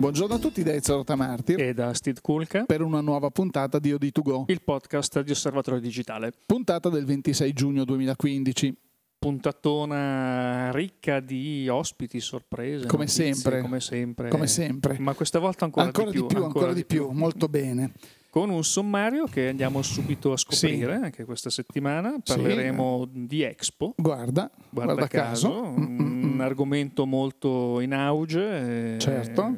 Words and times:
Buongiorno 0.00 0.36
a 0.36 0.38
tutti 0.38 0.62
da 0.62 0.72
Ezio 0.72 0.96
Rotamartir 0.96 1.60
e 1.60 1.74
da 1.74 1.92
Steve 1.92 2.20
Kulka 2.22 2.64
per 2.64 2.80
una 2.80 3.02
nuova 3.02 3.28
puntata 3.28 3.78
di 3.78 3.92
OD2Go, 3.92 4.44
il 4.46 4.62
podcast 4.62 5.20
di 5.20 5.30
Osservatorio 5.30 5.78
Digitale. 5.78 6.32
Puntata 6.46 6.88
del 6.88 7.04
26 7.04 7.52
giugno 7.52 7.84
2015. 7.84 8.74
Puntatona 9.18 10.70
ricca 10.72 11.20
di 11.20 11.68
ospiti, 11.68 12.18
sorprese. 12.20 12.86
Come 12.86 13.02
notizie, 13.04 13.34
sempre. 13.34 13.60
Come 13.60 13.80
sempre. 13.80 14.28
Come 14.30 14.46
sempre. 14.46 14.96
Ma 14.98 15.12
questa 15.12 15.38
volta 15.38 15.66
ancora, 15.66 15.84
ancora 15.84 16.10
di 16.10 16.16
più. 16.16 16.22
ancora, 16.24 16.44
ancora 16.46 16.72
di 16.72 16.84
più, 16.86 17.10
molto 17.10 17.46
bene. 17.48 17.92
Con 18.30 18.48
un 18.48 18.64
sommario 18.64 19.26
che 19.26 19.48
andiamo 19.48 19.82
subito 19.82 20.32
a 20.32 20.38
scoprire 20.38 20.96
Sì. 20.96 21.02
anche 21.04 21.24
questa 21.26 21.50
settimana. 21.50 22.14
Parleremo 22.24 23.06
di 23.12 23.42
Expo. 23.42 23.92
Guarda, 23.98 24.50
Guarda, 24.70 24.92
guarda 24.94 25.06
caso, 25.08 25.48
caso. 25.50 25.62
un 25.76 25.96
Mm-mm. 25.98 26.40
argomento 26.40 27.04
molto 27.04 27.80
in 27.80 27.92
auge. 27.92 28.94
eh, 28.94 28.98
Certo. 28.98 29.54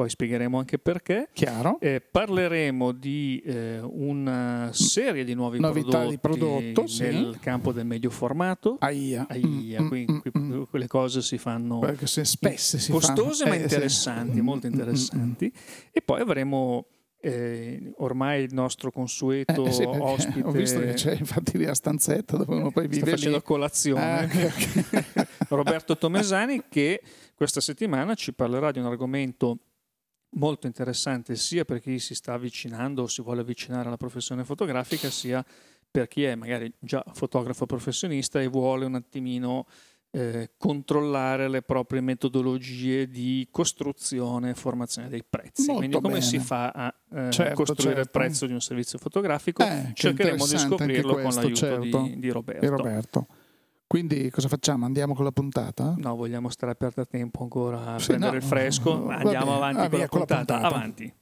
Poi 0.00 0.08
spiegheremo 0.08 0.56
anche 0.58 0.78
perché. 0.78 1.28
Chiaro. 1.34 1.76
Eh, 1.78 2.00
parleremo 2.00 2.92
di 2.92 3.42
eh, 3.44 3.80
una 3.82 4.70
serie 4.72 5.24
di 5.24 5.34
nuovi 5.34 5.60
Novità 5.60 6.06
di 6.06 6.16
prodotti 6.18 6.72
prodotto, 6.72 6.86
sì. 6.86 7.02
nel 7.02 7.36
campo 7.38 7.70
del 7.70 7.84
medio 7.84 8.08
formato. 8.08 8.78
Aia. 8.80 9.26
Aia, 9.28 9.82
Mm, 9.82 9.88
qui- 9.88 10.06
mm, 10.10 10.18
qui- 10.20 10.30
mm, 10.38 10.52
mm. 10.54 10.62
quelle 10.70 10.86
cose 10.86 11.20
si 11.20 11.36
fanno 11.36 11.80
spesse 12.06 12.78
si 12.78 12.90
costose 12.92 13.44
fanno. 13.44 13.50
ma 13.50 13.56
Eh, 13.56 13.58
sì. 13.68 13.74
interessanti, 13.74 14.40
molto 14.40 14.66
Mm, 14.66 14.70
mm, 14.70 14.72
interessanti. 14.72 15.52
E 15.92 16.00
poi 16.00 16.20
avremo 16.22 16.86
eh, 17.22 17.92
ormai 17.98 18.42
il 18.44 18.54
nostro 18.54 18.90
consueto 18.90 19.66
Eh, 19.66 19.70
sì, 19.72 19.84
perché 19.84 19.98
ospite. 20.00 20.48
Ho 20.48 20.50
visto 20.52 20.80
che 20.80 20.94
c'è 20.94 21.14
infatti 21.18 21.58
lì 21.58 21.66
la 21.66 21.74
stanzetta 21.74 22.38
dove 22.38 22.54
uno 22.54 22.70
poi 22.70 22.84
sta 22.86 22.94
vive 22.96 23.10
facendo 23.10 23.36
lì. 23.36 23.42
colazione. 23.42 24.00
Ah, 24.02 24.22
ok, 24.24 24.84
ok. 24.86 25.26
Roberto 25.52 25.98
Tomesani 25.98 26.62
che 26.70 27.02
questa 27.34 27.60
settimana 27.60 28.14
ci 28.14 28.32
parlerà 28.32 28.70
di 28.70 28.78
un 28.78 28.86
argomento 28.86 29.58
molto 30.32 30.66
interessante 30.66 31.36
sia 31.36 31.64
per 31.64 31.80
chi 31.80 31.98
si 31.98 32.14
sta 32.14 32.34
avvicinando 32.34 33.02
o 33.02 33.06
si 33.06 33.22
vuole 33.22 33.40
avvicinare 33.40 33.88
alla 33.88 33.96
professione 33.96 34.44
fotografica 34.44 35.10
sia 35.10 35.44
per 35.90 36.06
chi 36.06 36.22
è 36.22 36.34
magari 36.34 36.72
già 36.78 37.04
fotografo 37.12 37.66
professionista 37.66 38.40
e 38.40 38.46
vuole 38.46 38.84
un 38.84 38.94
attimino 38.94 39.66
eh, 40.12 40.50
controllare 40.56 41.48
le 41.48 41.62
proprie 41.62 42.00
metodologie 42.00 43.08
di 43.08 43.46
costruzione 43.50 44.50
e 44.50 44.54
formazione 44.54 45.08
dei 45.08 45.24
prezzi. 45.28 45.66
Molto 45.66 45.78
Quindi 45.78 45.96
come 46.00 46.14
bene. 46.14 46.24
si 46.24 46.38
fa 46.38 46.70
a 46.70 46.94
eh, 47.12 47.30
Certo, 47.30 47.54
costruire 47.54 48.00
il 48.00 48.04
certo. 48.06 48.18
prezzo 48.18 48.46
di 48.46 48.52
un 48.52 48.60
servizio 48.60 48.98
fotografico? 48.98 49.62
Eh, 49.62 49.66
che 49.66 49.92
Cercheremo 49.94 50.46
di 50.46 50.58
scoprirlo 50.58 51.12
con 51.12 51.22
questo, 51.22 51.40
l'aiuto 51.40 51.56
certo. 51.56 52.02
di, 52.02 52.18
di 52.18 52.30
Roberto. 52.30 52.64
E 52.64 52.68
Roberto. 52.68 53.26
Quindi 53.90 54.30
cosa 54.30 54.46
facciamo? 54.46 54.84
Andiamo 54.84 55.16
con 55.16 55.24
la 55.24 55.32
puntata? 55.32 55.94
No, 55.96 56.14
vogliamo 56.14 56.48
stare 56.48 56.70
a 56.70 56.74
perdere 56.76 57.08
tempo 57.10 57.42
ancora 57.42 57.94
a 57.94 57.98
Sì, 57.98 58.06
prendere 58.06 58.30
no, 58.30 58.36
il 58.36 58.42
fresco. 58.44 59.08
Andiamo 59.08 59.56
avanti 59.56 59.80
Ah, 59.80 59.88
con, 59.88 59.98
la 59.98 60.06
con 60.08 60.18
la 60.20 60.26
puntata. 60.26 60.60
Avanti. 60.60 61.12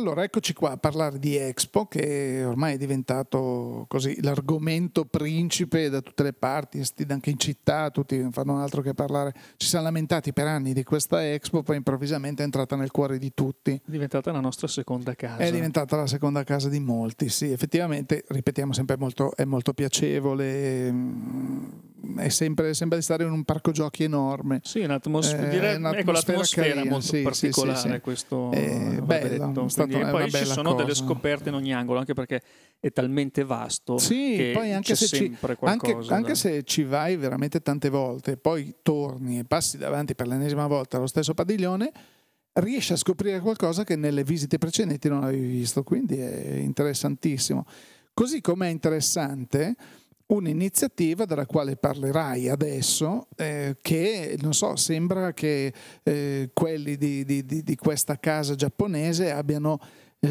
Allora, 0.00 0.22
eccoci 0.24 0.54
qua 0.54 0.70
a 0.70 0.76
parlare 0.78 1.18
di 1.18 1.36
Expo, 1.36 1.84
che 1.84 2.42
ormai 2.42 2.76
è 2.76 2.78
diventato 2.78 3.84
così 3.86 4.16
l'argomento 4.22 5.04
principe 5.04 5.90
da 5.90 6.00
tutte 6.00 6.22
le 6.22 6.32
parti, 6.32 6.82
anche 7.06 7.28
in 7.28 7.38
città, 7.38 7.90
tutti 7.90 8.26
fanno 8.30 8.62
altro 8.62 8.80
che 8.80 8.94
parlare. 8.94 9.34
Ci 9.58 9.66
siamo 9.66 9.84
lamentati 9.84 10.32
per 10.32 10.46
anni 10.46 10.72
di 10.72 10.84
questa 10.84 11.22
Expo, 11.22 11.62
poi 11.62 11.76
improvvisamente 11.76 12.40
è 12.40 12.46
entrata 12.46 12.76
nel 12.76 12.90
cuore 12.90 13.18
di 13.18 13.32
tutti. 13.34 13.72
È 13.74 13.90
diventata 13.90 14.32
la 14.32 14.40
nostra 14.40 14.68
seconda 14.68 15.14
casa. 15.14 15.36
È 15.36 15.52
diventata 15.52 15.96
la 15.96 16.06
seconda 16.06 16.44
casa 16.44 16.70
di 16.70 16.80
molti, 16.80 17.28
sì, 17.28 17.52
effettivamente, 17.52 18.24
ripetiamo 18.26 18.72
sempre, 18.72 18.96
molto, 18.96 19.36
è 19.36 19.44
molto 19.44 19.74
piacevole, 19.74 20.90
mm, 20.90 21.68
è 22.16 22.30
sempre, 22.30 22.72
sembra 22.72 22.96
di 22.96 23.04
stare 23.04 23.24
in 23.24 23.32
un 23.32 23.44
parco 23.44 23.70
giochi 23.70 24.04
enorme. 24.04 24.60
Sì, 24.64 24.80
un'atmosfera, 24.80 25.46
Eh, 25.46 25.50
direi, 25.50 25.76
un'atmosfera 25.76 26.00
ecco, 26.00 26.12
l'atmosfera 26.12 26.66
è 26.66 26.70
carina, 26.70 26.90
molto 26.90 27.06
sì, 27.06 27.20
particolare 27.20 27.78
sì, 27.78 27.90
sì. 27.90 28.00
questo 28.00 28.50
Eh, 28.52 28.96
va 29.00 29.04
bella, 29.04 29.52
una 29.98 30.10
poi 30.10 30.30
ci 30.30 30.44
sono 30.44 30.74
delle 30.74 30.88
cosa. 30.88 31.04
scoperte 31.04 31.48
in 31.48 31.54
ogni 31.54 31.74
angolo, 31.74 31.98
anche 31.98 32.14
perché 32.14 32.42
è 32.78 32.90
talmente 32.92 33.44
vasto 33.44 33.98
Sì, 33.98 34.34
che 34.36 34.50
poi 34.54 34.72
anche 34.72 34.92
c'è 34.92 34.96
se, 34.96 35.06
ci, 35.06 35.16
sempre 35.16 35.56
anche, 35.62 35.92
qualcosa. 35.92 36.14
anche 36.14 36.34
se 36.34 36.62
ci 36.64 36.82
vai 36.82 37.16
veramente 37.16 37.60
tante 37.60 37.88
volte, 37.88 38.36
poi 38.36 38.74
torni 38.82 39.38
e 39.38 39.44
passi 39.44 39.78
davanti 39.78 40.14
per 40.14 40.26
l'ennesima 40.26 40.66
volta 40.66 40.96
allo 40.96 41.06
stesso 41.06 41.34
padiglione, 41.34 41.92
riesci 42.54 42.92
a 42.92 42.96
scoprire 42.96 43.40
qualcosa 43.40 43.84
che 43.84 43.96
nelle 43.96 44.24
visite 44.24 44.58
precedenti 44.58 45.08
non 45.08 45.22
avevi 45.24 45.46
visto, 45.46 45.82
quindi 45.82 46.18
è 46.18 46.54
interessantissimo. 46.56 47.64
Così 48.12 48.40
come 48.40 48.66
è 48.68 48.70
interessante 48.70 49.74
un'iniziativa 50.30 51.24
della 51.24 51.46
quale 51.46 51.76
parlerai 51.76 52.48
adesso, 52.48 53.26
eh, 53.36 53.76
che 53.80 54.36
non 54.40 54.54
so, 54.54 54.76
sembra 54.76 55.32
che 55.32 55.72
eh, 56.02 56.50
quelli 56.52 56.96
di, 56.96 57.24
di- 57.24 57.44
di- 57.44 57.76
questa 57.76 58.16
casa 58.18 58.54
giapponese 58.54 59.32
abbiano 59.32 59.78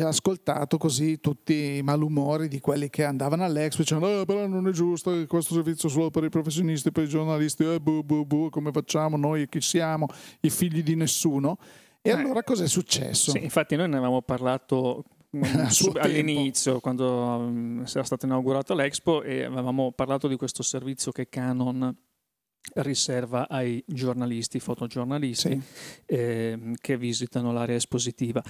ascoltato 0.04 0.78
così 0.78 1.20
tutti 1.20 1.78
i 1.78 1.82
malumori 1.82 2.48
di 2.48 2.60
quelli 2.60 2.92
che 2.92 3.04
andavano 3.04 3.44
all'Expo 3.44 3.82
dicendo 3.82 4.22
"Eh, 4.22 4.26
però 4.26 4.46
non 4.46 4.68
è 4.68 4.72
giusto 4.72 5.26
questo 5.26 5.56
servizio 5.56 5.90
solo 5.90 6.12
per 6.12 6.24
i 6.24 6.30
professionisti, 6.30 6.92
per 6.92 7.06
i 7.06 7.08
giornalisti, 7.08 7.64
eh, 7.64 7.80
bu, 7.80 8.04
bu, 8.04 8.24
bu, 8.24 8.50
come 8.52 8.72
facciamo 8.72 9.18
noi, 9.18 9.50
chi 9.50 9.60
siamo, 9.62 10.06
i 10.42 10.50
figli 10.52 10.84
di 10.84 10.94
nessuno. 10.96 11.58
E 12.04 12.12
Eh. 12.12 12.14
allora 12.14 12.44
cos'è 12.44 12.68
successo? 12.68 13.32
Sì, 13.32 13.44
infatti 13.44 13.76
noi 13.76 13.90
ne 13.90 13.96
avevamo 13.98 14.22
parlato 14.22 15.04
mm, 15.38 15.42
A 15.66 15.70
suo 15.70 15.86
sub- 15.86 15.94
tempo. 15.94 16.08
all'inizio, 16.08 16.80
quando 16.80 17.40
mm, 17.50 17.80
era 17.82 18.04
stato 18.04 18.26
inaugurato 18.26 18.74
l'Expo 18.74 19.22
e 19.24 19.44
avevamo 19.44 19.92
parlato 19.92 20.28
di 20.28 20.36
questo 20.36 20.64
servizio 20.64 21.12
che 21.12 21.30
Canon 21.30 21.96
riserva 22.76 23.48
ai 23.48 23.82
giornalisti, 23.88 24.60
fotogiornalisti 24.60 25.50
Sì. 25.50 25.62
ehm, 26.08 26.74
che 26.80 26.98
visitano 26.98 27.52
l'area 27.54 27.76
espositiva. 27.78 28.44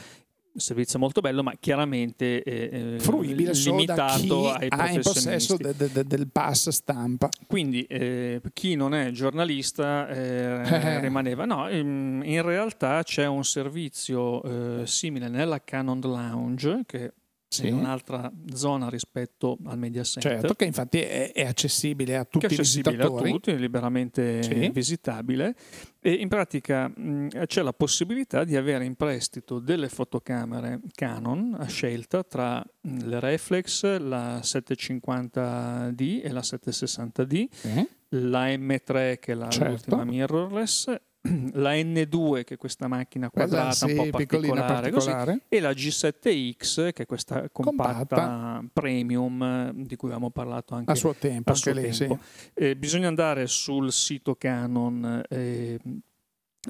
Servizio 0.59 0.99
molto 0.99 1.21
bello, 1.21 1.43
ma 1.43 1.53
chiaramente 1.59 2.43
eh, 2.43 2.69
eh, 2.95 2.99
fruibile 2.99 3.53
solo 3.53 3.83
da 3.85 4.05
chi 4.07 4.21
limitato 4.23 4.51
ai 4.51 4.67
ha 4.69 4.89
in 4.91 5.01
possesso 5.01 5.57
de- 5.57 5.73
de- 5.75 5.91
de- 5.91 6.03
del 6.05 6.27
pass 6.27 6.69
stampa. 6.69 7.29
Quindi 7.47 7.83
eh, 7.83 8.41
chi 8.53 8.75
non 8.75 8.93
è 8.93 9.11
giornalista 9.11 10.07
eh, 10.09 10.17
Eh. 10.89 10.99
rimaneva. 11.01 11.45
No, 11.45 11.67
ehm, 11.67 12.21
in 12.23 12.41
realtà 12.41 13.03
c'è 13.03 13.25
un 13.25 13.43
servizio 13.43 14.81
eh, 14.81 14.87
simile 14.87 15.27
nella 15.29 15.61
Canon 15.63 15.99
Lounge, 16.01 16.81
che 16.85 17.13
Sì. 17.51 17.67
è 17.67 17.71
un'altra 17.71 18.31
zona 18.53 18.89
rispetto 18.89 19.57
al 19.65 19.77
Media 19.79 20.03
Center. 20.03 20.33
Certo, 20.39 20.53
che 20.53 20.65
infatti 20.65 20.99
è, 20.99 21.31
è 21.33 21.45
accessibile 21.45 22.15
a 22.15 22.23
tutti 22.23 22.45
è 22.45 22.49
i 22.49 22.53
accessibile 22.53 22.89
a 22.93 22.97
visitatori. 22.97 23.31
tutti, 23.31 23.57
liberamente 23.57 24.43
Sì. 24.43 24.69
visitabile 24.69 25.55
e 25.99 26.11
in 26.13 26.27
pratica 26.27 26.87
mh, 26.87 27.45
c'è 27.47 27.63
la 27.63 27.73
possibilità 27.73 28.43
di 28.43 28.55
avere 28.55 28.85
in 28.85 28.93
prestito 28.95 29.57
delle 29.59 29.89
fotocamere 29.89 30.79
Canon 30.93 31.55
a 31.57 31.65
scelta 31.65 32.23
tra 32.23 32.63
mh, 32.81 33.07
le 33.07 33.19
reflex, 33.19 33.97
la 33.97 34.39
750D 34.41 36.21
e 36.23 36.31
la 36.31 36.41
760D, 36.41 37.47
Sì. 37.51 37.87
la 38.09 38.47
M3 38.47 39.17
che 39.19 39.31
è 39.31 39.35
la 39.35 39.49
Certo. 39.49 39.69
l'ultima 39.71 40.03
mirrorless, 40.03 40.95
la 41.53 41.73
N2 41.73 42.43
che 42.43 42.53
è 42.53 42.57
questa 42.57 42.87
macchina 42.87 43.29
Quella, 43.29 43.47
quadrata 43.47 43.85
un 43.85 43.91
sì, 43.91 43.95
po' 43.97 44.17
piccolina 44.17 44.53
particolare, 44.53 44.91
così, 44.91 45.09
particolare. 45.09 45.45
e 45.49 45.59
la 45.59 45.71
G7X 45.71 46.93
che 46.93 47.03
è 47.03 47.05
questa 47.05 47.49
compatta, 47.51 47.93
Compatta. 47.93 48.63
premium 48.71 49.41
eh, 49.43 49.71
di 49.75 49.95
cui 49.95 50.09
avevamo 50.09 50.31
parlato 50.31 50.75
anche 50.75 50.91
A 50.91 50.95
suo 50.95 51.13
tempo, 51.13 51.51
a 51.51 51.53
anche 51.53 51.71
suo 51.71 51.81
lei, 51.81 51.93
sì. 51.93 52.07
tempo. 52.07 52.19
Eh, 52.53 52.75
bisogna 52.75 53.07
andare 53.07 53.47
sul 53.47 53.91
sito 53.91 54.35
Canon 54.35 55.23
e 55.27 55.79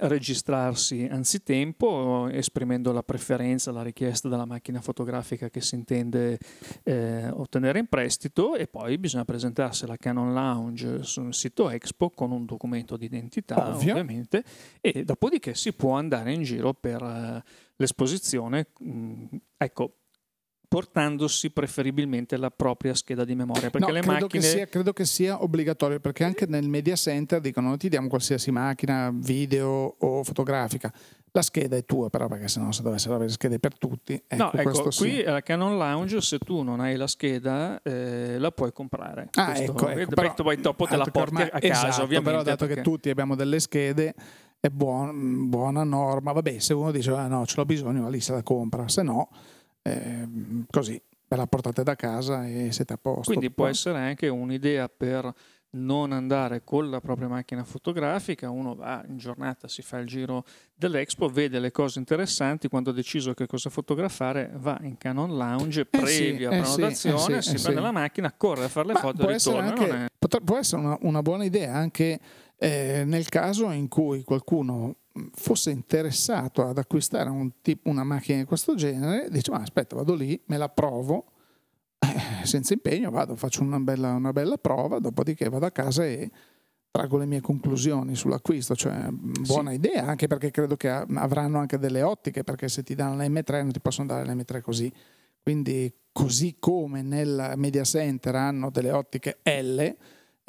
registrarsi 0.01 1.07
anzitempo 1.09 2.27
esprimendo 2.29 2.91
la 2.91 3.03
preferenza, 3.03 3.71
la 3.71 3.81
richiesta 3.81 4.29
della 4.29 4.45
macchina 4.45 4.81
fotografica 4.81 5.49
che 5.49 5.61
si 5.61 5.75
intende 5.75 6.37
eh, 6.83 7.29
ottenere 7.29 7.79
in 7.79 7.87
prestito 7.87 8.55
e 8.55 8.67
poi 8.67 8.97
bisogna 8.97 9.25
presentarsi 9.25 9.83
alla 9.85 9.97
Canon 9.97 10.33
Lounge 10.33 11.03
sul 11.03 11.33
sito 11.33 11.69
Expo 11.69 12.09
con 12.09 12.31
un 12.31 12.45
documento 12.45 12.97
di 12.97 13.05
identità 13.05 13.69
Ovvio. 13.69 13.91
ovviamente 13.91 14.43
e 14.81 15.03
dopodiché 15.03 15.55
si 15.55 15.73
può 15.73 15.93
andare 15.93 16.33
in 16.33 16.43
giro 16.43 16.73
per 16.73 17.01
eh, 17.01 17.43
l'esposizione 17.75 18.67
mm, 18.83 19.25
ecco 19.57 19.98
portandosi 20.69 21.49
preferibilmente 21.49 22.37
la 22.37 22.51
propria 22.51 22.93
scheda 22.93 23.25
di 23.25 23.33
memoria 23.33 23.71
perché 23.71 23.87
No, 23.87 23.91
le 23.91 24.01
credo, 24.01 24.13
macchine 24.21 24.41
che 24.43 24.47
sia, 24.47 24.65
credo 24.67 24.93
che 24.93 25.03
sia 25.03 25.41
obbligatorio 25.43 25.99
perché 25.99 26.23
anche 26.23 26.45
nel 26.45 26.69
media 26.69 26.95
center 26.95 27.41
dicono 27.41 27.75
ti 27.75 27.89
diamo 27.89 28.07
qualsiasi 28.07 28.51
macchina 28.51 29.09
video 29.11 29.95
o 29.97 30.23
fotografica 30.23 30.93
la 31.31 31.41
scheda 31.41 31.75
è 31.75 31.85
tua 31.85 32.09
però 32.11 32.27
perché 32.27 32.47
sennò 32.47 32.71
se 32.71 32.83
dovessero 32.83 33.15
avere 33.15 33.31
schede 33.31 33.57
per 33.57 33.77
tutti 33.79 34.13
ecco, 34.27 34.43
no, 34.43 34.51
ecco, 34.53 34.61
questo 34.61 34.91
sì. 34.91 34.99
qui 35.01 35.23
alla 35.25 35.41
Canon 35.41 35.75
Lounge 35.75 36.21
se 36.21 36.37
tu 36.37 36.61
non 36.61 36.79
hai 36.79 36.95
la 36.95 37.07
scheda 37.07 37.81
eh, 37.81 38.37
la 38.37 38.51
puoi 38.51 38.71
comprare. 38.71 39.29
Ah, 39.33 39.45
Questo- 39.53 39.71
ecco, 39.71 39.87
eh, 39.89 40.01
ecco, 40.01 40.13
però- 40.13 40.33
poi 40.35 40.57
dopo 40.61 40.85
te 40.85 40.97
la 40.97 41.03
che 41.03 41.11
porti 41.11 41.33
ormai- 41.35 41.49
a 41.51 41.59
casa, 41.59 41.87
esatto, 41.87 42.03
ovviamente. 42.03 42.29
Però 42.31 42.43
dato 42.43 42.65
che 42.67 42.73
perché- 42.75 42.89
tutti 42.89 43.09
abbiamo 43.09 43.35
delle 43.35 43.59
schede, 43.59 44.13
è 44.59 44.67
buon- 44.69 45.49
buona 45.49 45.83
norma. 45.83 46.31
Vabbè, 46.31 46.59
se 46.59 46.73
uno 46.73 46.91
dice 46.91 47.11
ah, 47.11 47.27
no, 47.27 47.45
ce 47.45 47.55
l'ho 47.57 47.65
bisogno, 47.65 48.09
lì 48.09 48.19
se 48.19 48.31
la 48.33 48.41
compra, 48.43 48.87
se 48.87 49.03
no, 49.03 49.29
ehm, 49.81 50.65
così. 50.69 51.01
ve 51.27 51.35
la 51.35 51.47
portate 51.47 51.83
da 51.83 51.95
casa 51.95 52.47
e 52.47 52.71
siete 52.71 52.93
a 52.93 52.97
posto. 52.97 53.31
Quindi 53.31 53.51
può 53.51 53.67
essere 53.67 53.99
anche 53.99 54.27
un'idea 54.27 54.89
per 54.89 55.33
non 55.71 56.11
andare 56.11 56.63
con 56.63 56.89
la 56.89 56.99
propria 56.99 57.27
macchina 57.27 57.63
fotografica, 57.63 58.49
uno 58.49 58.73
va 58.73 59.03
in 59.07 59.17
giornata, 59.17 59.67
si 59.67 59.81
fa 59.81 59.97
il 59.97 60.07
giro 60.07 60.43
dell'Expo, 60.73 61.29
vede 61.29 61.59
le 61.59 61.71
cose 61.71 61.99
interessanti, 61.99 62.67
quando 62.67 62.89
ha 62.89 62.93
deciso 62.93 63.33
che 63.33 63.45
cosa 63.45 63.69
fotografare 63.69 64.51
va 64.55 64.79
in 64.81 64.97
Canon 64.97 65.35
Lounge, 65.35 65.85
previa 65.85 66.49
eh 66.49 66.63
sì, 66.63 66.75
prenotazione, 66.75 67.37
eh 67.37 67.41
sì, 67.41 67.53
eh 67.53 67.57
si 67.57 67.63
prende 67.63 67.81
la 67.81 67.91
macchina, 67.91 68.33
corre 68.35 68.63
a 68.63 68.67
fare 68.67 68.87
le 68.87 68.93
Ma 68.93 68.99
foto 68.99 69.27
e 69.27 69.33
ritorna. 69.33 69.69
Anche, 69.69 70.05
è... 70.05 70.41
può 70.43 70.57
essere 70.57 70.81
una, 70.81 70.97
una, 71.01 71.21
buona 71.21 71.43
idea 71.43 71.75
anche 71.75 72.19
eh, 72.57 73.03
nel 73.05 73.29
caso 73.29 73.69
in 73.71 73.87
cui 73.87 74.23
qualcuno 74.23 74.95
fosse 75.33 75.71
interessato 75.71 76.65
ad 76.65 76.77
acquistare 76.77 77.29
un 77.29 77.61
tipo, 77.61 77.89
una 77.89 78.03
macchina 78.03 78.39
di 78.39 78.45
questo 78.45 78.75
genere, 78.75 79.29
dice 79.29 79.51
ma 79.51 79.59
aspetta 79.59 79.95
vado 79.95 80.13
lì, 80.13 80.39
me 80.45 80.57
la 80.57 80.69
provo, 80.69 81.31
eh, 81.99 82.45
senza 82.45 82.73
impegno 82.73 83.09
vado, 83.11 83.35
faccio 83.35 83.61
una 83.61 83.79
bella, 83.79 84.13
una 84.13 84.31
bella, 84.31 84.57
prova, 84.57 84.99
dopodiché 84.99 85.49
vado 85.49 85.65
a 85.65 85.71
casa 85.71 86.05
e 86.05 86.29
trago 86.91 87.17
le 87.17 87.25
mie 87.25 87.41
conclusioni 87.41 88.15
sull'acquisto, 88.15 88.75
cioè 88.75 89.07
buona 89.09 89.69
sì. 89.69 89.75
idea, 89.75 90.05
anche 90.05 90.27
perché 90.27 90.51
credo 90.51 90.75
che 90.75 90.89
avranno 90.89 91.59
anche 91.59 91.77
delle 91.77 92.01
ottiche, 92.01 92.43
perché 92.43 92.67
se 92.67 92.83
ti 92.83 92.95
danno 92.95 93.21
l'M3 93.21 93.61
non 93.61 93.71
ti 93.71 93.79
possono 93.79 94.07
dare 94.07 94.25
l'M3 94.25 94.61
così, 94.61 94.91
quindi 95.41 95.93
così 96.11 96.57
come 96.59 97.01
nel 97.01 97.53
media 97.55 97.83
center 97.83 98.35
hanno 98.35 98.69
delle 98.69 98.91
ottiche 98.91 99.39
L, 99.43 99.95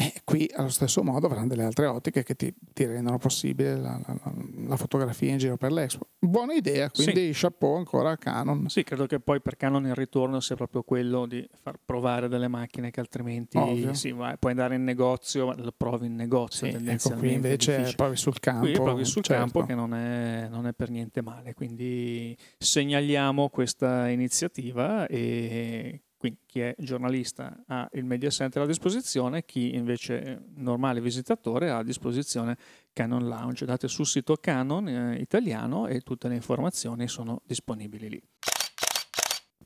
e 0.00 0.14
qui 0.24 0.50
allo 0.54 0.70
stesso 0.70 1.02
modo 1.02 1.26
avranno 1.26 1.48
delle 1.48 1.62
altre 1.62 1.84
ottiche 1.84 2.22
che 2.22 2.34
ti, 2.34 2.54
ti 2.72 2.86
rendono 2.86 3.18
possibile 3.18 3.76
la, 3.76 4.00
la, 4.06 4.32
la, 4.66 4.76
fotografia 4.76 5.30
in 5.30 5.36
giro 5.36 5.58
per 5.58 5.72
l'Expo. 5.72 6.06
Buona 6.18 6.54
idea, 6.54 6.88
quindi 6.90 7.34
sì. 7.34 7.42
chapeau 7.42 7.74
ancora 7.74 8.12
a 8.12 8.16
Canon. 8.16 8.70
Sì, 8.70 8.82
credo 8.82 9.04
che 9.04 9.20
poi 9.20 9.42
per 9.42 9.58
Canon 9.58 9.84
il 9.84 9.94
ritorno 9.94 10.40
sia 10.40 10.56
proprio 10.56 10.84
quello 10.84 11.26
di 11.26 11.46
far 11.62 11.78
provare 11.84 12.28
delle 12.28 12.48
macchine 12.48 12.90
che 12.90 12.98
altrimenti 12.98 13.58
sì, 13.92 14.12
vai, 14.12 14.38
puoi 14.38 14.52
andare 14.52 14.76
in 14.76 14.84
negozio, 14.84 15.48
ma 15.48 15.54
lo 15.58 15.74
provi 15.76 16.06
in 16.06 16.14
negozio. 16.14 16.70
Sì, 16.70 16.78
ecco 16.82 17.10
qui 17.18 17.34
invece 17.34 17.92
provi 17.94 18.16
sul 18.16 18.40
campo. 18.40 18.60
Qui 18.60 18.72
provi 18.72 19.04
sul 19.04 19.22
certo. 19.22 19.42
campo 19.42 19.66
che 19.66 19.74
non 19.74 19.92
è, 19.92 20.48
non 20.48 20.66
è 20.66 20.72
per 20.72 20.88
niente 20.88 21.20
male, 21.20 21.52
quindi 21.52 22.34
segnaliamo 22.56 23.50
questa 23.50 24.08
iniziativa 24.08 25.06
e 25.06 26.04
quindi 26.20 26.40
chi 26.44 26.60
è 26.60 26.74
giornalista 26.76 27.64
ha 27.66 27.88
il 27.92 28.04
media 28.04 28.28
center 28.28 28.60
a 28.60 28.66
disposizione, 28.66 29.46
chi 29.46 29.74
invece 29.74 30.20
è 30.20 30.38
normale 30.56 31.00
visitatore 31.00 31.70
ha 31.70 31.78
a 31.78 31.82
disposizione 31.82 32.58
Canon 32.92 33.26
Lounge. 33.26 33.64
Date 33.64 33.88
sul 33.88 34.04
sito 34.04 34.36
Canon 34.36 34.86
eh, 34.86 35.16
italiano 35.16 35.86
e 35.86 36.02
tutte 36.02 36.28
le 36.28 36.34
informazioni 36.34 37.08
sono 37.08 37.40
disponibili 37.46 38.10
lì. 38.10 38.22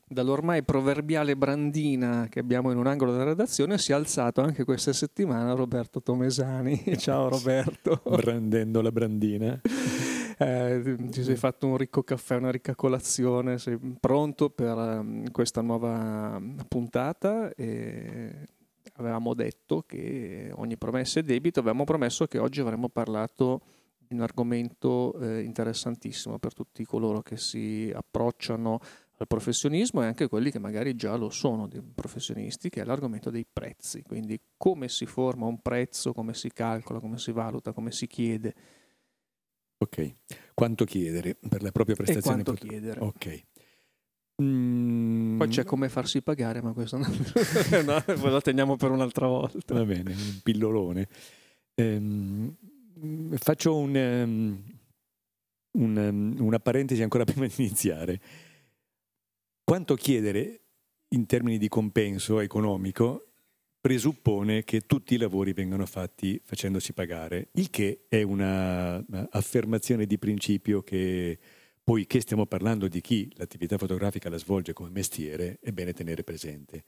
Dall'ormai 0.06 0.62
proverbiale 0.62 1.34
brandina 1.34 2.28
che 2.30 2.38
abbiamo 2.38 2.70
in 2.70 2.78
un 2.78 2.86
angolo 2.86 3.10
della 3.10 3.24
redazione 3.24 3.76
si 3.76 3.90
è 3.90 3.96
alzato 3.96 4.40
anche 4.40 4.62
questa 4.62 4.92
settimana 4.92 5.54
Roberto 5.54 6.02
Tomesani. 6.02 6.84
Ciao 6.98 7.28
Roberto. 7.28 8.00
Brandendo 8.04 8.80
la 8.80 8.92
brandina. 8.92 9.60
eh, 10.38 10.96
ti 11.10 11.22
sei 11.22 11.36
fatto 11.36 11.66
un 11.66 11.76
ricco 11.76 12.02
caffè, 12.02 12.36
una 12.36 12.50
ricca 12.50 12.74
colazione, 12.74 13.58
sei 13.58 13.78
pronto 14.00 14.50
per 14.50 14.76
um, 14.76 15.30
questa 15.30 15.60
nuova 15.60 16.40
puntata 16.68 17.52
e 17.54 18.46
avevamo 18.96 19.34
detto 19.34 19.82
che 19.86 20.50
ogni 20.54 20.76
promessa 20.76 21.20
è 21.20 21.22
debito, 21.22 21.60
avevamo 21.60 21.84
promesso 21.84 22.26
che 22.26 22.38
oggi 22.38 22.60
avremmo 22.60 22.88
parlato 22.88 23.62
di 23.98 24.14
un 24.14 24.20
argomento 24.20 25.18
eh, 25.20 25.42
interessantissimo 25.42 26.38
per 26.38 26.52
tutti 26.52 26.84
coloro 26.84 27.22
che 27.22 27.36
si 27.36 27.90
approcciano 27.94 28.80
al 29.16 29.26
professionismo 29.28 30.02
e 30.02 30.06
anche 30.06 30.28
quelli 30.28 30.50
che 30.50 30.58
magari 30.58 30.96
già 30.96 31.14
lo 31.14 31.30
sono 31.30 31.68
dei 31.68 31.80
professionisti, 31.82 32.68
che 32.68 32.82
è 32.82 32.84
l'argomento 32.84 33.30
dei 33.30 33.46
prezzi, 33.50 34.02
quindi 34.02 34.38
come 34.56 34.88
si 34.88 35.06
forma 35.06 35.46
un 35.46 35.60
prezzo, 35.62 36.12
come 36.12 36.34
si 36.34 36.50
calcola, 36.50 36.98
come 36.98 37.18
si 37.18 37.30
valuta, 37.30 37.72
come 37.72 37.92
si 37.92 38.06
chiede 38.06 38.54
Ok. 39.84 40.14
Quanto 40.54 40.84
chiedere 40.84 41.36
per 41.48 41.62
la 41.62 41.70
propria 41.70 41.94
prestazione? 41.94 42.40
E 42.40 42.44
quanto 42.44 42.60
pot- 42.60 42.70
chiedere. 42.70 43.00
Ok. 43.00 43.42
Mm. 44.42 45.38
Poi 45.38 45.48
c'è 45.48 45.64
come 45.64 45.88
farsi 45.88 46.22
pagare, 46.22 46.60
ma 46.60 46.72
questo 46.72 46.96
no, 47.84 48.02
no, 48.06 48.28
lo 48.30 48.40
teniamo 48.40 48.76
per 48.76 48.90
un'altra 48.90 49.26
volta. 49.26 49.74
Va 49.74 49.84
bene, 49.84 50.12
un 50.12 50.40
pillolone. 50.42 51.08
Ehm, 51.74 52.56
faccio 53.36 53.76
un, 53.76 53.94
um, 53.94 54.62
un, 55.78 55.96
um, 55.96 56.34
una 56.38 56.58
parentesi 56.58 57.02
ancora 57.02 57.24
prima 57.24 57.46
di 57.46 57.54
iniziare. 57.58 58.20
Quanto 59.62 59.94
chiedere 59.94 60.60
in 61.14 61.26
termini 61.26 61.58
di 61.58 61.68
compenso 61.68 62.40
economico 62.40 63.33
presuppone 63.84 64.64
che 64.64 64.86
tutti 64.86 65.12
i 65.12 65.18
lavori 65.18 65.52
vengano 65.52 65.84
fatti 65.84 66.40
facendosi 66.42 66.94
pagare, 66.94 67.48
il 67.56 67.68
che 67.68 68.06
è 68.08 68.22
un'affermazione 68.22 70.06
di 70.06 70.16
principio 70.16 70.80
che, 70.80 71.38
poiché 71.84 72.20
stiamo 72.20 72.46
parlando 72.46 72.88
di 72.88 73.02
chi 73.02 73.30
l'attività 73.34 73.76
fotografica 73.76 74.30
la 74.30 74.38
svolge 74.38 74.72
come 74.72 74.88
mestiere, 74.88 75.58
è 75.60 75.70
bene 75.70 75.92
tenere 75.92 76.24
presente. 76.24 76.82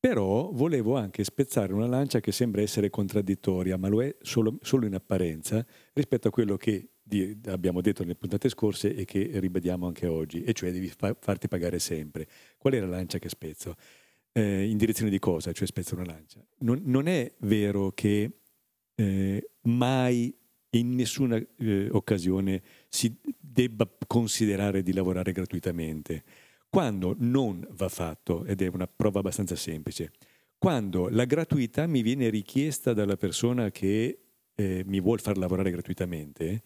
Però 0.00 0.50
volevo 0.50 0.96
anche 0.96 1.22
spezzare 1.22 1.72
una 1.72 1.86
lancia 1.86 2.18
che 2.18 2.32
sembra 2.32 2.62
essere 2.62 2.90
contraddittoria, 2.90 3.76
ma 3.76 3.86
lo 3.86 4.02
è 4.02 4.16
solo, 4.20 4.58
solo 4.60 4.86
in 4.86 4.94
apparenza, 4.94 5.64
rispetto 5.92 6.26
a 6.26 6.32
quello 6.32 6.56
che 6.56 6.88
di, 7.00 7.38
abbiamo 7.46 7.80
detto 7.80 8.02
nelle 8.02 8.16
puntate 8.16 8.48
scorse 8.48 8.92
e 8.92 9.04
che 9.04 9.30
ribadiamo 9.34 9.86
anche 9.86 10.08
oggi, 10.08 10.42
e 10.42 10.52
cioè 10.52 10.72
devi 10.72 10.88
fa, 10.88 11.16
farti 11.16 11.46
pagare 11.46 11.78
sempre. 11.78 12.26
Qual 12.58 12.74
è 12.74 12.80
la 12.80 12.88
lancia 12.88 13.20
che 13.20 13.28
spezzo? 13.28 13.76
Eh, 14.36 14.68
in 14.68 14.76
direzione 14.76 15.10
di 15.10 15.18
cosa, 15.18 15.52
cioè 15.52 15.66
spezza 15.66 15.94
una 15.94 16.04
lancia. 16.04 16.44
Non, 16.58 16.82
non 16.84 17.06
è 17.06 17.32
vero 17.38 17.92
che 17.92 18.30
eh, 18.96 19.50
mai 19.62 20.36
in 20.70 20.94
nessuna 20.94 21.40
eh, 21.58 21.88
occasione 21.90 22.62
si 22.88 23.16
debba 23.38 23.88
considerare 24.06 24.82
di 24.82 24.92
lavorare 24.92 25.32
gratuitamente. 25.32 26.24
Quando 26.68 27.14
non 27.18 27.64
va 27.70 27.88
fatto, 27.88 28.44
ed 28.44 28.60
è 28.60 28.66
una 28.66 28.88
prova 28.88 29.20
abbastanza 29.20 29.54
semplice, 29.54 30.10
quando 30.58 31.08
la 31.08 31.24
gratuità 31.24 31.86
mi 31.86 32.02
viene 32.02 32.28
richiesta 32.28 32.92
dalla 32.92 33.16
persona 33.16 33.70
che 33.70 34.18
eh, 34.56 34.82
mi 34.84 35.00
vuole 35.00 35.20
far 35.22 35.38
lavorare 35.38 35.70
gratuitamente, 35.70 36.62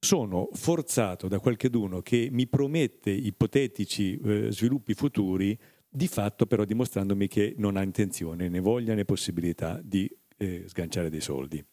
sono 0.00 0.48
forzato 0.52 1.28
da 1.28 1.40
qualcheduno 1.40 2.00
che 2.00 2.28
mi 2.30 2.46
promette 2.46 3.10
ipotetici 3.10 4.18
eh, 4.18 4.52
sviluppi 4.52 4.94
futuri 4.94 5.58
di 5.88 6.06
fatto 6.06 6.46
però 6.46 6.64
dimostrandomi 6.64 7.28
che 7.28 7.54
non 7.56 7.76
ha 7.76 7.82
intenzione, 7.82 8.48
né 8.48 8.60
voglia 8.60 8.94
né 8.94 9.04
possibilità 9.04 9.80
di 9.82 10.10
eh, 10.36 10.64
sganciare 10.66 11.10
dei 11.10 11.20
soldi. 11.20 11.64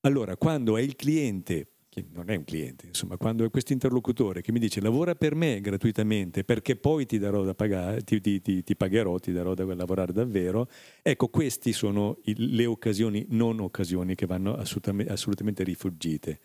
Allora, 0.00 0.36
quando 0.36 0.76
è 0.76 0.82
il 0.82 0.96
cliente, 0.96 1.68
che 1.88 2.04
non 2.10 2.30
è 2.30 2.36
un 2.36 2.44
cliente, 2.44 2.86
insomma, 2.86 3.16
quando 3.16 3.44
è 3.44 3.50
questo 3.50 3.72
interlocutore 3.72 4.40
che 4.40 4.50
mi 4.50 4.58
dice 4.58 4.80
lavora 4.80 5.14
per 5.14 5.34
me 5.34 5.60
gratuitamente 5.60 6.42
perché 6.42 6.74
poi 6.74 7.06
ti 7.06 7.18
darò 7.18 7.44
da 7.44 7.54
pagare, 7.54 8.02
ti, 8.02 8.20
ti, 8.20 8.40
ti, 8.40 8.64
ti 8.64 8.74
pagherò, 8.74 9.18
ti 9.18 9.30
darò 9.30 9.54
da 9.54 9.64
lavorare 9.74 10.12
davvero, 10.12 10.68
ecco, 11.02 11.28
queste 11.28 11.72
sono 11.72 12.18
il, 12.24 12.54
le 12.54 12.66
occasioni, 12.66 13.26
non 13.28 13.60
occasioni 13.60 14.14
che 14.14 14.26
vanno 14.26 14.54
assolutamente, 14.54 15.12
assolutamente 15.12 15.62
rifuggite. 15.62 16.40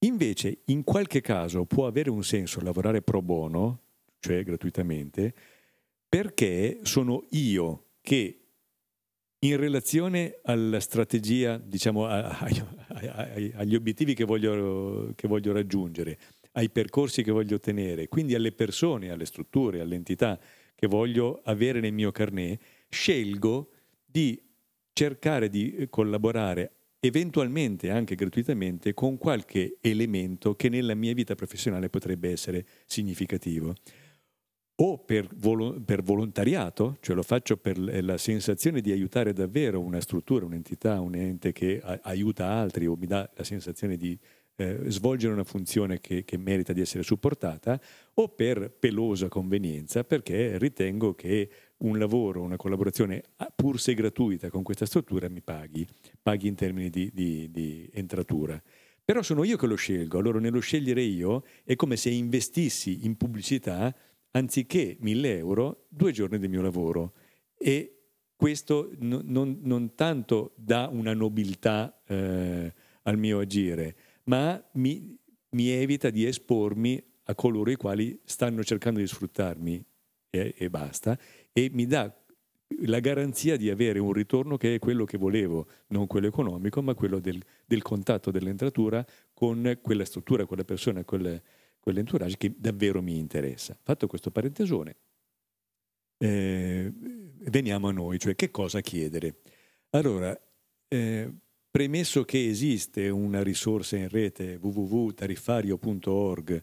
Invece, 0.00 0.60
in 0.66 0.84
qualche 0.84 1.20
caso 1.20 1.64
può 1.64 1.86
avere 1.86 2.10
un 2.10 2.22
senso 2.22 2.60
lavorare 2.60 3.02
pro 3.02 3.22
bono, 3.22 3.80
cioè 4.20 4.44
gratuitamente, 4.44 5.34
perché 6.08 6.80
sono 6.82 7.24
io 7.30 7.84
che 8.00 8.38
in 9.40 9.56
relazione 9.56 10.40
alla 10.42 10.80
strategia, 10.80 11.58
diciamo, 11.58 12.06
agli 12.06 13.74
obiettivi 13.74 14.14
che 14.14 14.24
voglio, 14.24 15.12
che 15.14 15.28
voglio 15.28 15.52
raggiungere, 15.52 16.18
ai 16.52 16.70
percorsi 16.70 17.22
che 17.22 17.30
voglio 17.30 17.56
ottenere, 17.56 18.08
quindi 18.08 18.34
alle 18.34 18.52
persone, 18.52 19.10
alle 19.10 19.26
strutture, 19.26 19.80
alle 19.80 19.94
entità 19.94 20.40
che 20.74 20.86
voglio 20.86 21.40
avere 21.44 21.78
nel 21.80 21.92
mio 21.92 22.10
carnet, 22.10 22.60
scelgo 22.88 23.70
di 24.04 24.40
cercare 24.92 25.48
di 25.48 25.86
collaborare 25.88 26.72
eventualmente 27.00 27.90
anche 27.90 28.16
gratuitamente 28.16 28.92
con 28.92 29.18
qualche 29.18 29.76
elemento 29.80 30.56
che 30.56 30.68
nella 30.68 30.94
mia 30.94 31.14
vita 31.14 31.36
professionale 31.36 31.88
potrebbe 31.88 32.30
essere 32.30 32.66
significativo 32.86 33.74
o 34.80 34.98
per, 34.98 35.28
volo- 35.36 35.80
per, 35.84 36.02
volontariato, 36.02 36.98
cioè 37.00 37.16
lo 37.16 37.22
faccio 37.22 37.56
per 37.56 37.78
la 37.78 38.16
sensazione 38.16 38.80
di 38.80 38.92
aiutare 38.92 39.32
davvero 39.32 39.80
una 39.80 40.00
struttura, 40.00 40.44
un'entità, 40.44 41.00
un 41.00 41.16
ente 41.16 41.52
che 41.52 41.80
a- 41.82 41.98
aiuta 42.02 42.46
altri 42.46 42.86
o 42.86 42.94
mi 42.94 43.06
dà 43.06 43.28
la 43.34 43.44
sensazione 43.44 43.96
di 43.96 44.16
eh, 44.60 44.78
svolgere 44.86 45.32
una 45.32 45.44
funzione 45.44 46.00
che, 46.00 46.24
che, 46.24 46.36
merita 46.36 46.72
di 46.72 46.80
essere 46.80 47.02
supportata, 47.02 47.80
o 48.14 48.28
per 48.28 48.70
pelosa 48.70 49.28
convenienza, 49.28 50.04
perché 50.04 50.58
ritengo 50.58 51.14
che 51.14 51.48
un 51.78 51.98
lavoro, 51.98 52.42
una 52.42 52.56
collaborazione, 52.56 53.22
pur 53.54 53.80
se 53.80 53.94
gratuita 53.94 54.48
con 54.48 54.62
questa 54.62 54.86
struttura, 54.86 55.28
mi 55.28 55.40
paghi, 55.40 55.86
paghi 56.22 56.48
in 56.48 56.54
termini 56.54 56.90
di, 56.90 57.10
di, 57.12 57.48
di 57.50 57.88
entratura. 57.92 58.60
Però 59.04 59.22
sono 59.22 59.42
io 59.42 59.56
che 59.56 59.66
lo 59.66 59.76
scelgo, 59.76 60.18
allora 60.18 60.38
nello 60.38 60.60
scegliere 60.60 61.02
io 61.02 61.44
è 61.64 61.74
come 61.76 61.96
se 61.96 62.10
investissi 62.10 63.06
in 63.06 63.16
pubblicità 63.16 63.94
anziché 64.32 64.96
1000 65.00 65.36
euro, 65.36 65.86
due 65.88 66.12
giorni 66.12 66.38
del 66.38 66.50
mio 66.50 66.62
lavoro. 66.62 67.14
E 67.56 67.98
questo 68.36 68.90
non, 68.98 69.22
non, 69.24 69.58
non 69.62 69.94
tanto 69.94 70.52
dà 70.56 70.88
una 70.90 71.12
nobiltà 71.12 72.00
eh, 72.06 72.72
al 73.02 73.18
mio 73.18 73.40
agire, 73.40 73.96
ma 74.24 74.62
mi, 74.74 75.18
mi, 75.50 75.68
evita 75.70 76.10
di 76.10 76.24
espormi 76.24 77.02
a 77.24 77.34
coloro 77.34 77.70
i 77.70 77.76
quali 77.76 78.20
stanno 78.24 78.62
cercando 78.62 79.00
di 79.00 79.06
sfruttarmi 79.06 79.84
e, 80.30 80.54
e 80.56 80.70
basta, 80.70 81.18
e 81.52 81.70
mi 81.72 81.86
dà 81.86 82.14
la 82.82 83.00
garanzia 83.00 83.56
di 83.56 83.70
avere 83.70 83.98
un 83.98 84.12
ritorno 84.12 84.56
che 84.56 84.74
è 84.74 84.78
quello 84.78 85.04
che 85.04 85.18
volevo, 85.18 85.66
non 85.88 86.06
quello 86.06 86.26
economico, 86.26 86.82
ma 86.82 86.94
quello 86.94 87.18
del, 87.18 87.42
del 87.64 87.82
contatto 87.82 88.30
dell'entratura 88.30 89.04
con 89.32 89.78
quella 89.82 90.04
struttura, 90.04 90.44
quella 90.44 90.64
persona, 90.64 91.02
quel, 91.04 91.42
quell'entourage 91.88 92.36
che 92.36 92.52
davvero 92.54 93.00
mi 93.00 93.16
interessa. 93.16 93.74
Fatto 93.82 94.06
questo 94.06 94.30
parentesone, 94.30 94.96
eh, 96.18 96.92
veniamo 96.92 97.88
a 97.88 97.92
noi, 97.92 98.18
cioè 98.18 98.34
che 98.34 98.50
cosa 98.50 98.82
chiedere. 98.82 99.40
Allora, 99.90 100.38
eh, 100.86 101.32
premesso 101.70 102.24
che 102.24 102.46
esiste 102.46 103.08
una 103.08 103.42
risorsa 103.42 103.96
in 103.96 104.10
rete 104.10 104.58
www.tariffario.org 104.60 106.62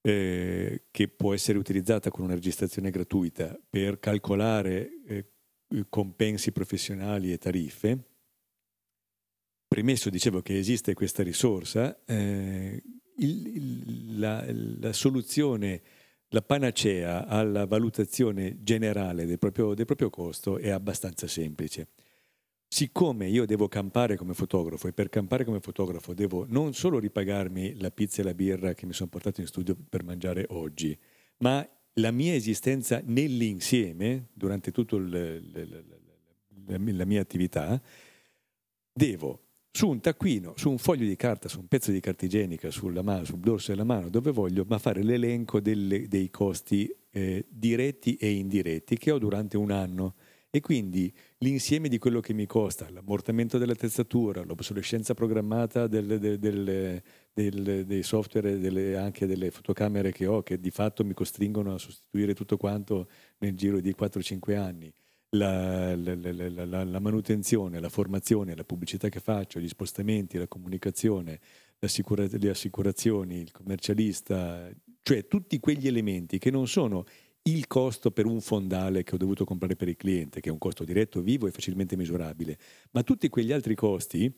eh, 0.00 0.84
che 0.92 1.08
può 1.08 1.34
essere 1.34 1.58
utilizzata 1.58 2.10
con 2.10 2.22
una 2.24 2.34
registrazione 2.34 2.90
gratuita 2.90 3.58
per 3.68 3.98
calcolare 3.98 5.02
eh, 5.04 5.32
compensi 5.88 6.52
professionali 6.52 7.32
e 7.32 7.38
tariffe, 7.38 8.04
premesso, 9.66 10.10
dicevo, 10.10 10.42
che 10.42 10.56
esiste 10.56 10.94
questa 10.94 11.24
risorsa, 11.24 12.04
eh, 12.04 12.80
il, 13.18 14.18
la, 14.18 14.44
la, 14.48 14.92
soluzione, 14.92 15.80
la 16.28 16.42
panacea 16.42 17.26
alla 17.26 17.66
valutazione 17.66 18.62
generale 18.62 19.26
del 19.26 19.38
proprio, 19.38 19.74
del 19.74 19.86
proprio 19.86 20.10
costo 20.10 20.58
è 20.58 20.70
abbastanza 20.70 21.26
semplice. 21.26 21.88
Siccome 22.70 23.28
io 23.28 23.46
devo 23.46 23.66
campare 23.66 24.16
come 24.16 24.34
fotografo 24.34 24.88
e 24.88 24.92
per 24.92 25.08
campare 25.08 25.44
come 25.44 25.60
fotografo 25.60 26.12
devo 26.12 26.44
non 26.48 26.74
solo 26.74 26.98
ripagarmi 26.98 27.80
la 27.80 27.90
pizza 27.90 28.20
e 28.20 28.24
la 28.24 28.34
birra 28.34 28.74
che 28.74 28.84
mi 28.84 28.92
sono 28.92 29.08
portato 29.08 29.40
in 29.40 29.46
studio 29.46 29.74
per 29.88 30.04
mangiare 30.04 30.44
oggi, 30.50 30.96
ma 31.38 31.66
la 31.94 32.10
mia 32.10 32.34
esistenza 32.34 33.00
nell'insieme, 33.04 34.28
durante 34.34 34.70
tutta 34.70 34.98
la 34.98 37.04
mia 37.04 37.20
attività, 37.20 37.80
devo 38.92 39.47
su 39.78 39.88
un 39.88 40.00
taccuino, 40.00 40.54
su 40.56 40.70
un 40.70 40.78
foglio 40.78 41.06
di 41.06 41.14
carta, 41.14 41.48
su 41.48 41.60
un 41.60 41.68
pezzo 41.68 41.92
di 41.92 42.00
carta 42.00 42.24
igienica, 42.24 42.68
sulla 42.68 43.02
mano, 43.02 43.24
sul 43.24 43.38
dorso 43.38 43.70
della 43.70 43.84
mano, 43.84 44.08
dove 44.08 44.32
voglio, 44.32 44.64
ma 44.66 44.76
fare 44.76 45.04
l'elenco 45.04 45.60
delle, 45.60 46.08
dei 46.08 46.30
costi 46.30 46.92
eh, 47.12 47.46
diretti 47.48 48.16
e 48.16 48.28
indiretti 48.28 48.98
che 48.98 49.12
ho 49.12 49.18
durante 49.18 49.56
un 49.56 49.70
anno. 49.70 50.16
E 50.50 50.60
quindi 50.60 51.14
l'insieme 51.38 51.88
di 51.88 51.98
quello 51.98 52.18
che 52.18 52.32
mi 52.32 52.44
costa, 52.44 52.90
l'ammortamento 52.90 53.56
dell'attrezzatura, 53.56 54.42
l'obsolescenza 54.42 55.14
programmata 55.14 55.86
del, 55.86 56.18
del, 56.18 56.40
del, 56.40 57.02
del, 57.32 57.84
dei 57.86 58.02
software 58.02 58.60
e 58.60 58.94
anche 58.96 59.26
delle 59.26 59.52
fotocamere 59.52 60.10
che 60.10 60.26
ho, 60.26 60.42
che 60.42 60.58
di 60.58 60.72
fatto 60.72 61.04
mi 61.04 61.14
costringono 61.14 61.74
a 61.74 61.78
sostituire 61.78 62.34
tutto 62.34 62.56
quanto 62.56 63.06
nel 63.38 63.54
giro 63.54 63.78
di 63.78 63.94
4-5 63.96 64.56
anni, 64.56 64.92
la, 65.30 65.94
la, 65.94 66.14
la, 66.64 66.84
la, 66.84 67.00
manutenzione, 67.00 67.80
la 67.80 67.88
formazione, 67.88 68.56
la 68.56 68.64
pubblicità 68.64 69.08
che 69.08 69.20
faccio, 69.20 69.60
gli 69.60 69.68
spostamenti, 69.68 70.38
la 70.38 70.48
comunicazione, 70.48 71.40
le 71.78 72.50
assicurazioni, 72.50 73.40
il 73.40 73.50
commercialista, 73.50 74.70
cioè 75.02 75.26
tutti 75.26 75.60
quegli 75.60 75.86
elementi 75.86 76.38
che 76.38 76.50
non 76.50 76.66
sono 76.66 77.04
il 77.42 77.66
costo 77.66 78.10
per 78.10 78.26
un 78.26 78.40
fondale 78.40 79.02
che 79.04 79.14
ho 79.14 79.18
dovuto 79.18 79.44
comprare 79.44 79.76
per 79.76 79.88
il 79.88 79.96
cliente, 79.96 80.40
che 80.40 80.48
è 80.48 80.52
un 80.52 80.58
costo 80.58 80.84
diretto, 80.84 81.20
vivo 81.20 81.46
e 81.46 81.50
facilmente 81.50 81.96
misurabile, 81.96 82.58
ma 82.92 83.02
tutti 83.02 83.28
quegli 83.28 83.52
altri 83.52 83.74
costi, 83.74 84.32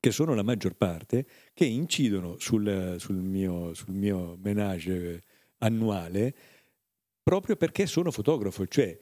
che 0.00 0.10
sono 0.10 0.34
la 0.34 0.42
maggior 0.42 0.74
parte, 0.74 1.26
che 1.52 1.64
incidono 1.64 2.36
sul, 2.38 2.96
sul, 2.98 3.16
mio, 3.16 3.74
sul 3.74 3.94
mio 3.94 4.36
menage 4.40 5.22
annuale 5.58 6.34
proprio 7.22 7.56
perché 7.56 7.86
sono 7.86 8.10
fotografo, 8.10 8.66
cioè 8.66 8.96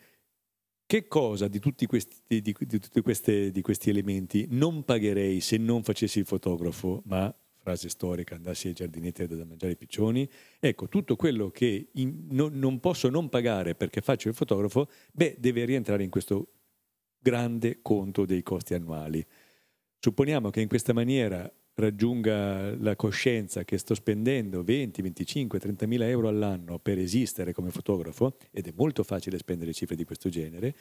che 0.86 1.08
cosa 1.08 1.48
di 1.48 1.58
tutti, 1.58 1.86
questi, 1.86 2.16
di, 2.26 2.40
di, 2.40 2.54
di, 2.56 3.00
queste, 3.02 3.50
di 3.50 3.60
questi 3.60 3.90
elementi 3.90 4.46
non 4.50 4.84
pagherei 4.84 5.40
se 5.40 5.56
non 5.56 5.82
facessi 5.82 6.20
il 6.20 6.26
fotografo, 6.26 7.02
ma 7.06 7.34
frase 7.66 7.88
storica, 7.88 8.36
andassi 8.36 8.68
ai 8.68 8.74
giardinetti 8.74 9.26
da 9.26 9.44
mangiare 9.44 9.72
i 9.72 9.76
piccioni. 9.76 10.28
Ecco, 10.60 10.88
tutto 10.88 11.16
quello 11.16 11.50
che 11.50 11.88
in, 11.94 12.26
no, 12.30 12.48
non 12.52 12.78
posso 12.78 13.08
non 13.08 13.28
pagare 13.28 13.74
perché 13.74 14.00
faccio 14.00 14.28
il 14.28 14.34
fotografo, 14.34 14.88
beh, 15.12 15.36
deve 15.40 15.64
rientrare 15.64 16.04
in 16.04 16.10
questo 16.10 16.52
grande 17.18 17.80
conto 17.82 18.24
dei 18.24 18.44
costi 18.44 18.74
annuali. 18.74 19.26
Supponiamo 19.98 20.50
che 20.50 20.60
in 20.60 20.68
questa 20.68 20.92
maniera 20.92 21.52
raggiunga 21.76 22.74
la 22.76 22.96
coscienza 22.96 23.64
che 23.64 23.78
sto 23.78 23.94
spendendo 23.94 24.62
20, 24.62 25.02
25, 25.02 25.58
30 25.58 25.86
mila 25.86 26.08
euro 26.08 26.28
all'anno 26.28 26.78
per 26.78 26.98
esistere 26.98 27.52
come 27.52 27.70
fotografo, 27.70 28.36
ed 28.50 28.66
è 28.66 28.72
molto 28.74 29.02
facile 29.02 29.38
spendere 29.38 29.72
cifre 29.72 29.94
di 29.94 30.04
questo 30.04 30.28
genere, 30.28 30.74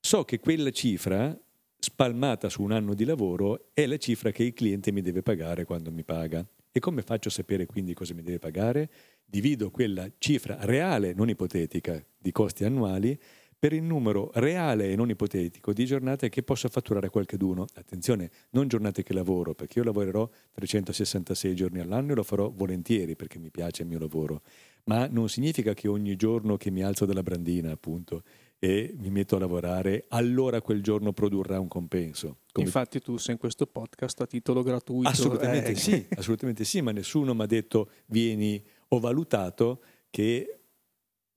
so 0.00 0.24
che 0.24 0.40
quella 0.40 0.70
cifra 0.70 1.36
spalmata 1.78 2.48
su 2.48 2.62
un 2.62 2.72
anno 2.72 2.94
di 2.94 3.04
lavoro 3.04 3.70
è 3.72 3.86
la 3.86 3.96
cifra 3.96 4.30
che 4.30 4.44
il 4.44 4.52
cliente 4.52 4.92
mi 4.92 5.00
deve 5.00 5.22
pagare 5.22 5.64
quando 5.64 5.90
mi 5.90 6.04
paga. 6.04 6.46
E 6.74 6.80
come 6.80 7.02
faccio 7.02 7.28
a 7.28 7.32
sapere 7.32 7.66
quindi 7.66 7.92
cosa 7.92 8.14
mi 8.14 8.22
deve 8.22 8.38
pagare? 8.38 8.90
Divido 9.24 9.70
quella 9.70 10.10
cifra 10.18 10.58
reale, 10.60 11.12
non 11.12 11.28
ipotetica, 11.28 12.04
di 12.16 12.32
costi 12.32 12.64
annuali 12.64 13.18
per 13.62 13.72
il 13.72 13.84
numero 13.84 14.32
reale 14.34 14.90
e 14.90 14.96
non 14.96 15.08
ipotetico 15.08 15.72
di 15.72 15.86
giornate 15.86 16.28
che 16.28 16.42
posso 16.42 16.68
fatturare 16.68 17.06
a 17.06 17.10
qualcheduno. 17.10 17.66
Attenzione, 17.74 18.28
non 18.50 18.66
giornate 18.66 19.04
che 19.04 19.14
lavoro, 19.14 19.54
perché 19.54 19.78
io 19.78 19.84
lavorerò 19.84 20.28
366 20.50 21.54
giorni 21.54 21.78
all'anno 21.78 22.10
e 22.10 22.14
lo 22.16 22.24
farò 22.24 22.50
volentieri 22.50 23.14
perché 23.14 23.38
mi 23.38 23.50
piace 23.50 23.82
il 23.82 23.88
mio 23.88 24.00
lavoro, 24.00 24.42
ma 24.86 25.06
non 25.06 25.28
significa 25.28 25.74
che 25.74 25.86
ogni 25.86 26.16
giorno 26.16 26.56
che 26.56 26.72
mi 26.72 26.82
alzo 26.82 27.04
dalla 27.04 27.22
brandina, 27.22 27.70
appunto, 27.70 28.24
e 28.58 28.96
mi 28.98 29.10
metto 29.10 29.36
a 29.36 29.38
lavorare, 29.38 30.06
allora 30.08 30.60
quel 30.60 30.82
giorno 30.82 31.12
produrrà 31.12 31.60
un 31.60 31.68
compenso. 31.68 32.38
Come... 32.50 32.66
Infatti 32.66 32.98
tu 32.98 33.16
sei 33.16 33.34
in 33.34 33.40
questo 33.40 33.68
podcast 33.68 34.22
a 34.22 34.26
titolo 34.26 34.64
gratuito. 34.64 35.08
Assolutamente 35.08 35.70
eh. 35.70 35.76
sì, 35.76 36.04
assolutamente 36.16 36.64
sì, 36.64 36.80
ma 36.80 36.90
nessuno 36.90 37.32
mi 37.32 37.42
ha 37.42 37.46
detto 37.46 37.90
vieni, 38.06 38.60
ho 38.88 38.98
valutato 38.98 39.82
che 40.10 40.61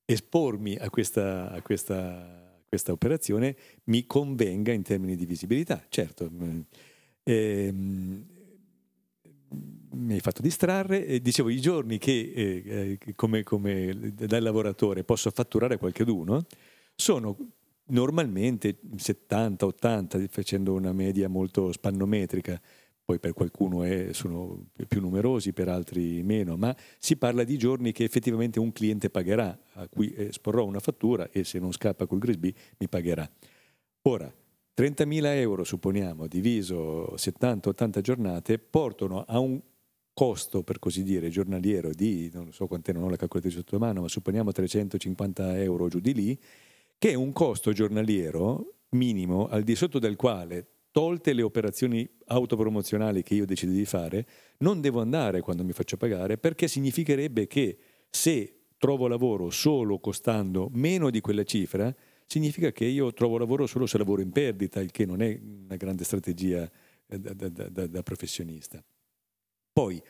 espormi 0.05 0.75
a 0.75 0.89
questa, 0.89 1.51
a 1.51 1.61
questa, 1.61 2.61
questa 2.67 2.91
operazione 2.91 3.55
mi 3.85 4.05
convenga 4.05 4.71
in 4.71 4.83
termini 4.83 5.15
di 5.15 5.25
visibilità. 5.25 5.83
Certo, 5.89 6.29
ehm, 7.23 8.25
mi 9.91 10.13
hai 10.13 10.19
fatto 10.19 10.41
distrarre. 10.41 11.05
E 11.05 11.21
dicevo, 11.21 11.49
i 11.49 11.59
giorni 11.59 11.97
che 11.97 12.31
eh, 12.35 12.97
eh 13.05 13.13
come, 13.15 13.43
come 13.43 14.13
da 14.13 14.39
lavoratore 14.39 15.03
posso 15.03 15.31
fatturare 15.31 15.77
qualcheduno, 15.77 16.45
sono 16.95 17.37
normalmente 17.87 18.77
70-80, 18.95 20.27
facendo 20.29 20.73
una 20.73 20.93
media 20.93 21.29
molto 21.29 21.71
spannometrica, 21.71 22.59
poi 23.05 23.19
per 23.19 23.33
qualcuno 23.33 23.83
è, 23.83 24.13
sono 24.13 24.65
più 24.87 24.99
numerosi, 24.99 25.53
per 25.53 25.69
altri 25.69 26.23
meno, 26.23 26.57
ma 26.57 26.75
si 26.97 27.15
parla 27.17 27.43
di 27.43 27.55
giorni 27.55 27.91
che 27.91 28.03
effettivamente 28.03 28.59
un 28.59 28.71
cliente 28.71 29.11
pagherà, 29.11 29.57
a 29.73 29.87
cui 29.87 30.11
esporrò 30.17 30.65
una 30.65 30.79
fattura 30.79 31.29
e 31.29 31.43
se 31.43 31.59
non 31.59 31.71
scappa 31.71 32.07
col 32.07 32.17
Grisby 32.17 32.51
mi 32.79 32.89
pagherà. 32.89 33.29
Ora, 34.01 34.33
30.000 34.75 35.25
euro, 35.35 35.63
supponiamo, 35.63 36.25
diviso 36.25 37.13
70-80 37.13 38.01
giornate, 38.01 38.57
portano 38.57 39.23
a 39.23 39.37
un 39.37 39.61
costo, 40.11 40.63
per 40.63 40.79
così 40.79 41.03
dire, 41.03 41.29
giornaliero 41.29 41.91
di, 41.91 42.31
non 42.33 42.51
so 42.51 42.65
quant'è, 42.65 42.91
non 42.91 43.03
ho 43.03 43.09
la 43.09 43.17
calcolatrice 43.17 43.57
sotto 43.57 43.77
mano, 43.77 44.01
ma 44.01 44.07
supponiamo 44.07 44.51
350 44.51 45.61
euro 45.61 45.87
giù 45.89 45.99
di 45.99 46.13
lì, 46.13 46.39
che 46.97 47.11
è 47.11 47.13
un 47.13 47.31
costo 47.33 47.71
giornaliero 47.71 48.73
minimo 48.89 49.47
al 49.47 49.61
di 49.63 49.75
sotto 49.75 49.99
del 49.99 50.15
quale, 50.15 50.74
tolte 50.95 51.33
le 51.33 51.41
operazioni 51.41 52.09
autopromozionali 52.27 53.21
che 53.21 53.33
io 53.33 53.45
decido 53.45 53.73
di 53.73 53.83
fare, 53.83 54.25
non 54.59 54.79
devo 54.79 55.01
andare 55.01 55.41
quando 55.41 55.65
mi 55.65 55.73
faccio 55.73 55.97
pagare 55.97 56.37
perché 56.37 56.69
significherebbe 56.69 57.47
che 57.47 57.77
se 58.09 58.61
trovo 58.77 59.09
lavoro 59.09 59.49
solo 59.49 59.99
costando 59.99 60.69
meno 60.71 61.09
di 61.09 61.19
quella 61.19 61.43
cifra, 61.43 61.93
significa 62.25 62.71
che 62.71 62.85
io 62.85 63.11
trovo 63.11 63.37
lavoro 63.37 63.67
solo 63.67 63.87
se 63.87 63.97
lavoro 63.97 64.21
in 64.21 64.31
perdita, 64.31 64.79
il 64.79 64.91
che 64.91 65.05
non 65.05 65.21
è 65.21 65.37
una 65.65 65.75
grande 65.75 66.05
strategia 66.05 66.71
eh, 67.07 67.19
da, 67.19 67.33
da, 67.33 67.49
da, 67.49 67.87
da 67.87 68.01
professionista. 68.01 68.81
Poi 69.73 70.01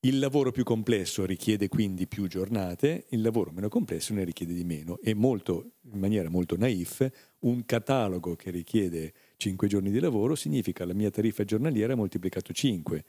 il 0.00 0.18
lavoro 0.18 0.50
più 0.50 0.64
complesso 0.64 1.24
richiede 1.24 1.68
quindi 1.68 2.08
più 2.08 2.26
giornate, 2.26 3.04
il 3.10 3.22
lavoro 3.22 3.52
meno 3.52 3.68
complesso 3.68 4.12
ne 4.12 4.24
richiede 4.24 4.54
di 4.54 4.64
meno 4.64 4.98
e 5.04 5.14
molto, 5.14 5.74
in 5.92 6.00
maniera 6.00 6.28
molto 6.28 6.56
naif 6.56 7.08
un 7.42 7.64
catalogo 7.64 8.34
che 8.34 8.50
richiede 8.50 9.14
5 9.42 9.66
giorni 9.66 9.90
di 9.90 9.98
lavoro 9.98 10.36
significa 10.36 10.86
la 10.86 10.94
mia 10.94 11.10
tariffa 11.10 11.42
giornaliera 11.42 11.96
moltiplicato 11.96 12.52
5. 12.52 13.04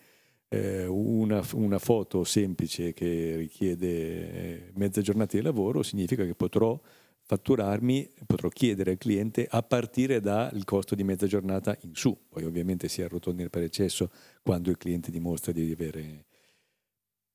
eh, 0.49 0.85
una, 0.87 1.45
una, 1.53 1.77
foto 1.77 2.23
semplice 2.23 2.91
che 2.93 3.35
richiede 3.35 3.87
eh, 3.87 4.71
mezza 4.73 5.01
giornata 5.01 5.37
di 5.37 5.43
lavoro 5.43 5.83
significa 5.83 6.25
che 6.25 6.33
potrò 6.33 6.79
fatturarmi, 7.25 8.09
potrò 8.25 8.49
chiedere 8.49 8.91
al 8.91 8.97
cliente 8.97 9.45
a 9.47 9.61
partire 9.61 10.21
dal 10.21 10.63
costo 10.65 10.95
di 10.95 11.03
mezza 11.03 11.27
giornata 11.27 11.77
in 11.81 11.93
su. 11.93 12.17
Poi 12.29 12.45
ovviamente 12.45 12.87
si 12.87 13.03
arrotondi 13.03 13.47
per 13.49 13.61
eccesso 13.61 14.09
quando 14.41 14.71
il 14.71 14.77
cliente 14.77 15.11
dimostra 15.11 15.51
di 15.51 15.71
avere... 15.71 16.25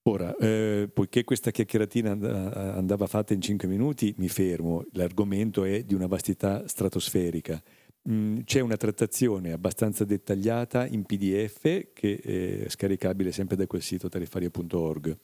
Ora, 0.09 0.35
eh, 0.39 0.91
poiché 0.93 1.23
questa 1.23 1.53
chiacchieratina 1.53 2.75
andava 2.75 3.07
fatta 3.07 3.33
in 3.33 3.41
5 3.41 3.69
minuti, 3.69 4.13
mi 4.19 4.29
fermo. 4.29 4.85
L'argomento 4.93 5.63
è 5.65 5.85
di 5.85 5.95
una 5.95 6.07
vastità 6.07 6.67
stratosferica. 6.67 7.63
Mm, 8.09 8.41
c'è 8.45 8.61
una 8.61 8.77
trattazione 8.77 9.53
abbastanza 9.53 10.05
dettagliata 10.05 10.87
in 10.87 11.05
PDF 11.05 11.93
che 11.93 12.63
è 12.65 12.69
scaricabile 12.69 13.33
sempre 13.33 13.57
da 13.57 13.67
quel 13.67 13.83
sito 13.83 14.09
tariffario.org 14.09 15.17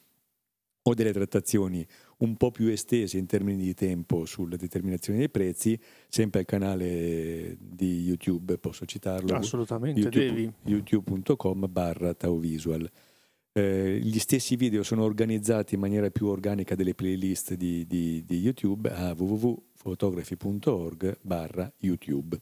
o 0.87 0.93
delle 0.93 1.11
trattazioni 1.11 1.83
un 2.17 2.37
po' 2.37 2.51
più 2.51 2.67
estese 2.67 3.17
in 3.17 3.25
termini 3.25 3.63
di 3.63 3.73
tempo 3.73 4.25
sulla 4.25 4.55
determinazione 4.55 5.17
dei 5.19 5.29
prezzi, 5.29 5.79
sempre 6.07 6.41
al 6.41 6.45
canale 6.45 7.57
di 7.59 8.01
YouTube, 8.01 8.59
posso 8.59 8.85
citarlo? 8.85 9.35
Assolutamente, 9.35 9.99
YouTube, 9.99 10.25
devi. 10.25 10.53
youtube.com 10.63 11.65
barra 11.69 12.13
tauvisual. 12.13 12.87
Eh, 13.51 13.99
gli 13.99 14.19
stessi 14.19 14.55
video 14.57 14.83
sono 14.83 15.01
organizzati 15.03 15.73
in 15.73 15.79
maniera 15.79 16.11
più 16.11 16.27
organica 16.27 16.75
delle 16.75 16.93
playlist 16.93 17.55
di, 17.55 17.87
di, 17.87 18.23
di 18.23 18.37
YouTube 18.37 18.91
a 18.91 19.15
www.fotografi.org 19.17 21.17
barra 21.21 21.73
YouTube. 21.77 22.39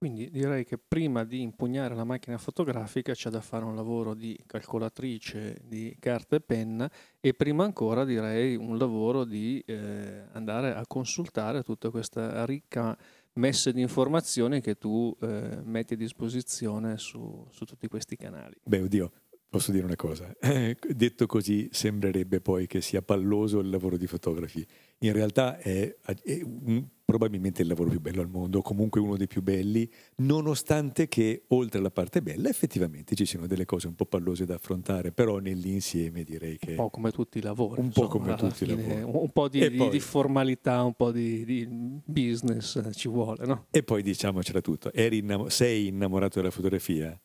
Quindi 0.00 0.30
direi 0.30 0.64
che 0.64 0.78
prima 0.78 1.24
di 1.24 1.42
impugnare 1.42 1.94
la 1.94 2.04
macchina 2.04 2.38
fotografica 2.38 3.12
c'è 3.12 3.28
da 3.28 3.42
fare 3.42 3.66
un 3.66 3.74
lavoro 3.74 4.14
di 4.14 4.34
calcolatrice 4.46 5.60
di 5.62 5.94
carta 6.00 6.36
e 6.36 6.40
penna 6.40 6.90
e 7.20 7.34
prima 7.34 7.64
ancora 7.64 8.06
direi 8.06 8.56
un 8.56 8.78
lavoro 8.78 9.24
di 9.24 9.62
eh, 9.66 10.24
andare 10.32 10.72
a 10.74 10.86
consultare 10.86 11.62
tutta 11.62 11.90
questa 11.90 12.46
ricca 12.46 12.96
messa 13.34 13.70
di 13.72 13.82
informazioni 13.82 14.62
che 14.62 14.78
tu 14.78 15.14
eh, 15.20 15.60
metti 15.64 15.92
a 15.92 15.96
disposizione 15.98 16.96
su, 16.96 17.46
su 17.50 17.66
tutti 17.66 17.86
questi 17.86 18.16
canali. 18.16 18.54
Beh, 18.62 18.80
oddio, 18.80 19.12
Posso 19.50 19.72
dire 19.72 19.84
una 19.84 19.96
cosa, 19.96 20.32
eh, 20.38 20.76
detto 20.94 21.26
così 21.26 21.68
sembrerebbe 21.72 22.40
poi 22.40 22.68
che 22.68 22.80
sia 22.80 23.02
palloso 23.02 23.58
il 23.58 23.68
lavoro 23.68 23.96
di 23.96 24.06
fotografi, 24.06 24.64
in 24.98 25.12
realtà 25.12 25.58
è, 25.58 25.92
è 26.22 26.40
un, 26.44 26.86
probabilmente 27.04 27.62
il 27.62 27.66
lavoro 27.66 27.90
più 27.90 28.00
bello 28.00 28.20
al 28.20 28.28
mondo, 28.28 28.62
comunque 28.62 29.00
uno 29.00 29.16
dei 29.16 29.26
più 29.26 29.42
belli, 29.42 29.90
nonostante 30.18 31.08
che 31.08 31.46
oltre 31.48 31.80
alla 31.80 31.90
parte 31.90 32.22
bella 32.22 32.48
effettivamente 32.48 33.16
ci 33.16 33.26
siano 33.26 33.48
delle 33.48 33.64
cose 33.64 33.88
un 33.88 33.96
po' 33.96 34.06
pallose 34.06 34.44
da 34.44 34.54
affrontare, 34.54 35.10
però 35.10 35.38
nell'insieme 35.38 36.22
direi 36.22 36.56
che... 36.56 36.70
Un 36.70 36.76
po' 36.76 36.90
come 36.90 37.10
tutti 37.10 37.38
i 37.38 37.42
lavori. 37.42 37.80
Un 37.80 37.86
insomma, 37.86 38.06
po' 38.06 38.18
come 38.18 38.34
tutti 38.36 38.66
fine, 38.66 38.72
i 38.74 38.86
lavori. 38.86 39.18
Un 39.18 39.30
po' 39.30 39.48
di, 39.48 39.68
di, 39.68 39.88
di 39.88 39.98
formalità, 39.98 40.84
un 40.84 40.94
po' 40.94 41.10
di, 41.10 41.44
di, 41.44 41.68
business 42.04 42.88
ci 42.92 43.08
vuole, 43.08 43.44
no? 43.46 43.66
E 43.72 43.82
poi 43.82 44.04
diciamocela 44.04 44.60
tutto, 44.60 44.92
innamo- 44.94 45.48
sei 45.48 45.88
innamorato 45.88 46.38
della 46.38 46.52
fotografia? 46.52 47.20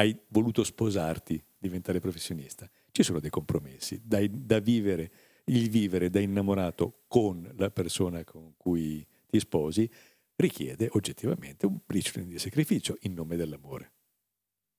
Hai 0.00 0.16
voluto 0.28 0.62
sposarti, 0.62 1.42
diventare 1.58 1.98
professionista, 1.98 2.68
ci 2.92 3.02
sono 3.02 3.18
dei 3.20 3.30
compromessi 3.30 4.00
dai, 4.04 4.30
da 4.32 4.60
vivere, 4.60 5.10
il 5.46 5.68
vivere 5.70 6.08
da 6.08 6.20
innamorato 6.20 7.02
con 7.08 7.52
la 7.56 7.70
persona 7.70 8.22
con 8.24 8.54
cui 8.56 9.04
ti 9.26 9.40
sposi 9.40 9.90
richiede 10.36 10.88
oggettivamente 10.92 11.66
un 11.66 11.80
briciolo 11.84 12.24
di 12.24 12.38
sacrificio 12.38 12.96
in 13.00 13.14
nome 13.14 13.36
dell'amore. 13.36 13.92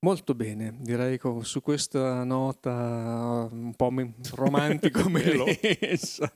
Molto 0.01 0.33
bene, 0.33 0.77
direi 0.79 1.19
che 1.19 1.39
su 1.41 1.61
questa 1.61 2.23
nota 2.23 3.49
un 3.51 3.73
po' 3.75 3.91
romantico 4.35 5.07
melessa 5.09 6.31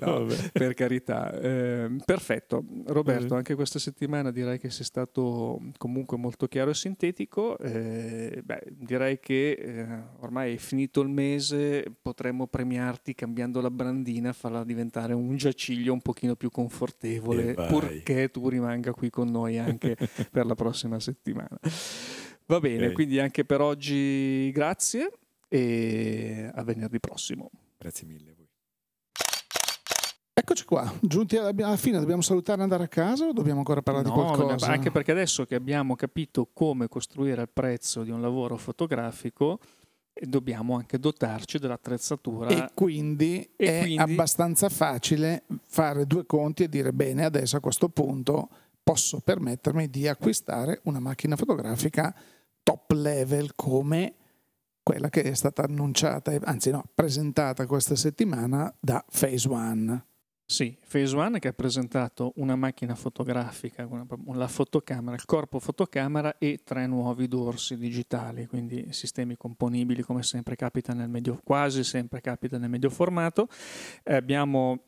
no, 0.00 0.26
per 0.52 0.74
carità. 0.74 1.32
Eh, 1.38 1.96
perfetto. 2.04 2.64
Roberto, 2.86 3.34
anche 3.34 3.54
questa 3.54 3.78
settimana 3.78 4.30
direi 4.30 4.58
che 4.58 4.70
sei 4.70 4.84
stato 4.84 5.60
comunque 5.76 6.16
molto 6.16 6.46
chiaro 6.46 6.70
e 6.70 6.74
sintetico. 6.74 7.58
Eh, 7.58 8.40
beh, 8.44 8.62
direi 8.70 9.18
che 9.18 9.50
eh, 9.52 9.86
ormai 10.20 10.54
è 10.54 10.58
finito 10.58 11.00
il 11.00 11.08
mese, 11.08 11.84
potremmo 12.00 12.46
premiarti 12.46 13.14
cambiando 13.14 13.60
la 13.60 13.70
brandina, 13.70 14.32
farla 14.32 14.64
diventare 14.64 15.12
un 15.12 15.36
giaciglio 15.36 15.92
un 15.92 16.00
pochino 16.00 16.36
più 16.36 16.50
confortevole, 16.50 17.54
purché 17.54 18.30
tu 18.30 18.48
rimanga 18.48 18.92
qui 18.92 19.10
con 19.10 19.28
noi 19.28 19.58
anche 19.58 19.96
per 20.30 20.46
la 20.46 20.54
prossima 20.54 21.00
settimana. 21.00 21.58
Va 22.46 22.58
bene, 22.58 22.84
okay. 22.84 22.92
quindi 22.92 23.20
anche 23.20 23.44
per 23.44 23.60
oggi 23.60 24.50
grazie 24.50 25.12
e 25.48 26.50
a 26.52 26.62
venerdì 26.64 26.98
prossimo. 26.98 27.50
Grazie 27.78 28.06
mille. 28.06 28.40
Eccoci 30.40 30.64
qua, 30.64 30.90
giunti 31.00 31.36
alla 31.36 31.76
fine, 31.76 31.98
dobbiamo 31.98 32.22
salutare 32.22 32.60
e 32.60 32.62
andare 32.62 32.84
a 32.84 32.88
casa 32.88 33.26
o 33.26 33.32
dobbiamo 33.34 33.58
ancora 33.58 33.82
parlare 33.82 34.08
no, 34.08 34.14
di 34.14 34.20
qualcosa? 34.20 34.68
Anche 34.68 34.90
perché 34.90 35.10
adesso 35.10 35.44
che 35.44 35.54
abbiamo 35.54 35.94
capito 35.96 36.48
come 36.50 36.88
costruire 36.88 37.42
il 37.42 37.50
prezzo 37.52 38.02
di 38.04 38.10
un 38.10 38.22
lavoro 38.22 38.56
fotografico, 38.56 39.58
eh, 40.14 40.24
dobbiamo 40.24 40.76
anche 40.76 40.98
dotarci 40.98 41.58
dell'attrezzatura. 41.58 42.48
E 42.48 42.70
quindi 42.72 43.50
e 43.54 43.66
è 43.66 43.80
quindi... 43.80 43.98
abbastanza 43.98 44.70
facile 44.70 45.42
fare 45.60 46.06
due 46.06 46.24
conti 46.24 46.62
e 46.62 46.68
dire 46.70 46.94
bene, 46.94 47.26
adesso 47.26 47.58
a 47.58 47.60
questo 47.60 47.90
punto 47.90 48.48
posso 48.82 49.20
permettermi 49.20 49.90
di 49.90 50.08
acquistare 50.08 50.80
una 50.84 51.00
macchina 51.00 51.36
fotografica 51.36 52.14
top 52.62 52.92
level 52.92 53.54
come 53.54 54.14
quella 54.82 55.10
che 55.10 55.20
è 55.20 55.34
stata 55.34 55.64
annunciata, 55.64 56.34
anzi 56.44 56.70
no, 56.70 56.82
presentata 56.94 57.66
questa 57.66 57.94
settimana 57.94 58.74
da 58.80 59.04
Phase 59.06 59.46
One. 59.46 60.04
Sì, 60.50 60.76
Phase 60.84 61.14
One 61.14 61.38
che 61.38 61.46
ha 61.46 61.52
presentato 61.52 62.32
una 62.38 62.56
macchina 62.56 62.96
fotografica, 62.96 63.86
una, 63.86 64.04
la 64.32 64.48
fotocamera, 64.48 65.14
il 65.14 65.24
corpo 65.24 65.60
fotocamera 65.60 66.38
e 66.38 66.62
tre 66.64 66.88
nuovi 66.88 67.28
dorsi 67.28 67.76
digitali, 67.76 68.46
quindi 68.46 68.88
sistemi 68.90 69.36
componibili 69.36 70.02
come 70.02 70.24
sempre 70.24 70.56
capita 70.56 70.92
nel 70.92 71.08
medio, 71.08 71.40
quasi 71.44 71.84
sempre 71.84 72.20
capita 72.20 72.58
nel 72.58 72.68
medio 72.68 72.90
formato. 72.90 73.46
Eh, 74.02 74.16
abbiamo 74.16 74.80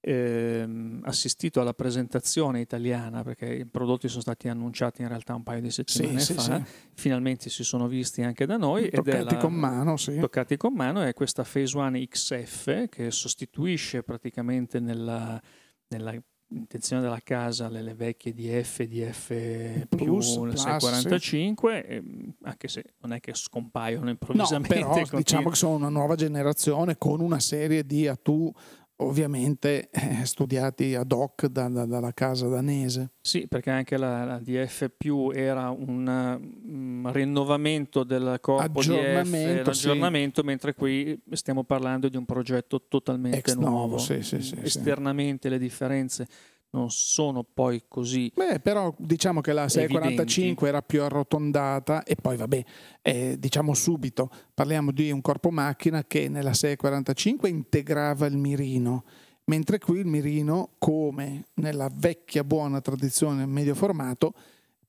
eh, 0.00 0.68
assistito 1.02 1.60
alla 1.60 1.74
presentazione 1.74 2.60
italiana 2.60 3.22
perché 3.22 3.52
i 3.52 3.66
prodotti 3.66 4.08
sono 4.08 4.20
stati 4.20 4.48
annunciati 4.48 5.02
in 5.02 5.08
realtà 5.08 5.34
un 5.34 5.42
paio 5.42 5.60
di 5.60 5.70
settimane 5.70 6.20
sì, 6.20 6.34
fa, 6.34 6.40
sì, 6.40 6.52
sì. 6.52 6.62
finalmente 6.94 7.50
si 7.50 7.64
sono 7.64 7.88
visti 7.88 8.22
anche 8.22 8.46
da 8.46 8.56
noi. 8.56 8.90
Toccati 8.90 9.34
la, 9.34 9.40
con 9.40 9.54
mano, 9.54 9.96
sì. 9.96 10.18
Toccati 10.18 10.56
con 10.56 10.74
mano 10.74 11.02
è 11.02 11.12
questa 11.14 11.42
Phase 11.42 11.76
One 11.76 12.06
XF 12.06 12.88
che 12.88 13.10
sostituisce 13.10 14.02
praticamente 14.02 14.78
nella, 14.78 15.40
nella 15.88 16.14
intenzione 16.50 17.02
della 17.02 17.20
casa 17.22 17.68
le, 17.68 17.82
le 17.82 17.94
vecchie 17.94 18.32
DF, 18.32 18.82
DF 18.84 19.86
Plus, 19.88 20.32
più, 20.32 20.40
plus 20.42 20.54
645, 20.54 21.84
sì. 21.86 21.94
Ehm, 21.94 22.34
anche 22.42 22.68
se 22.68 22.84
non 23.00 23.12
è 23.12 23.20
che 23.20 23.34
scompaiono 23.34 24.08
improvvisamente. 24.08 24.80
No, 24.80 24.92
però 24.92 25.18
diciamo 25.18 25.50
che 25.50 25.56
sono 25.56 25.74
una 25.74 25.88
nuova 25.88 26.14
generazione 26.14 26.96
con 26.96 27.20
una 27.20 27.40
serie 27.40 27.84
di 27.84 28.06
atu 28.06 28.52
ovviamente 29.00 29.88
eh, 29.90 30.24
studiati 30.24 30.94
ad 30.94 31.12
hoc 31.12 31.46
da, 31.46 31.68
da, 31.68 31.84
dalla 31.84 32.12
casa 32.12 32.48
danese. 32.48 33.12
Sì, 33.20 33.46
perché 33.46 33.70
anche 33.70 33.96
la, 33.96 34.24
la 34.24 34.38
DF 34.38 34.90
era 35.34 35.70
un 35.70 36.06
um, 36.06 37.12
rinnovamento 37.12 38.04
del 38.04 38.38
corpo 38.40 38.80
aggiornamento, 38.80 39.62
DF, 39.62 39.68
aggiornamento, 39.68 40.40
sì. 40.40 40.46
mentre 40.46 40.74
qui 40.74 41.20
stiamo 41.32 41.64
parlando 41.64 42.08
di 42.08 42.16
un 42.16 42.24
progetto 42.24 42.84
totalmente 42.88 43.38
Ex 43.38 43.54
nuovo. 43.54 43.76
nuovo 43.76 43.98
sì, 43.98 44.22
sì, 44.22 44.36
Esternamente 44.62 45.48
le 45.48 45.58
differenze 45.58 46.26
non 46.70 46.90
sono 46.90 47.42
poi 47.42 47.84
così. 47.88 48.30
Beh, 48.34 48.60
però 48.60 48.94
diciamo 48.98 49.40
che 49.40 49.52
la 49.52 49.68
645 49.68 50.68
era 50.68 50.82
più 50.82 51.02
arrotondata 51.02 52.02
e 52.02 52.16
poi 52.16 52.36
vabbè, 52.36 52.64
eh, 53.02 53.36
diciamo 53.38 53.74
subito, 53.74 54.30
parliamo 54.52 54.90
di 54.90 55.10
un 55.10 55.20
corpo 55.20 55.50
macchina 55.50 56.04
che 56.04 56.28
nella 56.28 56.52
645 56.52 57.48
integrava 57.48 58.26
il 58.26 58.36
mirino, 58.36 59.04
mentre 59.44 59.78
qui 59.78 60.00
il 60.00 60.06
mirino, 60.06 60.72
come 60.78 61.46
nella 61.54 61.90
vecchia 61.92 62.44
buona 62.44 62.80
tradizione 62.80 63.46
medio 63.46 63.74
formato, 63.74 64.34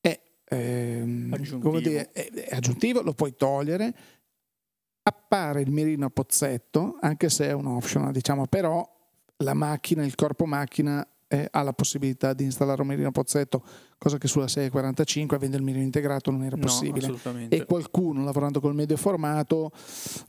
è, 0.00 0.20
ehm, 0.44 1.32
aggiuntivo. 1.32 1.80
Dire, 1.80 2.10
è, 2.12 2.30
è 2.30 2.56
aggiuntivo, 2.56 3.00
lo 3.00 3.14
puoi 3.14 3.34
togliere, 3.36 3.94
appare 5.02 5.62
il 5.62 5.70
mirino 5.70 6.06
a 6.06 6.10
pozzetto, 6.10 6.98
anche 7.00 7.30
se 7.30 7.46
è 7.46 7.52
un 7.52 7.66
optional, 7.66 8.12
diciamo, 8.12 8.46
però 8.46 8.86
la 9.38 9.54
macchina, 9.54 10.04
il 10.04 10.14
corpo 10.14 10.44
macchina 10.44 11.06
eh, 11.32 11.46
ha 11.48 11.62
la 11.62 11.72
possibilità 11.72 12.32
di 12.32 12.42
installare 12.42 12.82
un 12.82 12.88
mirino 12.88 13.12
pozzetto, 13.12 13.62
cosa 13.96 14.18
che 14.18 14.26
sulla 14.26 14.48
645 14.48 15.36
avendo 15.36 15.56
il 15.56 15.62
mirino 15.62 15.84
integrato 15.84 16.32
non 16.32 16.42
era 16.42 16.56
possibile. 16.56 17.06
No, 17.06 17.46
e 17.48 17.64
qualcuno 17.64 18.24
lavorando 18.24 18.58
col 18.58 18.74
medio 18.74 18.96
formato, 18.96 19.70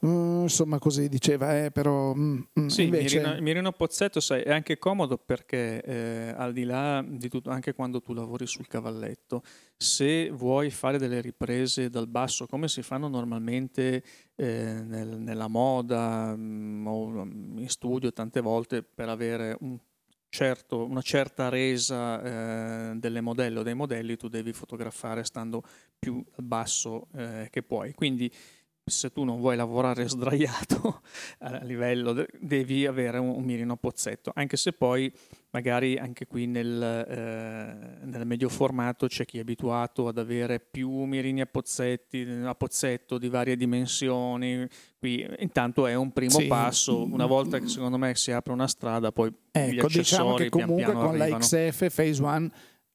mm, 0.05 0.43
insomma 0.43 0.77
così 0.77 1.09
diceva, 1.09 1.65
eh, 1.65 1.71
però... 1.71 2.13
Mm, 2.13 2.41
mm 2.59 2.67
sì, 2.67 2.83
invece... 2.83 3.17
il 3.17 3.23
mirino, 3.23 3.41
mirino, 3.41 3.71
pozzetto 3.71 4.19
sai, 4.19 4.43
è 4.43 4.51
anche 4.51 4.77
comodo 4.77 5.17
perché 5.17 5.81
eh, 5.81 6.33
al 6.37 6.53
di 6.53 6.65
là 6.65 7.03
di 7.03 7.29
tutto, 7.29 7.49
anche 7.49 7.73
quando 7.73 7.99
tu 7.99 8.13
lavori 8.13 8.45
sul 8.45 8.67
cavalletto, 8.67 9.41
se 9.75 10.29
vuoi 10.29 10.69
fare 10.69 10.99
delle 10.99 11.19
riprese 11.19 11.89
dal 11.89 12.07
basso 12.07 12.45
come 12.45 12.67
si 12.67 12.83
fanno 12.83 13.07
normalmente 13.07 14.03
eh, 14.35 14.83
nel, 14.85 15.17
nella 15.19 15.47
moda 15.47 16.35
mh, 16.35 16.85
o 16.85 17.21
in 17.23 17.65
studio 17.67 18.13
tante 18.13 18.39
volte 18.39 18.83
per 18.83 19.09
avere 19.09 19.57
un 19.61 19.79
certo, 20.31 20.85
una 20.85 21.01
certa 21.01 21.49
resa 21.49 22.21
eh, 22.23 22.95
delle 22.95 23.19
modelle 23.19 23.59
o 23.59 23.63
dei 23.63 23.73
modelli 23.73 24.15
tu 24.15 24.29
devi 24.29 24.53
fotografare 24.53 25.25
stando 25.25 25.61
più 25.99 26.23
basso 26.37 27.09
eh, 27.13 27.49
che 27.51 27.61
puoi. 27.61 27.93
Quindi 27.93 28.31
se 28.91 29.11
tu 29.11 29.23
non 29.23 29.39
vuoi 29.39 29.55
lavorare 29.55 30.07
sdraiato 30.09 31.01
a 31.39 31.63
livello, 31.63 32.25
devi 32.39 32.85
avere 32.85 33.17
un, 33.17 33.29
un 33.29 33.43
mirino 33.43 33.77
pozzetto, 33.77 34.31
anche 34.35 34.57
se 34.57 34.73
poi 34.73 35.11
magari 35.51 35.97
anche 35.97 36.27
qui 36.27 36.45
nel, 36.45 36.81
eh, 36.81 38.05
nel, 38.05 38.25
medio 38.25 38.47
formato 38.49 39.07
c'è 39.07 39.25
chi 39.25 39.37
è 39.37 39.41
abituato 39.41 40.07
ad 40.07 40.17
avere 40.17 40.59
più 40.59 40.89
mirini 41.03 41.41
a, 41.41 41.45
pozzetti, 41.45 42.21
a 42.43 42.55
pozzetto 42.55 43.17
di 43.17 43.27
varie 43.27 43.57
dimensioni, 43.57 44.67
qui 44.97 45.27
intanto 45.39 45.87
è 45.87 45.95
un 45.95 46.11
primo 46.11 46.39
sì. 46.39 46.47
passo, 46.47 47.03
una 47.03 47.25
volta 47.25 47.59
che 47.59 47.67
secondo 47.67 47.97
me 47.97 48.15
si 48.15 48.31
apre 48.31 48.53
una 48.53 48.67
strada 48.67 49.11
poi 49.11 49.33
ecco, 49.51 49.87
gli 49.87 49.97
diciamo 49.97 50.35
che 50.35 50.49
comunque 50.49 50.83
pian 50.83 50.91
piano 50.91 51.07
con 51.07 51.21
arrivano. 51.21 51.37
la 51.37 51.39
XF 51.39 51.95
Phase 51.95 52.21
1 52.21 52.49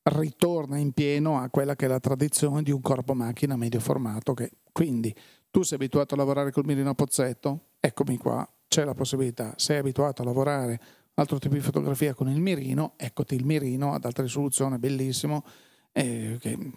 ritorna 0.06 0.78
in 0.78 0.92
pieno 0.92 1.38
a 1.38 1.48
quella 1.50 1.74
che 1.74 1.86
è 1.86 1.88
la 1.88 1.98
tradizione 1.98 2.62
di 2.62 2.70
un 2.70 2.80
corpo 2.80 3.14
macchina 3.14 3.56
medio 3.56 3.80
formato 3.80 4.34
che 4.34 4.50
quindi 4.72 5.14
tu 5.56 5.62
sei 5.62 5.78
abituato 5.78 6.12
a 6.12 6.18
lavorare 6.18 6.50
col 6.50 6.66
mirino 6.66 6.90
a 6.90 6.94
pozzetto? 6.94 7.68
Eccomi 7.80 8.18
qua, 8.18 8.46
c'è 8.68 8.84
la 8.84 8.92
possibilità. 8.92 9.54
Sei 9.56 9.78
abituato 9.78 10.20
a 10.20 10.26
lavorare 10.26 10.78
altro 11.14 11.38
tipo 11.38 11.54
di 11.54 11.60
fotografia 11.60 12.12
con 12.12 12.28
il 12.28 12.38
mirino, 12.42 12.92
eccoti 12.98 13.36
il 13.36 13.46
mirino 13.46 13.94
ad 13.94 14.04
alta 14.04 14.20
risoluzione, 14.20 14.78
bellissimo, 14.78 15.46
eh, 15.92 16.36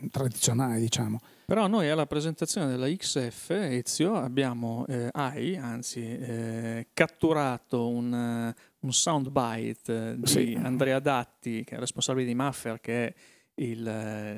tradizionale 0.10 0.80
diciamo. 0.80 1.20
Però 1.46 1.68
noi 1.68 1.90
alla 1.90 2.06
presentazione 2.06 2.68
della 2.68 2.88
XF 2.88 3.50
Ezio 3.50 4.16
abbiamo, 4.16 4.86
eh, 4.88 5.10
hai 5.12 5.58
anzi 5.58 6.00
eh, 6.00 6.88
catturato 6.94 7.90
un, 7.90 8.14
uh, 8.14 8.86
un 8.86 8.94
soundbite 8.94 10.16
di 10.20 10.26
sì. 10.26 10.58
Andrea 10.58 11.00
Datti, 11.00 11.66
che 11.66 11.76
è 11.76 11.80
responsabile 11.80 12.26
di 12.26 12.34
Maffer, 12.34 12.80
che 12.80 13.08
è 13.08 13.14
il, 13.56 13.84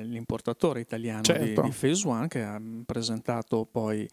l'importatore 0.08 0.80
italiano 0.80 1.22
certo. 1.22 1.62
di, 1.62 1.68
di 1.68 1.76
Phase 1.78 2.08
One, 2.08 2.26
che 2.26 2.42
ha 2.42 2.60
presentato 2.84 3.64
poi 3.70 4.08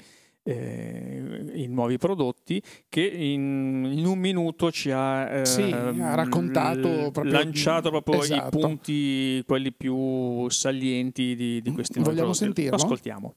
eh, 0.50 1.52
i 1.54 1.68
nuovi 1.68 1.98
prodotti 1.98 2.62
che 2.90 3.02
in, 3.02 3.88
in 3.92 4.06
un 4.06 4.18
minuto 4.18 4.72
ci 4.72 4.90
ha, 4.90 5.30
eh, 5.30 5.46
sì, 5.46 5.72
ha 5.72 6.16
raccontato 6.16 7.12
proprio, 7.12 7.32
lanciato 7.32 7.90
proprio 7.92 8.24
esatto. 8.24 8.58
i 8.58 8.62
punti 8.62 9.44
quelli 9.46 9.72
più 9.72 10.50
salienti 10.50 11.36
di, 11.36 11.62
di 11.62 11.72
questi 11.72 12.00
nuovi 12.00 12.16
Vogliamo 12.16 12.34
prodotti. 12.34 12.38
sentirlo? 12.38 12.76
ascoltiamo 12.76 13.36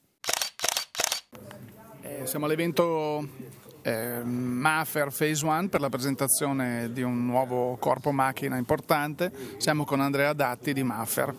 eh, 2.01 2.25
siamo 2.25 2.45
all'evento 2.45 3.27
eh, 3.83 4.23
Mafer 4.23 5.09
Phase 5.15 5.45
1 5.45 5.67
per 5.69 5.81
la 5.81 5.89
presentazione 5.89 6.91
di 6.91 7.03
un 7.03 7.25
nuovo 7.25 7.77
corpo 7.77 8.11
macchina 8.11 8.57
importante 8.57 9.31
siamo 9.57 9.83
con 9.83 9.99
Andrea 9.99 10.33
Datti 10.33 10.73
di 10.73 10.81
Mafer 10.81 11.31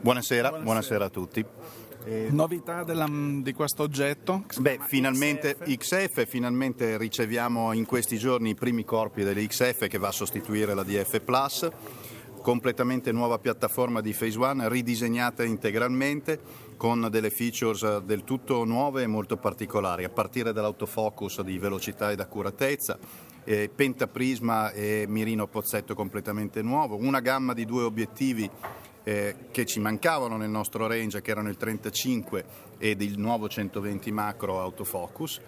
buonasera, 0.00 0.50
buonasera 0.62 1.04
a 1.04 1.10
tutti 1.10 1.44
eh, 2.04 2.28
Novità 2.30 2.84
della, 2.84 3.06
di 3.08 3.52
questo 3.52 3.82
oggetto? 3.82 4.44
Beh, 4.58 4.78
finalmente 4.86 5.56
XF. 5.56 5.76
XF, 5.76 6.26
finalmente 6.26 6.96
riceviamo 6.96 7.72
in 7.72 7.84
questi 7.84 8.18
giorni 8.18 8.50
i 8.50 8.54
primi 8.54 8.84
corpi 8.84 9.22
dell'XF 9.22 9.86
che 9.88 9.98
va 9.98 10.08
a 10.08 10.12
sostituire 10.12 10.74
la 10.74 10.82
DF 10.82 11.20
Plus, 11.20 11.68
completamente 12.40 13.12
nuova 13.12 13.38
piattaforma 13.38 14.00
di 14.00 14.12
Phase 14.12 14.38
One, 14.38 14.68
ridisegnata 14.68 15.44
integralmente 15.44 16.66
con 16.76 17.08
delle 17.10 17.30
features 17.30 17.98
del 17.98 18.24
tutto 18.24 18.64
nuove 18.64 19.02
e 19.02 19.06
molto 19.06 19.36
particolari, 19.36 20.04
a 20.04 20.08
partire 20.08 20.52
dall'autofocus 20.52 21.42
di 21.42 21.58
velocità 21.58 22.10
ed 22.10 22.20
accuratezza, 22.20 22.98
eh, 23.44 23.70
pentaprisma 23.74 24.72
e 24.72 25.04
mirino 25.08 25.46
pozzetto 25.46 25.94
completamente 25.94 26.62
nuovo, 26.62 26.96
una 26.96 27.20
gamma 27.20 27.54
di 27.54 27.64
due 27.64 27.82
obiettivi 27.82 28.48
eh, 29.08 29.34
che 29.50 29.64
ci 29.64 29.80
mancavano 29.80 30.36
nel 30.36 30.50
nostro 30.50 30.86
range, 30.86 31.22
che 31.22 31.30
erano 31.30 31.48
il 31.48 31.56
35 31.56 32.44
ed 32.76 33.00
il 33.00 33.18
nuovo 33.18 33.48
120 33.48 34.12
macro 34.12 34.60
autofocus, 34.60 35.40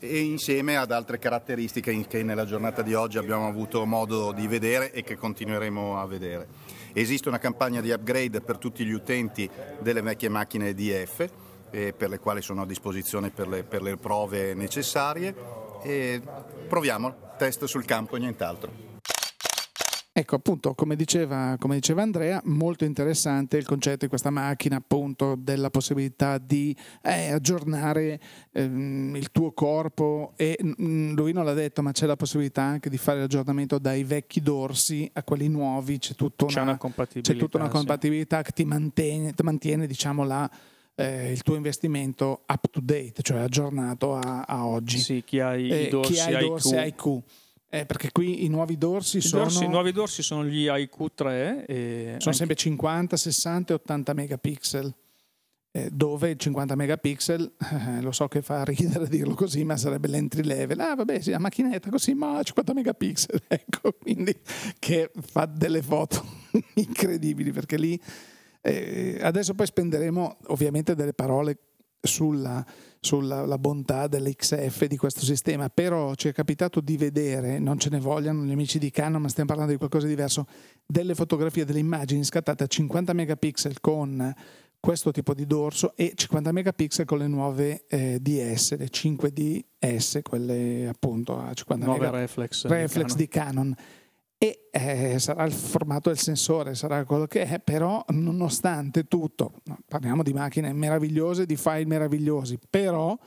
e 0.00 0.18
insieme 0.18 0.76
ad 0.76 0.90
altre 0.90 1.20
caratteristiche 1.20 2.04
che 2.08 2.24
nella 2.24 2.44
giornata 2.44 2.82
di 2.82 2.94
oggi 2.94 3.16
abbiamo 3.16 3.46
avuto 3.46 3.84
modo 3.86 4.32
di 4.32 4.48
vedere 4.48 4.90
e 4.90 5.04
che 5.04 5.14
continueremo 5.14 6.00
a 6.00 6.06
vedere. 6.06 6.48
Esiste 6.92 7.28
una 7.28 7.38
campagna 7.38 7.80
di 7.80 7.92
upgrade 7.92 8.40
per 8.40 8.58
tutti 8.58 8.84
gli 8.84 8.92
utenti 8.92 9.48
delle 9.78 10.02
vecchie 10.02 10.28
macchine 10.28 10.74
DF, 10.74 11.30
eh, 11.70 11.92
per 11.96 12.08
le 12.08 12.18
quali 12.18 12.42
sono 12.42 12.62
a 12.62 12.66
disposizione 12.66 13.30
per 13.30 13.46
le, 13.46 13.62
per 13.62 13.82
le 13.82 13.96
prove 13.96 14.52
necessarie 14.54 15.32
e 15.80 16.20
proviamo, 16.66 17.34
test 17.38 17.66
sul 17.66 17.84
campo 17.84 18.16
e 18.16 18.18
nient'altro. 18.18 18.85
Ecco, 20.18 20.36
appunto, 20.36 20.72
come 20.72 20.96
diceva, 20.96 21.56
come 21.58 21.74
diceva, 21.74 22.00
Andrea, 22.00 22.40
molto 22.46 22.86
interessante 22.86 23.58
il 23.58 23.66
concetto 23.66 23.98
di 23.98 24.08
questa 24.08 24.30
macchina, 24.30 24.76
appunto, 24.76 25.34
della 25.38 25.68
possibilità 25.68 26.38
di 26.38 26.74
eh, 27.02 27.32
aggiornare 27.32 28.18
ehm, 28.50 29.14
il 29.14 29.30
tuo 29.30 29.52
corpo 29.52 30.32
e 30.36 30.56
lui 30.78 31.34
non 31.34 31.44
l'ha 31.44 31.52
detto, 31.52 31.82
ma 31.82 31.92
c'è 31.92 32.06
la 32.06 32.16
possibilità 32.16 32.62
anche 32.62 32.88
di 32.88 32.96
fare 32.96 33.18
l'aggiornamento 33.18 33.78
dai 33.78 34.04
vecchi 34.04 34.40
dorsi 34.40 35.06
a 35.12 35.22
quelli 35.22 35.48
nuovi, 35.48 35.98
c'è 35.98 36.14
tutta 36.14 36.44
una, 36.44 36.54
c'è 36.54 36.60
una 36.62 36.78
compatibilità, 36.78 37.32
c'è 37.34 37.38
tutta 37.38 37.58
una 37.58 37.68
compatibilità 37.68 38.38
sì. 38.38 38.42
che 38.44 38.52
ti 38.52 38.64
mantiene, 38.64 39.34
ti 39.34 39.42
mantiene 39.42 39.86
diciamo, 39.86 40.24
la, 40.24 40.50
eh, 40.94 41.30
il 41.30 41.42
tuo 41.42 41.56
investimento 41.56 42.44
up 42.46 42.70
to 42.70 42.80
date, 42.82 43.20
cioè 43.20 43.40
aggiornato 43.40 44.14
a, 44.14 44.44
a 44.48 44.66
oggi. 44.66 44.96
Sì, 44.96 45.22
chi 45.26 45.40
ha 45.40 45.54
i, 45.54 45.68
eh, 45.68 45.88
dorsi, 45.90 46.14
chi 46.14 46.20
ha 46.20 46.40
i 46.40 46.48
dorsi 46.48 46.74
IQ. 46.74 46.86
IQ 46.86 47.22
eh, 47.68 47.84
perché 47.84 48.12
qui 48.12 48.44
i 48.44 48.48
nuovi 48.48 48.78
dorsi 48.78 49.18
I 49.18 49.20
sono. 49.22 49.42
Dorsi, 49.44 49.64
I 49.64 49.68
nuovi 49.68 49.92
dorsi 49.92 50.22
sono 50.22 50.44
gli 50.44 50.66
IQ3. 50.66 51.64
E 51.66 52.14
sono 52.18 52.34
sempre 52.34 52.56
50, 52.56 53.16
60 53.16 53.72
e 53.72 53.76
80 53.76 54.12
megapixel. 54.14 54.94
Eh, 55.72 55.90
dove 55.92 56.36
50 56.36 56.74
megapixel, 56.74 57.52
eh, 57.58 58.00
lo 58.00 58.10
so 58.10 58.28
che 58.28 58.40
fa 58.40 58.64
ridere 58.64 59.08
dirlo 59.08 59.34
così, 59.34 59.62
ma 59.62 59.76
sarebbe 59.76 60.08
l'entry 60.08 60.42
level. 60.42 60.80
Ah, 60.80 60.94
vabbè, 60.94 61.20
sì, 61.20 61.30
la 61.32 61.38
macchinetta 61.38 61.90
così, 61.90 62.14
ma 62.14 62.42
50 62.42 62.72
megapixel, 62.72 63.42
ecco, 63.48 63.92
quindi 64.00 64.34
che 64.78 65.10
fa 65.20 65.44
delle 65.44 65.82
foto 65.82 66.24
incredibili 66.74 67.52
perché 67.52 67.76
lì. 67.76 68.00
Eh, 68.62 69.18
adesso 69.20 69.54
poi 69.54 69.66
spenderemo 69.66 70.38
ovviamente 70.46 70.94
delle 70.94 71.12
parole 71.12 71.58
sulla, 72.06 72.64
sulla 73.00 73.58
bontà 73.58 74.06
dell'XF 74.06 74.84
di 74.86 74.96
questo 74.96 75.20
sistema, 75.20 75.68
però 75.68 76.14
ci 76.14 76.28
è 76.28 76.32
capitato 76.32 76.80
di 76.80 76.96
vedere, 76.96 77.58
non 77.58 77.78
ce 77.78 77.90
ne 77.90 78.00
vogliano 78.00 78.44
gli 78.44 78.52
amici 78.52 78.78
di 78.78 78.90
Canon, 78.90 79.22
ma 79.22 79.28
stiamo 79.28 79.48
parlando 79.48 79.72
di 79.72 79.78
qualcosa 79.78 80.06
di 80.06 80.12
diverso, 80.12 80.46
delle 80.84 81.14
fotografie, 81.14 81.64
delle 81.64 81.78
immagini 81.78 82.24
scattate 82.24 82.64
a 82.64 82.66
50 82.66 83.12
megapixel 83.12 83.80
con 83.80 84.34
questo 84.78 85.10
tipo 85.10 85.34
di 85.34 85.46
dorso 85.46 85.94
e 85.96 86.12
50 86.14 86.52
megapixel 86.52 87.04
con 87.04 87.18
le 87.18 87.26
nuove 87.26 87.86
eh, 87.88 88.18
DS, 88.20 88.76
le 88.76 88.88
5DS, 88.88 90.20
quelle 90.22 90.86
appunto 90.88 91.38
a 91.38 91.52
50 91.52 91.84
nuove 91.86 92.00
megapixel. 92.00 92.30
reflex, 92.30 92.66
reflex 92.66 93.14
di 93.14 93.28
Canon. 93.28 93.68
Di 93.68 93.74
Canon 93.74 94.04
e 94.38 94.68
eh, 94.70 95.18
sarà 95.18 95.44
il 95.44 95.52
formato 95.52 96.10
del 96.10 96.18
sensore, 96.18 96.74
sarà 96.74 97.04
quello 97.04 97.26
che 97.26 97.44
è, 97.44 97.58
però 97.58 98.04
nonostante 98.08 99.04
tutto, 99.04 99.62
parliamo 99.86 100.22
di 100.22 100.32
macchine 100.32 100.72
meravigliose, 100.72 101.46
di 101.46 101.56
file 101.56 101.86
meravigliosi, 101.86 102.58
però 102.68 103.18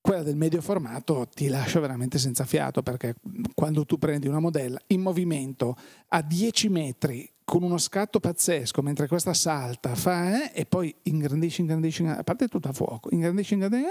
quella 0.00 0.22
del 0.22 0.36
medio 0.36 0.60
formato 0.60 1.28
ti 1.34 1.48
lascia 1.48 1.80
veramente 1.80 2.18
senza 2.18 2.44
fiato 2.44 2.82
perché 2.82 3.16
quando 3.52 3.84
tu 3.84 3.98
prendi 3.98 4.28
una 4.28 4.38
modella 4.38 4.78
in 4.86 5.00
movimento 5.00 5.76
a 6.08 6.22
10 6.22 6.68
metri 6.68 7.30
con 7.44 7.62
uno 7.62 7.78
scatto 7.78 8.20
pazzesco 8.20 8.80
mentre 8.80 9.08
questa 9.08 9.34
salta 9.34 9.94
fa, 9.94 10.44
eh, 10.44 10.60
e 10.60 10.66
poi 10.66 10.94
ingrandisci, 11.02 11.62
ingrandisci, 11.62 12.04
a 12.04 12.22
parte 12.22 12.46
tutto 12.46 12.68
a 12.68 12.72
fuoco, 12.72 13.08
ingrandisci, 13.10 13.54
ingrandisci 13.54 13.86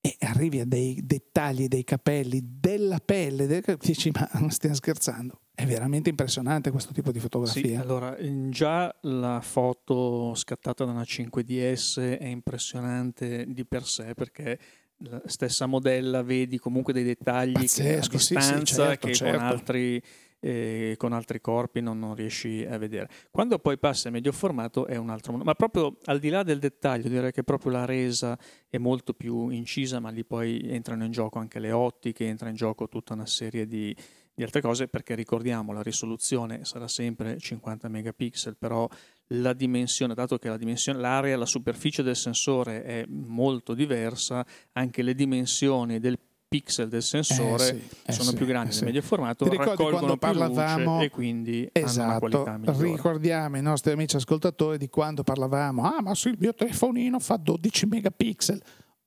e 0.00 0.16
arrivi 0.20 0.60
a 0.60 0.66
dei 0.66 1.00
dettagli 1.02 1.68
dei 1.68 1.84
capelli, 1.84 2.58
della 2.60 2.98
pelle, 3.02 3.46
del... 3.46 3.62
dici 3.80 4.10
ma 4.10 4.28
non 4.34 4.50
stiamo 4.50 4.74
scherzando. 4.74 5.40
È 5.56 5.64
veramente 5.66 6.10
impressionante 6.10 6.72
questo 6.72 6.92
tipo 6.92 7.12
di 7.12 7.20
fotografia. 7.20 7.62
Sì, 7.62 7.74
allora, 7.74 8.16
già 8.48 8.92
la 9.02 9.40
foto 9.40 10.34
scattata 10.34 10.84
da 10.84 10.90
una 10.90 11.02
5DS 11.02 12.18
è 12.18 12.26
impressionante 12.26 13.44
di 13.46 13.64
per 13.64 13.84
sé 13.84 14.14
perché 14.14 14.58
la 14.98 15.22
stessa 15.26 15.66
modella 15.66 16.22
vedi 16.22 16.58
comunque 16.58 16.92
dei 16.92 17.04
dettagli 17.04 17.52
Pazzesco, 17.52 18.08
che 18.08 18.16
a 18.16 18.18
distanza 18.18 18.56
sì, 18.56 18.66
sì, 18.66 18.74
certo, 18.74 19.06
che 19.06 19.14
certo. 19.14 19.36
con 19.36 19.46
altri 19.46 20.02
eh, 20.44 20.94
con 20.98 21.14
altri 21.14 21.40
corpi 21.40 21.80
non, 21.80 21.98
non, 21.98 22.14
riesci 22.14 22.66
a 22.68 22.76
vedere. 22.76 23.08
Quando 23.30 23.58
poi 23.58 23.78
passi 23.78 24.08
a 24.08 24.10
medio 24.10 24.30
formato 24.30 24.86
è 24.86 24.96
un 24.96 25.08
altro 25.08 25.30
mondo, 25.32 25.46
ma 25.46 25.54
proprio 25.54 25.96
al 26.04 26.18
di 26.18 26.28
là 26.28 26.42
del 26.42 26.58
dettaglio 26.58 27.08
direi 27.08 27.32
che 27.32 27.42
proprio 27.42 27.72
la 27.72 27.86
resa 27.86 28.38
è 28.68 28.76
molto 28.76 29.14
più 29.14 29.48
incisa, 29.48 30.00
ma 30.00 30.10
lì 30.10 30.22
poi 30.22 30.60
entrano 30.68 31.04
in 31.04 31.12
gioco 31.12 31.38
anche 31.38 31.60
le 31.60 31.72
ottiche, 31.72 32.26
entra 32.26 32.50
in 32.50 32.56
gioco 32.56 32.88
tutta 32.88 33.14
una 33.14 33.24
serie 33.24 33.66
di, 33.66 33.96
di 34.34 34.42
altre 34.42 34.60
cose 34.60 34.88
perché 34.88 35.14
ricordiamo 35.14 35.72
la 35.72 35.82
risoluzione 35.82 36.64
sarà 36.64 36.88
sempre 36.88 37.38
50 37.38 37.88
megapixel, 37.88 38.56
però 38.56 38.88
la 39.28 39.52
dimensione, 39.52 40.14
dato 40.14 40.38
che 40.38 40.48
la 40.48 40.56
dimensione, 40.56 40.98
l'area, 40.98 41.36
la 41.36 41.46
superficie 41.46 42.02
del 42.02 42.16
sensore 42.16 42.82
è 42.82 43.04
molto 43.08 43.74
diversa, 43.74 44.44
anche 44.72 45.02
le 45.02 45.14
dimensioni 45.14 46.00
del 46.00 46.18
pixel 46.54 46.88
del 46.88 47.02
sensore 47.02 47.68
eh 47.68 47.80
sì, 47.80 47.96
eh 48.06 48.12
sono 48.12 48.30
sì, 48.30 48.36
più 48.36 48.46
grandi. 48.46 48.68
eh 48.68 48.70
nel 48.70 48.78
sì. 48.78 48.84
medio 48.84 49.02
formato, 49.02 49.48
Ti 49.48 49.56
raccolgono 49.56 50.16
parlavamo, 50.16 51.00
e 51.00 51.10
quindi 51.10 51.68
esatto, 51.72 52.44
ricordiamo 52.78 53.56
i 53.56 53.62
nostri 53.62 53.92
amici 53.92 54.16
ascoltatori 54.16 54.78
di 54.78 54.88
quando 54.88 55.24
parlavamo, 55.24 55.84
ah 55.84 56.00
ma 56.00 56.14
sì, 56.14 56.28
il 56.28 56.36
mio 56.38 56.54
telefonino 56.54 57.18
fa 57.18 57.36
12 57.36 57.86
megapixel, 57.86 58.62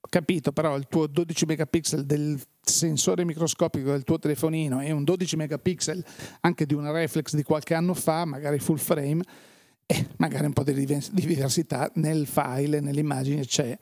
capito, 0.08 0.52
però 0.52 0.76
il 0.76 0.86
tuo 0.88 1.06
12 1.06 1.46
megapixel 1.46 2.04
del 2.04 2.40
sensore 2.60 3.24
microscopico 3.24 3.90
del 3.90 4.04
tuo 4.04 4.18
telefonino 4.18 4.80
e 4.80 4.90
un 4.90 5.04
12 5.04 5.36
megapixel 5.36 6.04
anche 6.40 6.66
di 6.66 6.74
una 6.74 6.90
reflex 6.90 7.34
di 7.34 7.42
qualche 7.42 7.74
anno 7.74 7.94
fa, 7.94 8.24
magari 8.24 8.58
full 8.58 8.76
frame, 8.76 9.22
e 9.86 10.06
magari 10.18 10.46
un 10.46 10.52
po' 10.52 10.64
di 10.64 10.86
diversità 11.12 11.90
nel 11.94 12.26
file, 12.26 12.80
nell'immagine 12.80 13.44
c'è 13.46 13.78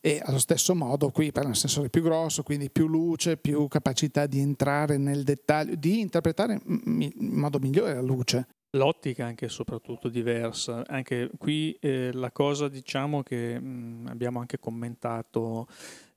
e 0.00 0.20
allo 0.24 0.38
stesso 0.38 0.74
modo 0.74 1.10
qui 1.10 1.32
per 1.32 1.46
un 1.46 1.54
sensore 1.54 1.90
più 1.90 2.02
grosso, 2.02 2.42
quindi 2.42 2.70
più 2.70 2.86
luce, 2.86 3.36
più 3.36 3.66
capacità 3.68 4.26
di 4.26 4.38
entrare 4.38 4.96
nel 4.96 5.24
dettaglio, 5.24 5.74
di 5.74 6.00
interpretare 6.00 6.60
in 6.64 7.12
modo 7.18 7.58
migliore 7.58 7.94
la 7.94 8.00
luce. 8.00 8.46
L'ottica 8.72 9.26
anche 9.26 9.46
e 9.46 9.48
soprattutto 9.48 10.08
diversa, 10.08 10.84
anche 10.86 11.28
qui 11.36 11.76
eh, 11.80 12.12
la 12.12 12.30
cosa 12.30 12.68
diciamo 12.68 13.22
che 13.22 13.58
mh, 13.58 14.06
abbiamo 14.08 14.38
anche 14.38 14.58
commentato, 14.58 15.66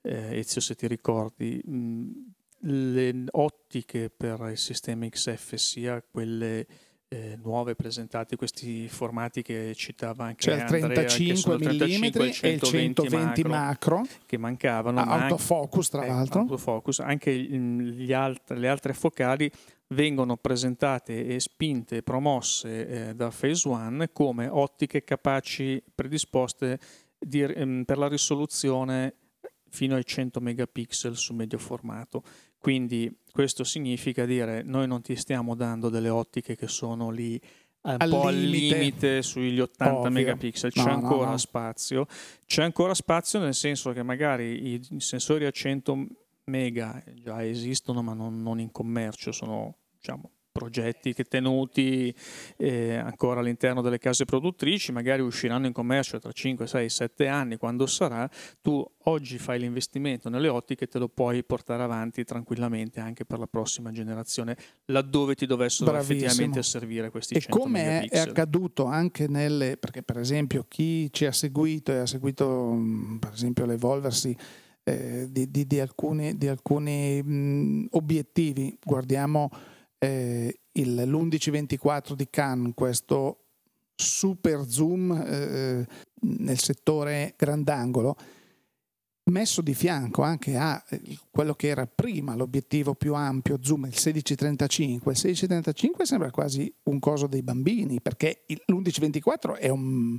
eh, 0.01 0.37
Ezio 0.37 0.61
se 0.61 0.75
ti 0.75 0.87
ricordi, 0.87 1.59
mh, 1.63 2.09
le 2.65 3.25
ottiche 3.31 4.11
per 4.15 4.47
il 4.51 4.57
sistema 4.57 5.07
XF 5.07 5.55
sia 5.55 6.01
quelle 6.01 6.65
eh, 7.13 7.37
nuove 7.41 7.75
presentate, 7.75 8.35
questi 8.35 8.87
formati 8.87 9.43
che 9.43 9.73
citava 9.75 10.25
anche 10.25 10.41
cioè 10.41 10.59
Andrea, 10.61 10.87
il 10.87 10.93
35 10.93 11.57
mm 11.57 12.03
e 12.41 12.49
il 12.49 12.61
120 12.61 13.43
macro, 13.43 13.49
macro 13.49 14.07
che 14.25 14.37
mancavano. 14.37 14.99
Ah, 14.99 15.23
autofocus 15.23 15.89
tra 15.89 16.03
eh, 16.03 16.07
l'altro. 16.07 16.41
Autofocus, 16.41 16.99
anche 16.99 17.31
alt- 18.11 18.51
le 18.51 18.67
altre 18.67 18.93
focali 18.93 19.51
vengono 19.93 20.37
presentate 20.37 21.25
e 21.25 21.39
spinte, 21.39 22.03
promosse 22.03 22.87
eh, 23.09 23.15
da 23.15 23.29
Phase 23.29 23.67
One 23.67 24.11
come 24.11 24.47
ottiche 24.47 25.03
capaci, 25.03 25.81
predisposte 25.93 26.79
di, 27.17 27.41
ehm, 27.41 27.83
per 27.85 27.97
la 27.97 28.07
risoluzione 28.07 29.15
fino 29.69 29.95
ai 29.95 30.05
100 30.05 30.39
megapixel 30.39 31.15
su 31.15 31.33
medio 31.33 31.57
formato. 31.57 32.23
Quindi 32.57 33.11
questo 33.31 33.63
significa 33.63 34.25
dire 34.25 34.61
noi 34.63 34.87
non 34.87 35.01
ti 35.01 35.15
stiamo 35.15 35.55
dando 35.55 35.89
delle 35.89 36.09
ottiche 36.09 36.55
che 36.55 36.67
sono 36.67 37.09
lì 37.09 37.39
un 37.81 37.97
al 37.99 38.09
po' 38.09 38.29
limite. 38.29 38.75
al 38.75 38.79
limite 38.79 39.21
sugli 39.21 39.59
80 39.59 39.93
Ovvio. 39.93 40.11
megapixel, 40.11 40.71
c'è 40.71 40.83
no, 40.85 40.91
ancora 40.91 41.25
no, 41.25 41.31
no. 41.31 41.37
spazio. 41.37 42.05
C'è 42.45 42.63
ancora 42.63 42.93
spazio 42.93 43.39
nel 43.39 43.53
senso 43.53 43.91
che 43.91 44.03
magari 44.03 44.73
i 44.73 44.81
sensori 44.99 45.45
a 45.45 45.51
100 45.51 46.07
mega 46.45 47.03
già 47.15 47.45
esistono 47.45 48.01
ma 48.01 48.13
non, 48.13 48.41
non 48.41 48.59
in 48.59 48.71
commercio, 48.71 49.31
sono 49.31 49.77
diciamo, 50.03 50.31
progetti 50.51 51.13
che 51.13 51.23
tenuti 51.23 52.13
eh, 52.57 52.95
ancora 52.95 53.39
all'interno 53.39 53.81
delle 53.81 53.97
case 53.97 54.25
produttrici, 54.25 54.91
magari 54.91 55.21
usciranno 55.21 55.65
in 55.65 55.71
commercio 55.71 56.19
tra 56.19 56.31
5, 56.31 56.67
6, 56.67 56.89
7 56.89 57.27
anni, 57.27 57.55
quando 57.55 57.87
sarà, 57.87 58.29
tu 58.61 58.85
oggi 59.05 59.37
fai 59.39 59.59
l'investimento 59.59 60.29
nelle 60.29 60.49
ottiche 60.49 60.83
e 60.83 60.87
te 60.87 60.99
lo 60.99 61.07
puoi 61.07 61.43
portare 61.43 61.81
avanti 61.81 62.25
tranquillamente 62.25 62.99
anche 62.99 63.25
per 63.25 63.39
la 63.39 63.47
prossima 63.47 63.91
generazione, 63.91 64.55
laddove 64.85 65.35
ti 65.35 65.45
dovessero 65.45 65.89
Bravissimo. 65.89 66.19
effettivamente 66.19 66.63
servire 66.63 67.09
questi 67.09 67.33
e 67.33 67.39
100 67.39 67.57
come 67.57 68.01
è 68.01 68.19
accaduto 68.19 68.85
anche 68.85 69.27
nelle, 69.27 69.77
perché 69.77 70.03
per 70.03 70.19
esempio 70.19 70.65
chi 70.67 71.11
ci 71.11 71.25
ha 71.25 71.31
seguito 71.31 71.93
e 71.93 71.99
ha 71.99 72.05
seguito 72.05 72.73
mm, 72.73 73.17
per 73.17 73.31
esempio 73.33 73.65
l'evolversi 73.65 74.37
eh, 74.83 75.27
di, 75.31 75.49
di, 75.49 75.65
di, 75.65 75.79
alcuni, 75.79 76.37
di 76.37 76.47
alcuni 76.47 77.23
mh, 77.23 77.87
obiettivi, 77.91 78.77
guardiamo 78.83 79.49
eh, 80.03 80.59
il, 80.73 80.95
l'1124 80.95 82.13
di 82.13 82.27
Cannes, 82.29 82.73
questo 82.75 83.37
super 83.95 84.65
zoom 84.67 85.11
eh, 85.13 85.87
nel 86.21 86.59
settore 86.59 87.35
grandangolo, 87.37 88.17
messo 89.25 89.61
di 89.61 89.73
fianco 89.73 90.21
anche 90.23 90.57
a 90.57 90.83
eh, 90.89 91.17
quello 91.31 91.53
che 91.53 91.67
era 91.67 91.87
prima 91.87 92.35
l'obiettivo 92.35 92.95
più 92.95 93.13
ampio 93.13 93.59
zoom, 93.61 93.85
il 93.85 93.95
1635. 93.95 95.13
Il 95.13 95.19
1635 95.23 96.05
sembra 96.05 96.31
quasi 96.31 96.73
un 96.83 96.99
coso 96.99 97.27
dei 97.27 97.41
bambini, 97.41 98.01
perché 98.01 98.43
l'1124 98.47 99.57
è 99.57 99.69
un, 99.69 100.17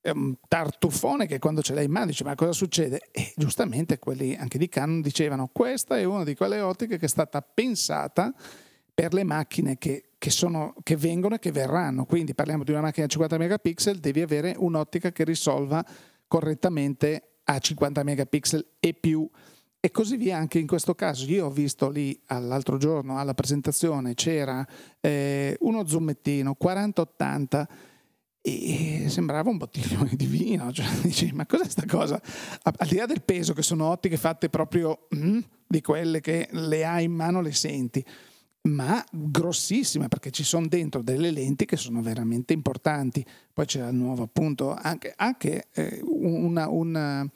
è 0.00 0.08
un 0.08 0.36
tartufone 0.48 1.26
che 1.26 1.38
quando 1.38 1.60
ce 1.60 1.74
l'hai 1.74 1.84
in 1.84 1.90
mano 1.90 2.06
dice 2.06 2.24
ma 2.24 2.34
cosa 2.34 2.52
succede? 2.52 3.08
E 3.10 3.34
giustamente 3.36 3.98
quelli 3.98 4.34
anche 4.36 4.56
di 4.56 4.70
Canon 4.70 5.02
dicevano 5.02 5.50
questa 5.52 5.98
è 5.98 6.04
una 6.04 6.24
di 6.24 6.34
quelle 6.34 6.62
ottiche 6.62 6.96
che 6.96 7.04
è 7.04 7.10
stata 7.10 7.42
pensata 7.42 8.32
per 8.98 9.14
le 9.14 9.22
macchine 9.22 9.78
che, 9.78 10.10
che, 10.18 10.30
sono, 10.30 10.74
che, 10.82 10.96
vengono 10.96 11.36
e 11.36 11.38
che 11.38 11.52
verranno. 11.52 12.04
Quindi 12.04 12.34
parliamo 12.34 12.64
di 12.64 12.72
una 12.72 12.80
macchina 12.80 13.06
a 13.06 13.08
50 13.08 13.38
megapixel, 13.38 13.98
devi 13.98 14.22
avere 14.22 14.56
un'ottica 14.58 15.12
che 15.12 15.22
risolva 15.22 15.86
correttamente 16.26 17.42
a 17.44 17.60
50 17.60 18.02
megapixel 18.02 18.66
e 18.80 18.94
più. 18.94 19.30
E 19.78 19.92
così 19.92 20.16
via 20.16 20.36
anche 20.36 20.58
in 20.58 20.66
questo 20.66 20.96
caso. 20.96 21.26
Io 21.26 21.46
ho 21.46 21.50
visto 21.50 21.90
lì 21.90 22.20
l'altro 22.26 22.76
giorno 22.76 23.20
alla 23.20 23.34
presentazione 23.34 24.14
c'era 24.14 24.66
eh, 24.98 25.56
uno 25.60 25.86
zoomettino 25.86 26.56
40-80 26.60 27.64
e 28.40 29.04
sembrava 29.06 29.48
un 29.48 29.58
bottiglione 29.58 30.10
di 30.16 30.26
vino. 30.26 30.72
Cioè, 30.74 30.86
dici, 31.02 31.30
ma 31.30 31.46
cos'è 31.46 31.62
questa 31.62 31.86
cosa? 31.86 32.20
Al 32.62 32.88
di 32.88 32.96
là 32.96 33.06
del 33.06 33.22
peso, 33.22 33.52
che 33.52 33.62
sono 33.62 33.90
ottiche 33.90 34.16
fatte 34.16 34.48
proprio 34.48 35.06
mm, 35.14 35.38
di 35.68 35.80
quelle 35.82 36.20
che 36.20 36.48
le 36.50 36.84
hai 36.84 37.04
in 37.04 37.12
mano, 37.12 37.40
le 37.40 37.52
senti 37.52 38.04
ma 38.62 39.02
grossissime 39.10 40.08
perché 40.08 40.30
ci 40.30 40.44
sono 40.44 40.66
dentro 40.66 41.02
delle 41.02 41.30
lenti 41.30 41.64
che 41.64 41.76
sono 41.76 42.02
veramente 42.02 42.52
importanti. 42.52 43.24
Poi 43.52 43.66
c'è 43.66 43.86
il 43.86 43.94
nuovo 43.94 44.24
appunto 44.24 44.74
anche, 44.74 45.12
anche 45.16 45.68
eh, 45.72 46.00
una, 46.02 46.68
una, 46.68 47.28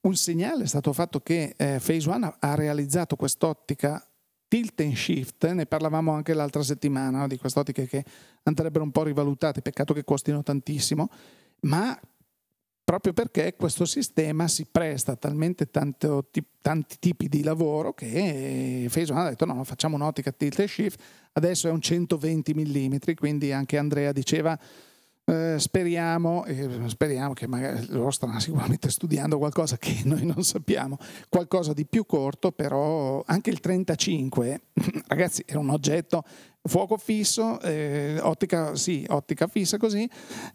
un 0.00 0.16
segnale 0.16 0.64
è 0.64 0.66
stato 0.66 0.92
fatto 0.92 1.20
che 1.20 1.54
eh, 1.56 1.80
Phase 1.84 2.08
One 2.08 2.34
ha 2.38 2.54
realizzato 2.54 3.16
quest'ottica 3.16 4.04
tilt 4.48 4.80
and 4.80 4.94
shift, 4.94 5.50
ne 5.50 5.64
parlavamo 5.64 6.12
anche 6.12 6.34
l'altra 6.34 6.62
settimana 6.62 7.20
no? 7.20 7.26
di 7.26 7.38
quest'ottica 7.38 7.84
che 7.84 8.04
andrebbero 8.42 8.84
un 8.84 8.90
po' 8.90 9.02
rivalutate, 9.02 9.62
peccato 9.62 9.94
che 9.94 10.04
costino 10.04 10.42
tantissimo, 10.42 11.08
ma 11.60 11.98
proprio 12.84 13.12
perché 13.12 13.54
questo 13.54 13.84
sistema 13.84 14.48
si 14.48 14.66
presta 14.70 15.12
a 15.12 15.16
talmente 15.16 15.70
tanto, 15.70 16.28
tanti 16.60 16.96
tipi 16.98 17.28
di 17.28 17.42
lavoro 17.42 17.92
che 17.92 18.86
Faison 18.88 19.18
ha 19.18 19.28
detto 19.28 19.44
no, 19.44 19.54
no, 19.54 19.64
facciamo 19.64 19.96
un'ottica 19.96 20.32
tilt 20.32 20.58
e 20.58 20.66
shift, 20.66 21.00
adesso 21.32 21.68
è 21.68 21.70
un 21.70 21.80
120 21.80 22.54
mm, 22.54 22.94
quindi 23.14 23.52
anche 23.52 23.78
Andrea 23.78 24.12
diceva 24.12 24.58
eh, 25.24 25.54
speriamo, 25.58 26.44
eh, 26.44 26.88
speriamo 26.88 27.32
che 27.32 27.46
magari 27.46 27.86
loro 27.88 28.10
stanno 28.10 28.38
sicuramente 28.40 28.90
studiando 28.90 29.38
qualcosa 29.38 29.76
che 29.76 30.00
noi 30.04 30.24
non 30.26 30.42
sappiamo, 30.42 30.98
qualcosa 31.28 31.72
di 31.72 31.86
più 31.86 32.04
corto, 32.06 32.52
però 32.52 33.22
anche 33.26 33.50
il 33.50 33.60
35, 33.60 34.60
ragazzi, 35.06 35.44
era 35.46 35.58
un 35.58 35.70
oggetto 35.70 36.24
fuoco 36.62 36.96
fisso, 36.96 37.60
eh, 37.60 38.18
ottica, 38.20 38.74
sì, 38.74 39.04
ottica 39.08 39.46
fissa 39.46 39.78
così, 39.78 40.08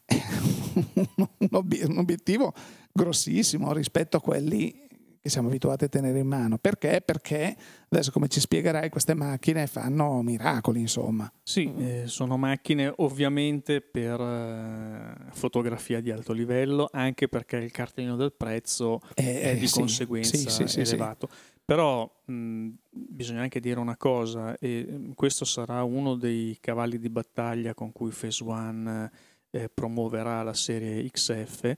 un, 1.15 1.97
obiettivo 1.97 2.53
grossissimo 2.91 3.73
rispetto 3.73 4.17
a 4.17 4.21
quelli 4.21 4.86
che 5.21 5.29
siamo 5.29 5.47
abituati 5.47 5.85
a 5.85 5.87
tenere 5.87 6.19
in 6.19 6.27
mano. 6.27 6.57
Perché? 6.57 7.01
Perché 7.03 7.55
adesso, 7.89 8.11
come 8.11 8.27
ci 8.27 8.39
spiegherai, 8.39 8.89
queste 8.89 9.13
macchine 9.13 9.67
fanno 9.67 10.21
miracoli, 10.21 10.81
insomma. 10.81 11.31
Sì, 11.43 11.73
eh, 11.77 12.03
sono 12.05 12.37
macchine 12.37 12.91
ovviamente 12.97 13.81
per 13.81 14.19
eh, 14.19 15.31
fotografia 15.31 16.01
di 16.01 16.11
alto 16.11 16.33
livello, 16.33 16.89
anche 16.91 17.27
perché 17.27 17.57
il 17.57 17.71
cartellino 17.71 18.15
del 18.15 18.33
prezzo 18.33 19.01
eh, 19.13 19.41
è 19.41 19.57
di 19.57 19.67
sì, 19.67 19.79
conseguenza 19.79 20.49
sì, 20.49 20.67
sì, 20.67 20.79
elevato. 20.79 21.29
Però 21.63 22.09
mh, 22.25 22.69
bisogna 22.89 23.41
anche 23.41 23.59
dire 23.59 23.79
una 23.79 23.97
cosa, 23.97 24.57
e 24.57 25.11
questo 25.15 25.43
sarà 25.43 25.83
uno 25.83 26.15
dei 26.15 26.57
cavalli 26.61 26.97
di 26.97 27.09
battaglia 27.09 27.73
con 27.73 27.91
cui 27.91 28.11
Phase 28.11 28.43
One 28.43 29.11
eh, 29.51 29.69
promuoverà 29.69 30.43
la 30.43 30.53
serie 30.53 31.09
XF 31.09 31.75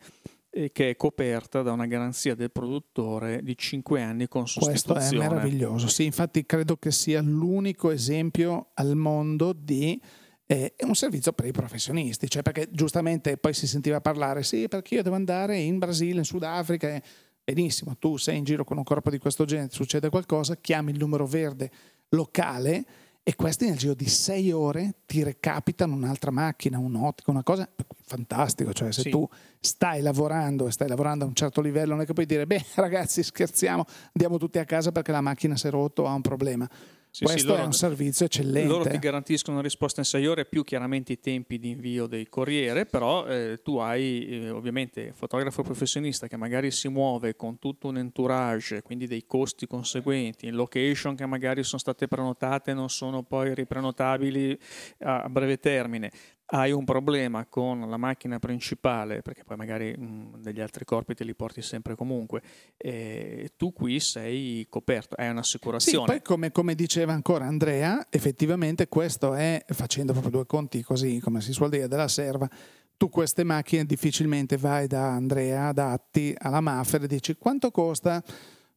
e 0.49 0.71
che 0.71 0.89
è 0.89 0.95
coperta 0.95 1.61
da 1.61 1.71
una 1.71 1.85
garanzia 1.85 2.35
del 2.35 2.51
produttore 2.51 3.41
di 3.43 3.55
5 3.55 4.01
anni 4.01 4.27
con 4.27 4.47
sostituzione. 4.47 4.99
Questo 4.99 5.15
è 5.15 5.19
meraviglioso, 5.19 5.87
sì, 5.87 6.05
infatti 6.05 6.45
credo 6.45 6.77
che 6.77 6.91
sia 6.91 7.21
l'unico 7.21 7.91
esempio 7.91 8.71
al 8.73 8.95
mondo 8.95 9.53
di 9.53 10.01
eh, 10.47 10.73
un 10.79 10.95
servizio 10.95 11.31
per 11.33 11.45
i 11.45 11.51
professionisti, 11.51 12.27
cioè 12.27 12.41
perché 12.41 12.69
giustamente 12.71 13.37
poi 13.37 13.53
si 13.53 13.67
sentiva 13.67 14.01
parlare, 14.01 14.41
sì, 14.41 14.67
perché 14.67 14.95
io 14.95 15.03
devo 15.03 15.15
andare 15.15 15.59
in 15.59 15.77
Brasile, 15.77 16.19
in 16.19 16.25
Sudafrica, 16.25 16.99
benissimo, 17.43 17.95
tu 17.97 18.17
sei 18.17 18.37
in 18.37 18.43
giro 18.43 18.63
con 18.63 18.77
un 18.77 18.83
corpo 18.83 19.11
di 19.11 19.19
questo 19.19 19.45
genere, 19.45 19.69
succede 19.71 20.09
qualcosa, 20.09 20.55
chiami 20.55 20.91
il 20.91 20.97
numero 20.97 21.27
verde 21.27 21.69
locale 22.09 22.85
e 23.29 23.35
questi 23.35 23.67
nel 23.67 23.77
giro 23.77 23.93
di 23.93 24.09
sei 24.09 24.51
ore 24.51 24.95
ti 25.05 25.21
recapitano 25.21 25.93
un'altra 25.93 26.31
macchina, 26.31 26.79
un'ottica, 26.79 27.29
una 27.29 27.43
cosa 27.43 27.69
fantastico, 28.01 28.73
cioè 28.73 28.91
se 28.91 29.01
sì. 29.03 29.11
tu 29.11 29.29
stai 29.59 30.01
lavorando 30.01 30.65
e 30.65 30.71
stai 30.71 30.87
lavorando 30.87 31.25
a 31.25 31.27
un 31.27 31.35
certo 31.35 31.61
livello 31.61 31.91
non 31.91 32.01
è 32.01 32.05
che 32.07 32.13
puoi 32.13 32.25
dire 32.25 32.47
beh 32.47 32.65
ragazzi 32.73 33.21
scherziamo, 33.21 33.85
andiamo 34.13 34.39
tutti 34.39 34.57
a 34.57 34.65
casa 34.65 34.91
perché 34.91 35.11
la 35.11 35.21
macchina 35.21 35.55
si 35.55 35.67
è 35.67 35.69
rotto 35.69 36.01
o 36.01 36.05
ha 36.07 36.13
un 36.15 36.21
problema. 36.21 36.67
Sì, 37.11 37.23
Questo 37.23 37.41
sì, 37.41 37.47
loro, 37.47 37.61
è 37.61 37.65
un 37.65 37.73
servizio 37.73 38.25
eccellente. 38.25 38.67
Loro 38.67 38.87
ti 38.87 38.99
garantiscono 38.99 39.57
una 39.57 39.65
risposta 39.65 40.01
in 40.01 40.05
6 40.05 40.27
ore 40.27 40.45
più 40.45 40.63
chiaramente 40.63 41.13
i 41.13 41.19
tempi 41.19 41.57
di 41.57 41.71
invio 41.71 42.05
del 42.05 42.29
corriere, 42.29 42.85
però 42.85 43.25
eh, 43.25 43.61
tu 43.63 43.77
hai 43.77 44.27
eh, 44.27 44.49
ovviamente 44.51 45.11
fotografo 45.13 45.63
professionista 45.63 46.27
che 46.27 46.37
magari 46.37 46.69
si 46.69 46.87
muove 46.87 47.35
con 47.35 47.57
tutto 47.57 47.87
un 47.87 47.97
entourage, 47.97 48.83
quindi 48.83 49.07
dei 49.07 49.25
costi 49.25 49.65
conseguenti, 49.65 50.45
in 50.45 50.53
location 50.53 51.15
che 51.15 51.25
magari 51.25 51.63
sono 51.63 51.79
state 51.79 52.07
prenotate 52.07 52.71
e 52.71 52.73
non 52.75 52.89
sono 52.89 53.23
poi 53.23 53.55
riprenotabili 53.55 54.57
a, 54.99 55.23
a 55.23 55.29
breve 55.29 55.57
termine 55.57 56.11
hai 56.51 56.71
un 56.71 56.83
problema 56.83 57.45
con 57.45 57.89
la 57.89 57.97
macchina 57.97 58.39
principale, 58.39 59.21
perché 59.21 59.43
poi 59.43 59.57
magari 59.57 59.95
mh, 59.95 60.41
degli 60.41 60.59
altri 60.59 60.85
corpi 60.85 61.13
te 61.13 61.23
li 61.23 61.35
porti 61.35 61.61
sempre 61.61 61.95
comunque, 61.95 62.41
eh, 62.77 63.51
tu 63.55 63.71
qui 63.71 63.99
sei 63.99 64.65
coperto, 64.69 65.15
hai 65.15 65.29
un'assicurazione. 65.29 66.05
Sì, 66.05 66.11
poi 66.11 66.21
come, 66.21 66.51
come, 66.51 66.75
diceva 66.75 67.13
ancora 67.13 67.45
Andrea, 67.45 68.07
effettivamente 68.09 68.87
questo 68.87 69.33
è, 69.33 69.63
facendo 69.69 70.11
proprio 70.11 70.31
due 70.31 70.45
conti 70.45 70.81
così, 70.81 71.19
come 71.19 71.41
si 71.41 71.53
suol 71.53 71.69
dire, 71.69 71.87
della 71.87 72.07
serva, 72.07 72.49
tu 72.97 73.09
queste 73.09 73.43
macchine 73.43 73.85
difficilmente 73.85 74.57
vai 74.57 74.87
da 74.87 75.11
Andrea, 75.11 75.71
da 75.71 75.91
Atti, 75.91 76.35
alla 76.37 76.61
Maffer 76.61 77.03
e 77.03 77.07
dici 77.07 77.35
quanto 77.35 77.71
costa? 77.71 78.23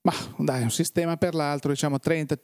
Ma 0.05 0.13
dai, 0.37 0.63
un 0.63 0.71
sistema 0.71 1.17
per 1.17 1.35
l'altro, 1.35 1.71
diciamo 1.71 2.01
30, 2.01 2.37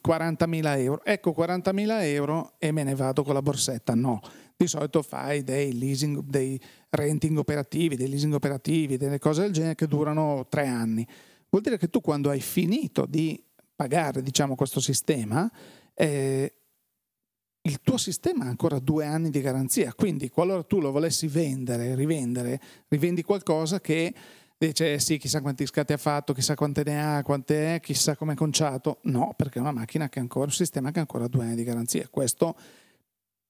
40 0.00 0.46
mila 0.46 0.78
euro. 0.78 1.04
Ecco 1.04 1.32
40 1.32 1.72
mila 1.72 2.04
euro 2.06 2.54
e 2.58 2.72
me 2.72 2.82
ne 2.82 2.94
vado 2.94 3.22
con 3.22 3.34
la 3.34 3.42
borsetta. 3.42 3.94
No, 3.94 4.20
di 4.56 4.66
solito 4.66 5.02
fai 5.02 5.44
dei 5.44 5.76
leasing, 5.76 6.20
dei 6.20 6.58
renting 6.88 7.36
operativi, 7.36 7.96
dei 7.96 8.08
leasing 8.08 8.32
operativi, 8.32 8.96
delle 8.96 9.18
cose 9.18 9.42
del 9.42 9.52
genere 9.52 9.74
che 9.74 9.86
durano 9.86 10.46
tre 10.48 10.66
anni. 10.66 11.06
Vuol 11.50 11.62
dire 11.62 11.76
che 11.76 11.90
tu 11.90 12.00
quando 12.00 12.30
hai 12.30 12.40
finito 12.40 13.04
di 13.04 13.42
pagare 13.76 14.22
diciamo, 14.22 14.54
questo 14.54 14.80
sistema, 14.80 15.50
eh, 15.92 16.54
il 17.66 17.80
tuo 17.82 17.96
sistema 17.98 18.44
ha 18.44 18.48
ancora 18.48 18.78
due 18.78 19.04
anni 19.04 19.30
di 19.30 19.40
garanzia, 19.40 19.92
quindi 19.94 20.28
qualora 20.30 20.62
tu 20.62 20.80
lo 20.80 20.90
volessi 20.90 21.26
vendere, 21.26 21.94
rivendere, 21.94 22.60
rivendi 22.88 23.22
qualcosa 23.22 23.80
che 23.80 24.12
dice 24.56 24.98
sì, 24.98 25.18
chissà 25.18 25.40
quanti 25.40 25.66
scatti 25.66 25.92
ha 25.92 25.96
fatto, 25.96 26.32
chissà 26.32 26.54
quante 26.54 26.82
ne 26.84 27.02
ha, 27.02 27.22
quante 27.22 27.76
è, 27.76 27.80
chissà 27.80 28.16
come 28.16 28.32
è 28.32 28.36
conciato. 28.36 28.98
No, 29.02 29.34
perché 29.36 29.58
è 29.58 29.62
una 29.62 29.72
macchina 29.72 30.08
che 30.08 30.18
ha 30.18 30.22
ancora, 30.22 30.46
un 30.46 30.52
sistema 30.52 30.90
che 30.90 30.98
ha 30.98 31.02
ancora 31.02 31.26
due 31.28 31.44
anni 31.44 31.56
di 31.56 31.64
garanzia. 31.64 32.06
Questo 32.10 32.56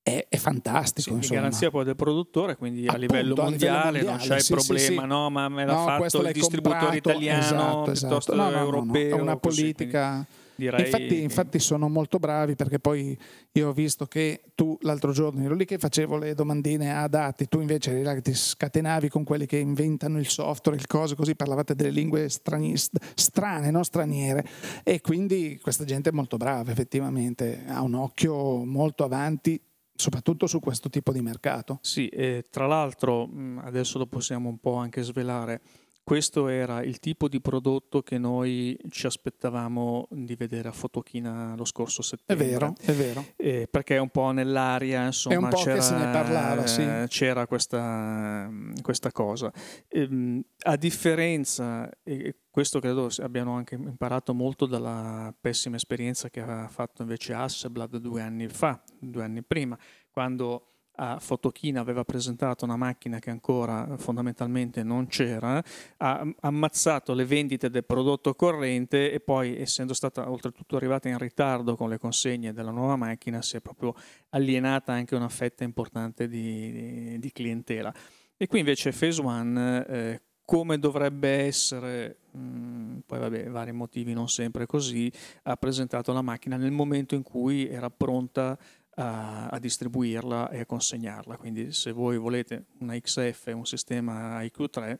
è, 0.02 0.26
è 0.28 0.36
fantastico. 0.36 1.20
Sì, 1.22 1.32
garanzia 1.32 1.70
poi 1.70 1.84
del 1.84 1.96
produttore, 1.96 2.56
quindi 2.56 2.86
Appunto, 2.86 2.94
a 2.94 2.98
livello 2.98 3.34
mondiale, 3.34 3.76
a 3.76 3.90
livello 3.90 4.10
mondiale 4.10 4.28
non 4.28 4.36
c'è 4.36 4.40
sì, 4.40 4.52
problema, 4.52 5.02
sì, 5.02 5.08
no, 5.08 5.30
ma 5.30 5.48
me 5.48 5.64
l'ha 5.64 5.72
no, 5.72 5.84
fatto 5.84 6.20
il 6.20 6.32
distributore 6.32 6.78
comprato, 6.78 6.96
italiano 6.96 7.40
esatto, 7.40 7.90
esatto. 7.90 8.06
piuttosto 8.08 8.34
no, 8.34 8.50
no, 8.50 8.58
europeo. 8.58 9.16
è 9.16 9.20
una 9.20 9.36
politica. 9.36 10.26
Direi... 10.56 10.84
Infatti, 10.84 11.22
infatti, 11.22 11.58
sono 11.58 11.88
molto 11.88 12.18
bravi 12.18 12.54
perché 12.54 12.78
poi 12.78 13.16
io 13.52 13.68
ho 13.68 13.72
visto 13.72 14.06
che 14.06 14.42
tu 14.54 14.76
l'altro 14.82 15.12
giorno 15.12 15.42
ero 15.42 15.54
lì 15.54 15.64
che 15.64 15.78
facevo 15.78 16.16
le 16.16 16.34
domandine 16.34 16.96
a 16.96 17.08
dati, 17.08 17.48
tu 17.48 17.60
invece 17.60 18.02
là 18.02 18.20
ti 18.20 18.34
scatenavi 18.34 19.08
con 19.08 19.24
quelli 19.24 19.46
che 19.46 19.58
inventano 19.58 20.18
il 20.18 20.28
software, 20.28 20.78
il 20.78 20.86
coso, 20.86 21.14
così 21.14 21.34
parlavate 21.34 21.74
delle 21.74 21.90
lingue 21.90 22.28
strani, 22.28 22.74
strane, 22.76 23.70
no? 23.70 23.82
straniere 23.82 24.46
e 24.82 25.00
quindi 25.00 25.58
questa 25.60 25.84
gente 25.84 26.10
è 26.10 26.12
molto 26.12 26.36
brava 26.36 26.70
effettivamente, 26.70 27.64
ha 27.66 27.82
un 27.82 27.94
occhio 27.94 28.64
molto 28.64 29.04
avanti 29.04 29.60
soprattutto 29.96 30.46
su 30.46 30.60
questo 30.60 30.90
tipo 30.90 31.12
di 31.12 31.20
mercato. 31.20 31.78
Sì, 31.82 32.08
e 32.08 32.44
tra 32.50 32.66
l'altro 32.66 33.28
adesso 33.58 33.98
lo 33.98 34.06
possiamo 34.06 34.48
un 34.48 34.58
po' 34.58 34.74
anche 34.74 35.02
svelare. 35.02 35.60
Questo 36.04 36.48
era 36.48 36.82
il 36.82 36.98
tipo 36.98 37.28
di 37.28 37.40
prodotto 37.40 38.02
che 38.02 38.18
noi 38.18 38.78
ci 38.90 39.06
aspettavamo 39.06 40.06
di 40.10 40.34
vedere 40.34 40.68
a 40.68 40.72
Fotochina 40.72 41.54
lo 41.56 41.64
scorso 41.64 42.02
settembre. 42.02 42.46
È 42.46 42.50
vero, 42.50 42.74
è 42.78 42.92
vero. 42.92 43.24
Eh, 43.36 43.68
perché 43.70 43.96
è 43.96 43.98
un 43.98 44.10
po' 44.10 44.30
nell'aria, 44.30 45.06
insomma, 45.06 45.34
è 45.34 45.38
un 45.38 45.48
po' 45.48 45.56
c'era, 45.56 45.74
che 45.76 45.80
se 45.80 45.96
ne 45.96 46.10
parlava, 46.12 46.66
sì. 46.66 46.84
c'era 47.08 47.46
questa, 47.46 48.50
questa 48.82 49.10
cosa. 49.12 49.50
Eh, 49.88 50.44
a 50.64 50.76
differenza, 50.76 51.88
e 52.02 52.36
questo 52.50 52.80
credo 52.80 53.08
abbiano 53.20 53.54
anche 53.54 53.74
imparato 53.74 54.34
molto 54.34 54.66
dalla 54.66 55.34
pessima 55.40 55.76
esperienza 55.76 56.28
che 56.28 56.42
aveva 56.42 56.68
fatto 56.68 57.00
invece 57.00 57.32
Hasselblad 57.32 57.96
due 57.96 58.20
anni 58.20 58.46
fa, 58.48 58.78
due 59.00 59.24
anni 59.24 59.42
prima, 59.42 59.78
quando 60.10 60.73
a 60.96 61.18
Fotochina 61.18 61.80
aveva 61.80 62.04
presentato 62.04 62.64
una 62.64 62.76
macchina 62.76 63.18
che 63.18 63.30
ancora 63.30 63.96
fondamentalmente 63.96 64.82
non 64.82 65.06
c'era, 65.06 65.62
ha 65.96 66.26
ammazzato 66.40 67.14
le 67.14 67.24
vendite 67.24 67.70
del 67.70 67.84
prodotto 67.84 68.34
corrente 68.34 69.10
e 69.10 69.20
poi 69.20 69.58
essendo 69.58 69.94
stata 69.94 70.30
oltretutto 70.30 70.76
arrivata 70.76 71.08
in 71.08 71.18
ritardo 71.18 71.76
con 71.76 71.88
le 71.88 71.98
consegne 71.98 72.52
della 72.52 72.70
nuova 72.70 72.96
macchina 72.96 73.42
si 73.42 73.56
è 73.56 73.60
proprio 73.60 73.94
alienata 74.30 74.92
anche 74.92 75.14
una 75.14 75.28
fetta 75.28 75.64
importante 75.64 76.28
di, 76.28 76.70
di, 76.70 77.18
di 77.18 77.32
clientela. 77.32 77.92
E 78.36 78.46
qui 78.46 78.58
invece 78.60 78.90
Phase 78.90 79.20
One, 79.20 79.86
eh, 79.86 80.22
come 80.44 80.78
dovrebbe 80.78 81.28
essere, 81.28 82.18
mh, 82.32 82.38
mm, 82.38 82.98
poi 83.06 83.18
vabbè, 83.18 83.48
vari 83.48 83.72
motivi 83.72 84.12
non 84.12 84.28
sempre 84.28 84.66
così, 84.66 85.10
ha 85.44 85.56
presentato 85.56 86.12
la 86.12 86.22
macchina 86.22 86.56
nel 86.56 86.70
momento 86.70 87.14
in 87.14 87.22
cui 87.22 87.66
era 87.68 87.90
pronta 87.90 88.58
a, 88.96 89.48
a, 89.48 89.58
distribuirla 89.58 90.50
e 90.50 90.60
a 90.60 90.66
consegnarla. 90.66 91.36
Quindi 91.36 91.72
se 91.72 91.92
voi 91.92 92.18
volete 92.18 92.66
una 92.80 92.98
XF, 92.98 93.52
un 93.54 93.66
sistema 93.66 94.40
IQ3, 94.42 94.98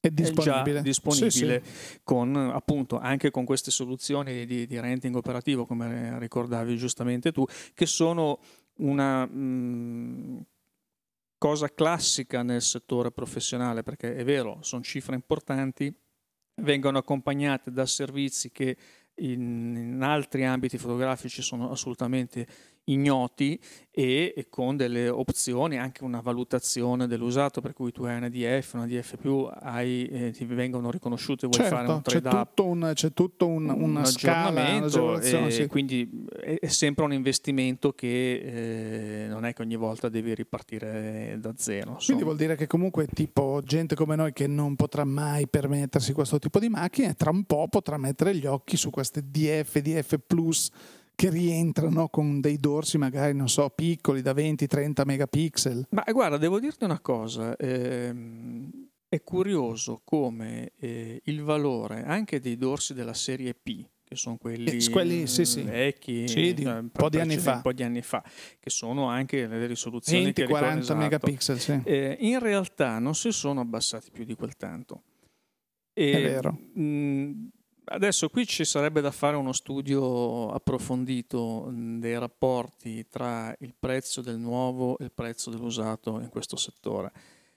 è 0.00 0.08
disponibile, 0.08 0.78
è 0.78 0.82
disponibile 0.82 1.62
sì, 1.62 1.70
sì. 1.74 2.00
Con, 2.02 2.34
appunto, 2.34 2.98
anche 2.98 3.30
con 3.30 3.44
queste 3.44 3.70
soluzioni 3.70 4.46
di, 4.46 4.66
di, 4.66 4.80
renting 4.80 5.14
operativo, 5.14 5.66
come 5.66 6.18
ricordavi 6.18 6.76
giustamente 6.78 7.32
tu, 7.32 7.44
che 7.74 7.84
sono 7.84 8.40
una 8.76 9.26
mh, 9.26 10.46
cosa 11.36 11.68
classica 11.68 12.42
nel 12.42 12.62
settore 12.62 13.10
professionale, 13.10 13.82
perché 13.82 14.16
è 14.16 14.24
vero, 14.24 14.58
sono 14.62 14.82
cifre 14.82 15.14
importanti, 15.14 15.94
vengono 16.62 16.96
accompagnate 16.96 17.70
da 17.70 17.84
servizi 17.84 18.50
che 18.50 18.76
in, 19.16 19.76
in 19.76 20.02
altri 20.02 20.44
ambiti 20.44 20.78
fotografici 20.78 21.42
sono 21.42 21.70
assolutamente 21.70 22.46
ignoti 22.84 23.58
e, 23.90 24.32
e, 24.36 24.48
con 24.48 24.76
delle 24.76 25.08
opzioni, 25.08 25.78
anche 25.78 26.04
una 26.04 26.20
valutazione 26.20 27.06
dell'usato, 27.06 27.60
per 27.60 27.72
cui 27.72 27.92
tu 27.92 28.04
hai 28.04 28.16
una 28.16 28.28
DF, 28.28 28.74
una 28.74 28.86
DF 28.86 29.16
hai, 29.60 30.06
eh, 30.06 30.30
ti 30.30 30.44
vengono 30.44 30.90
riconosciute, 30.90 31.46
vuoi 31.46 31.60
certo, 31.60 31.76
fare 31.76 31.88
un 31.92 32.02
trade 32.02 32.28
c'è 32.28 32.44
tutto 32.44 32.66
un, 32.66 32.90
c'è 32.94 33.12
tutto 33.12 33.46
un, 33.46 33.68
un 33.68 33.96
aggiornamento, 33.96 35.20
scala, 35.20 35.46
e, 35.46 35.50
sì. 35.50 35.66
quindi 35.66 36.26
è, 36.40 36.58
è, 36.60 36.68
sempre 36.68 37.04
un 37.04 37.12
investimento 37.12 37.92
che 37.92 39.24
eh, 39.24 39.26
non 39.28 39.44
è 39.44 39.52
che 39.52 39.62
ogni 39.62 39.76
volta 39.76 40.08
devi 40.08 40.34
ripartire 40.34 41.36
da 41.40 41.52
zero. 41.56 41.92
Insomma. 41.92 42.04
Quindi 42.04 42.22
vuol 42.22 42.36
dire 42.36 42.56
che 42.56 42.66
comunque 42.66 43.06
tipo 43.06 43.60
gente 43.64 43.94
come 43.94 44.16
noi 44.16 44.32
che 44.32 44.46
non 44.46 44.76
potrà 44.76 45.04
mai 45.04 45.48
permettersi 45.48 46.12
questo 46.12 46.38
tipo 46.38 46.58
di 46.58 46.68
macchine, 46.68 47.14
tra 47.14 47.30
un 47.30 47.44
po' 47.44 47.68
potrà 47.68 47.96
mettere 47.96 48.34
gli 48.34 48.46
occhi 48.46 48.76
su 48.76 48.90
queste 48.90 49.22
DF, 49.28 49.78
DF 49.78 50.18
Plus 50.26 50.70
che 51.20 51.28
rientrano 51.28 52.08
con 52.08 52.40
dei 52.40 52.56
dorsi 52.56 52.96
magari, 52.96 53.34
non 53.34 53.50
so, 53.50 53.68
piccoli 53.68 54.22
da 54.22 54.32
20-30 54.32 55.04
megapixel. 55.04 55.88
Ma 55.90 56.02
guarda, 56.10 56.38
devo 56.38 56.58
dirti 56.58 56.84
una 56.84 56.98
cosa, 57.00 57.54
ehm, 57.58 58.70
è 59.06 59.22
curioso 59.22 60.00
come 60.02 60.72
eh, 60.78 61.20
il 61.24 61.42
valore 61.42 62.04
anche 62.04 62.40
dei 62.40 62.56
dorsi 62.56 62.94
della 62.94 63.12
serie 63.12 63.52
P, 63.52 63.84
che 64.02 64.16
sono 64.16 64.38
quelli, 64.38 64.70
eh, 64.70 64.90
quelli 64.90 65.26
sì, 65.26 65.44
sì. 65.44 65.60
vecchi, 65.60 66.26
sì, 66.26 66.54
di 66.54 66.64
un, 66.64 66.88
po 66.90 67.10
di 67.10 67.20
anni 67.20 67.36
fa. 67.36 67.56
un 67.56 67.60
po' 67.60 67.74
di 67.74 67.82
anni 67.82 68.00
fa, 68.00 68.24
che 68.58 68.70
sono 68.70 69.10
anche 69.10 69.46
le 69.46 69.66
risoluzioni 69.66 70.30
20-40 70.30 70.78
esatto. 70.78 70.98
megapixel, 70.98 71.60
sì. 71.60 71.80
eh, 71.84 72.16
in 72.20 72.38
realtà 72.38 72.98
non 72.98 73.14
si 73.14 73.30
sono 73.30 73.60
abbassati 73.60 74.10
più 74.10 74.24
di 74.24 74.34
quel 74.34 74.56
tanto. 74.56 75.02
E, 75.92 76.12
è 76.12 76.22
vero. 76.22 76.58
Mh, 76.72 77.48
Adesso 77.92 78.28
qui 78.28 78.46
ci 78.46 78.64
sarebbe 78.64 79.00
da 79.00 79.10
fare 79.10 79.34
uno 79.34 79.52
studio 79.52 80.48
approfondito 80.52 81.72
dei 81.72 82.16
rapporti 82.16 83.06
tra 83.08 83.52
il 83.58 83.74
prezzo 83.76 84.20
del 84.20 84.38
nuovo 84.38 84.96
e 84.98 85.04
il 85.04 85.12
prezzo 85.12 85.50
dell'usato 85.50 86.20
in 86.20 86.28
questo 86.28 86.56
settore. 86.56 87.10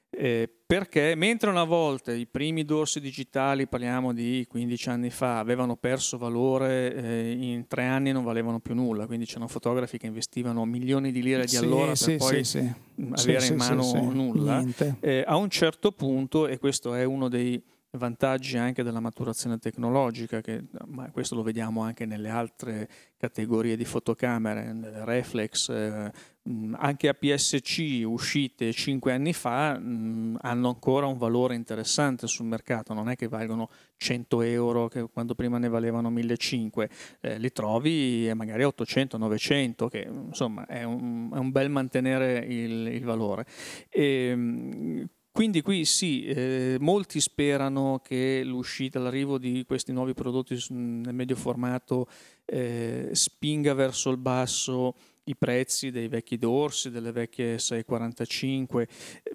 Eh, 0.10 0.50
perché 0.66 1.14
mentre 1.16 1.52
una 1.52 1.64
volta 1.64 2.12
i 2.12 2.26
primi 2.26 2.66
dorsi 2.66 3.00
digitali, 3.00 3.68
parliamo 3.68 4.12
di 4.12 4.44
15 4.50 4.90
anni 4.90 5.10
fa, 5.12 5.38
avevano 5.38 5.76
perso 5.76 6.18
valore, 6.18 6.96
eh, 6.96 7.32
in 7.32 7.68
tre 7.68 7.86
anni 7.86 8.12
non 8.12 8.24
valevano 8.24 8.60
più 8.60 8.74
nulla, 8.74 9.06
quindi 9.06 9.26
c'erano 9.26 9.48
fotografi 9.48 10.00
che 10.00 10.08
investivano 10.08 10.66
milioni 10.66 11.12
di 11.12 11.22
lire 11.22 11.46
di 11.46 11.58
allora 11.58 11.94
sì, 11.94 12.16
per 12.16 12.18
poi 12.18 12.44
sì, 12.44 12.58
avere 12.58 13.46
in 13.46 13.56
mano 13.56 14.12
nulla. 14.12 14.64
Eh, 15.00 15.24
a 15.28 15.36
un 15.36 15.50
certo 15.50 15.92
punto, 15.92 16.48
e 16.48 16.58
questo 16.58 16.96
è 16.96 17.04
uno 17.04 17.28
dei 17.28 17.62
vantaggi 17.98 18.58
anche 18.58 18.84
della 18.84 19.00
maturazione 19.00 19.58
tecnologica, 19.60 20.42
che, 20.42 20.64
ma 20.88 21.12
questo 21.12 21.36
lo 21.36 21.44
vediamo 21.44 21.82
anche 21.82 22.06
nelle 22.06 22.30
altre 22.30 22.90
categorie 23.18 23.78
di 23.78 23.86
fotocamere, 23.86 25.06
reflex, 25.06 25.70
eh, 25.70 26.12
mh, 26.42 26.74
anche 26.78 27.08
APS-C 27.08 28.04
uscite 28.06 28.72
5 28.72 29.12
anni 29.12 29.34
fa 29.34 29.78
mh, 29.78 30.40
hanno 30.42 30.70
ancora 30.70 31.06
un 31.06 31.18
valore 31.18 31.54
interessante 31.56 32.26
sul 32.26 32.48
mercato, 32.48 32.94
non 32.94 33.10
è 33.10 33.16
che 33.16 33.28
valgono 33.28 33.70
100 33.98 34.42
euro 34.42 34.88
che 34.88 35.08
quando 35.12 35.36
prima 35.36 35.60
ne 35.60 35.70
valevano 35.70 36.10
1500, 36.10 36.88
eh, 37.22 37.38
li 37.38 37.52
trovi 37.52 38.32
magari 38.34 38.64
a 38.64 38.68
800, 38.68 39.18
900, 39.18 39.88
che 39.88 40.08
insomma 40.10 40.66
è 40.66 40.84
un, 40.84 41.30
è 41.32 41.38
un 41.38 41.52
bel 41.52 41.70
mantenere 41.70 42.40
il, 42.40 42.88
il 42.88 43.04
valore. 43.04 43.46
E, 43.90 44.36
mh, 44.36 45.10
quindi 45.34 45.62
qui 45.62 45.84
sì, 45.84 46.24
eh, 46.26 46.78
molti 46.80 47.20
sperano 47.20 48.00
che 48.02 48.44
l'uscita, 48.46 49.00
l'arrivo 49.00 49.38
di 49.38 49.66
questi 49.68 49.92
nuovi 49.92 50.14
prodotti 50.14 50.56
nel 50.70 51.14
medio 51.14 51.36
formato 51.36 52.08
eh, 52.46 53.10
spinga 53.12 53.74
verso 53.74 54.10
il 54.12 54.18
basso 54.18 54.96
i 55.26 55.36
prezzi 55.36 55.90
dei 55.90 56.08
vecchi 56.08 56.38
dorsi, 56.38 56.90
delle 56.92 57.12
vecchie 57.12 57.58
645. 57.58 58.88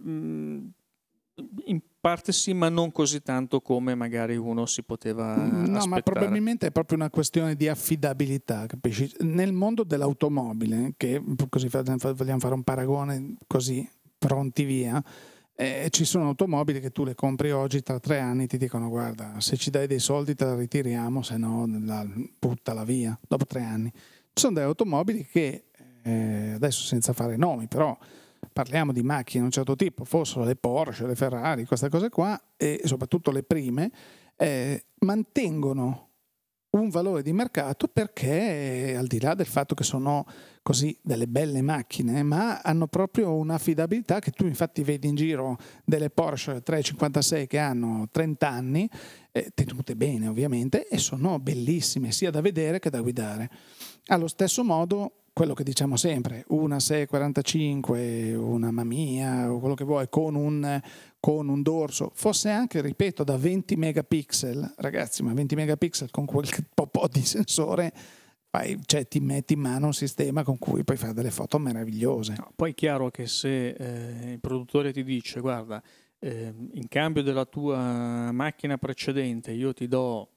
Mm, 0.07 0.67
In 1.67 1.81
parte 2.01 2.33
sì, 2.33 2.53
ma 2.53 2.69
non 2.69 2.93
così 2.93 3.23
tanto 3.23 3.61
come 3.61 3.95
magari 3.95 4.37
uno 4.37 4.67
si 4.67 4.83
poteva 4.83 5.35
No, 5.37 5.67
ma 5.71 5.79
aspettare. 5.79 6.03
probabilmente 6.03 6.67
è 6.67 6.71
proprio 6.73 6.99
una 6.99 7.11
questione 7.11 7.55
di 7.55 7.69
affidabilità, 7.69 8.67
capisci? 8.67 9.11
Nel 9.21 9.53
mondo 9.53 9.83
dell'automobile, 9.85 10.93
che 10.97 11.23
così 11.49 11.69
vogliamo 11.69 12.39
fare 12.39 12.55
un 12.55 12.63
paragone 12.63 13.37
così, 13.47 13.89
pronti 14.19 14.65
via, 14.65 15.03
eh, 15.61 15.89
ci 15.91 16.05
sono 16.05 16.29
automobili 16.29 16.79
che 16.79 16.93
tu 16.93 17.03
le 17.03 17.17
compri 17.17 17.51
oggi, 17.51 17.83
tra 17.83 17.99
tre 17.99 18.21
anni 18.21 18.47
ti 18.47 18.59
dicono 18.59 18.89
guarda, 18.89 19.41
se 19.41 19.57
ci 19.57 19.71
dai 19.71 19.89
dei 19.89 19.99
soldi 19.99 20.37
te 20.37 20.45
la 20.45 20.55
ritiriamo, 20.55 21.21
se 21.21 21.37
no 21.37 21.67
la, 21.83 22.07
buttala 22.39 22.85
via, 22.85 23.19
dopo 23.27 23.45
tre 23.45 23.63
anni. 23.63 23.91
Ci 23.93 24.35
sono 24.35 24.55
delle 24.55 24.67
automobili 24.67 25.27
che, 25.27 25.65
eh, 26.05 26.53
adesso 26.55 26.85
senza 26.85 27.13
fare 27.13 27.37
nomi, 27.37 27.67
però 27.67 27.99
parliamo 28.53 28.93
di 28.93 29.03
macchine 29.03 29.41
di 29.41 29.47
un 29.47 29.51
certo 29.51 29.75
tipo, 29.75 30.05
fossero 30.05 30.45
le 30.45 30.55
Porsche, 30.55 31.09
le 31.09 31.17
Ferrari, 31.17 31.65
queste 31.65 31.89
cose 31.89 32.09
qua, 32.09 32.41
e 32.57 32.83
soprattutto 32.85 33.33
le 33.33 33.43
prime, 33.43 33.91
eh, 34.37 34.85
mantengono 35.01 36.07
un 36.71 36.89
valore 36.89 37.23
di 37.23 37.33
mercato 37.33 37.89
perché 37.89 38.95
al 38.97 39.09
di 39.09 39.21
là 39.21 39.35
del 39.35 39.47
fatto 39.47 39.75
che 39.75 39.83
sono 39.83 40.25
così 40.69 40.95
delle 41.01 41.27
belle 41.27 41.63
macchine, 41.63 42.23
ma 42.23 42.61
hanno 42.61 42.89
proprio 42.89 43.35
un'affidabilità 43.37 44.19
che 44.19 44.33
tu 44.33 44.45
infatti 44.45 44.83
vedi 44.83 45.09
in 45.09 45.15
giro 45.15 45.57
delle 45.83 46.11
Porsche 46.11 46.63
356 46.63 47.47
che 47.47 47.57
hanno 47.57 48.07
30 48.13 48.47
anni, 48.47 48.87
eh, 49.33 49.51
tenute 49.55 49.97
bene 49.97 50.29
ovviamente, 50.29 50.87
e 50.87 50.99
sono 50.99 51.39
bellissime 51.39 52.13
sia 52.13 52.31
da 52.31 52.43
vedere 52.43 52.81
che 52.81 52.91
da 52.91 53.01
guidare. 53.01 53.51
Allo 54.09 54.29
stesso 54.29 54.63
modo, 54.63 55.23
quello 55.33 55.55
che 55.55 55.65
diciamo 55.65 55.97
sempre, 55.97 56.45
una 56.49 56.79
645, 56.79 58.35
una 58.35 58.71
Mamiya 58.71 59.51
o 59.51 59.61
quello 59.61 59.75
che 59.75 59.85
vuoi 59.85 60.11
con 60.11 60.35
un, 60.35 60.79
con 61.19 61.49
un 61.49 61.63
dorso, 61.63 62.11
fosse 62.13 62.51
anche, 62.51 62.83
ripeto, 62.83 63.25
da 63.25 63.39
20 63.39 63.75
megapixel, 63.77 64.75
ragazzi, 64.77 65.23
ma 65.23 65.33
20 65.33 65.55
megapixel 65.55 66.11
con 66.11 66.27
quel 66.27 66.47
po' 66.75 67.09
di 67.11 67.25
sensore, 67.25 67.91
fai- 68.51 68.79
cioè, 68.85 69.07
ti 69.07 69.21
metti 69.21 69.53
in 69.55 69.61
mano 69.61 69.87
un 69.87 69.95
sistema 69.95 70.43
con 70.43 70.59
cui 70.59 70.85
puoi 70.85 70.97
fare 70.97 71.13
delle 71.13 71.31
foto 71.31 71.59
meravigliose. 71.59 72.35
No, 72.39 72.53
poi 72.55 72.71
è 72.71 72.75
chiaro 72.75 73.11
che 73.11 73.27
se 73.27 73.69
eh, 73.71 74.33
il 74.33 74.41
produttore 74.41 74.93
ti 74.93 75.05
dice 75.05 75.41
guarda, 75.41 75.83
eh, 76.19 76.53
in 76.73 76.89
cambio 76.89 77.23
della 77.23 77.45
tua 77.45 78.33
macchina 78.33 78.77
precedente 78.77 79.53
io 79.53 79.73
ti 79.73 79.87
do 79.87 80.31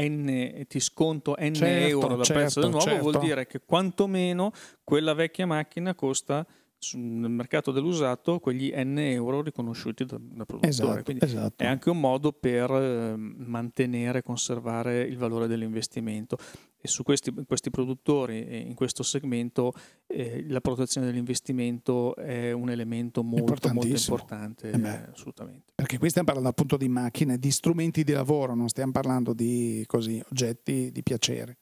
N, 0.00 0.64
ti 0.68 0.80
sconto 0.80 1.34
N 1.38 1.54
Certo, 1.54 1.86
euro 1.86 2.16
dal 2.16 2.26
prezzo 2.26 2.60
del 2.60 2.72
certo, 2.72 2.88
nuovo, 2.88 3.00
vuol 3.00 3.12
certo. 3.14 3.26
dire 3.26 3.46
che 3.46 3.60
quantomeno 3.60 4.52
quella 4.84 5.14
vecchia 5.14 5.46
macchina 5.46 5.94
costa 5.94 6.46
nel 6.94 7.30
mercato 7.30 7.72
dell'usato 7.72 8.38
quegli 8.38 8.72
N 8.74 8.98
euro 8.98 9.42
riconosciuti 9.42 10.04
dal, 10.04 10.20
dal 10.20 10.46
produttore. 10.46 10.68
Esatto, 10.68 11.02
Quindi 11.02 11.24
esatto. 11.24 11.62
è 11.62 11.66
anche 11.66 11.90
un 11.90 12.00
modo 12.00 12.32
per 12.32 12.70
eh, 12.70 13.14
mantenere 13.16 14.18
e 14.18 14.22
conservare 14.22 15.02
il 15.02 15.16
valore 15.16 15.46
dell'investimento. 15.46 16.36
E 16.82 16.88
su 16.88 17.02
questi, 17.02 17.30
questi 17.46 17.68
produttori, 17.68 18.46
e 18.46 18.56
in 18.56 18.74
questo 18.74 19.02
segmento, 19.02 19.74
eh, 20.06 20.46
la 20.48 20.62
protezione 20.62 21.06
dell'investimento 21.06 22.16
è 22.16 22.52
un 22.52 22.70
elemento 22.70 23.22
molto, 23.22 23.70
molto 23.72 23.86
importante, 23.86 24.70
Eh 24.70 24.78
beh. 24.78 24.88
eh, 24.88 25.08
assolutamente. 25.12 25.72
Perché 25.74 25.98
qui 25.98 26.08
stiamo 26.08 26.28
parlando 26.28 26.48
appunto 26.50 26.78
di 26.78 26.88
macchine, 26.88 27.38
di 27.38 27.50
strumenti 27.50 28.02
di 28.02 28.12
lavoro, 28.12 28.54
non 28.54 28.68
stiamo 28.68 28.92
parlando 28.92 29.34
di 29.34 29.84
così, 29.86 30.22
oggetti 30.30 30.90
di 30.90 31.02
piacere. 31.02 31.58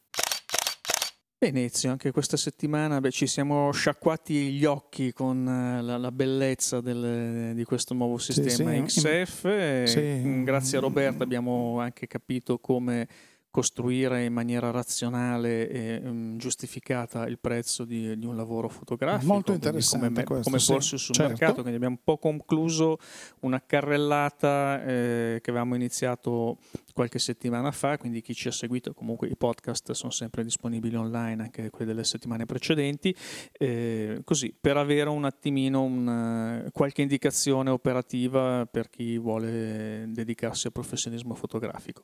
Bene 1.41 1.67
Ezio, 1.67 1.93
anche 1.93 2.11
questa 2.11 2.37
settimana 2.37 3.01
beh, 3.01 3.13
ci 3.13 3.29
siamo 3.29 3.71
sciacquati 3.71 4.51
gli 4.51 4.65
occhi 4.65 5.13
con 5.13 5.47
eh, 5.47 5.81
la, 5.83 5.97
la 5.97 6.11
bellezza 6.11 6.81
del- 6.81 7.55
di 7.55 7.63
questo 7.63 7.95
nuovo 7.95 8.19
Sì, 8.19 8.33
sistema 8.33 8.73
sì. 8.89 9.01
XF. 9.03 9.45
e, 9.45 9.85
Sì. 9.87 10.01
mm, 10.01 10.43
Grazie 10.43 10.79
a 10.79 10.81
Roberta 10.81 11.23
abbiamo 11.23 11.79
anche 11.79 12.09
capito 12.09 12.59
come 12.59 13.07
costruire 13.51 14.25
in 14.25 14.33
maniera 14.33 14.71
razionale 14.73 15.69
e 15.71 16.01
mm, 16.05 16.37
giustificata 16.39 17.27
il 17.29 17.39
prezzo 17.39 17.85
di, 17.85 18.19
di 18.19 18.27
un 18.27 18.35
lavoro 18.37 18.69
fotografico. 18.69 19.33
Molto 19.33 19.53
interessante 19.53 20.07
Come, 20.07 20.19
me- 20.21 20.25
questo, 20.27 20.45
come 20.45 20.59
sì, 20.59 20.73
porsi 20.73 20.99
sul 20.99 21.15
certo. 21.15 21.31
mercato, 21.31 21.55
quindi 21.61 21.75
abbiamo 21.77 21.95
un 21.95 22.03
po' 22.05 22.19
concluso 22.19 22.99
una 23.43 23.63
carrellata 23.65 24.83
eh, 24.85 25.39
che 25.41 25.51
avevamo 25.51 25.77
iniziato 25.77 26.59
qualche 26.99 27.21
settimana 27.21 27.71
fa, 27.71 27.97
quindi 27.97 28.21
chi 28.21 28.35
ci 28.35 28.49
ha 28.49 28.51
seguito, 28.51 28.93
comunque 28.93 29.29
i 29.29 29.37
podcast 29.37 29.93
sono 29.93 30.11
sempre 30.11 30.43
disponibili 30.43 30.97
online, 30.97 31.45
anche 31.45 31.71
quelli 31.71 31.93
delle 31.93 32.03
settimane 32.03 32.45
precedenti, 32.45 33.15
eh, 33.53 34.23
così 34.25 34.53
per 34.61 34.77
avere 34.77 35.09
un 35.09 35.25
attimino 35.25 35.83
una- 35.83 36.65
qualche 36.73 37.03
indicazione 37.03 37.71
operativa 37.71 38.67
per 38.67 38.89
chi 38.89 39.17
vuole 39.17 40.07
dedicarsi 40.09 40.67
al 40.67 40.73
professionismo 40.73 41.37
fotografico. 41.37 42.03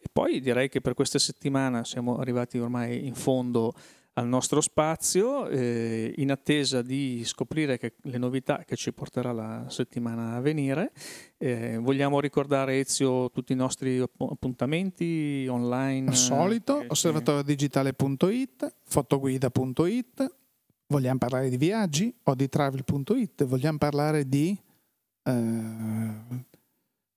E 0.00 0.06
poi 0.12 0.40
direi 0.40 0.68
che 0.68 0.80
per 0.80 0.94
questa 0.94 1.20
settimana 1.20 1.84
siamo 1.84 2.16
arrivati 2.16 2.58
ormai 2.58 3.06
in 3.06 3.14
fondo 3.14 3.72
al 4.14 4.28
nostro 4.28 4.60
spazio, 4.60 5.48
eh, 5.48 6.12
in 6.16 6.30
attesa 6.30 6.82
di 6.82 7.22
scoprire 7.24 7.78
le 8.02 8.18
novità 8.18 8.64
che 8.64 8.76
ci 8.76 8.92
porterà 8.92 9.32
la 9.32 9.64
settimana 9.68 10.34
a 10.34 10.40
venire. 10.40 10.92
Eh, 11.38 11.78
vogliamo 11.78 12.20
ricordare 12.20 12.78
Ezio 12.78 13.30
tutti 13.30 13.52
i 13.52 13.56
nostri 13.56 13.98
app- 13.98 14.20
appuntamenti 14.20 15.46
online? 15.48 16.08
Al 16.08 16.16
solito, 16.16 16.82
eh, 16.82 16.86
osservatoriodigitale.it, 16.88 18.74
fotoguida.it, 18.84 20.34
vogliamo 20.88 21.18
parlare 21.18 21.48
di 21.48 21.56
viaggi 21.56 22.14
o 22.24 22.34
di 22.34 22.48
travel.it, 22.48 23.44
vogliamo 23.44 23.78
parlare 23.78 24.28
di 24.28 24.58
eh, 25.22 26.50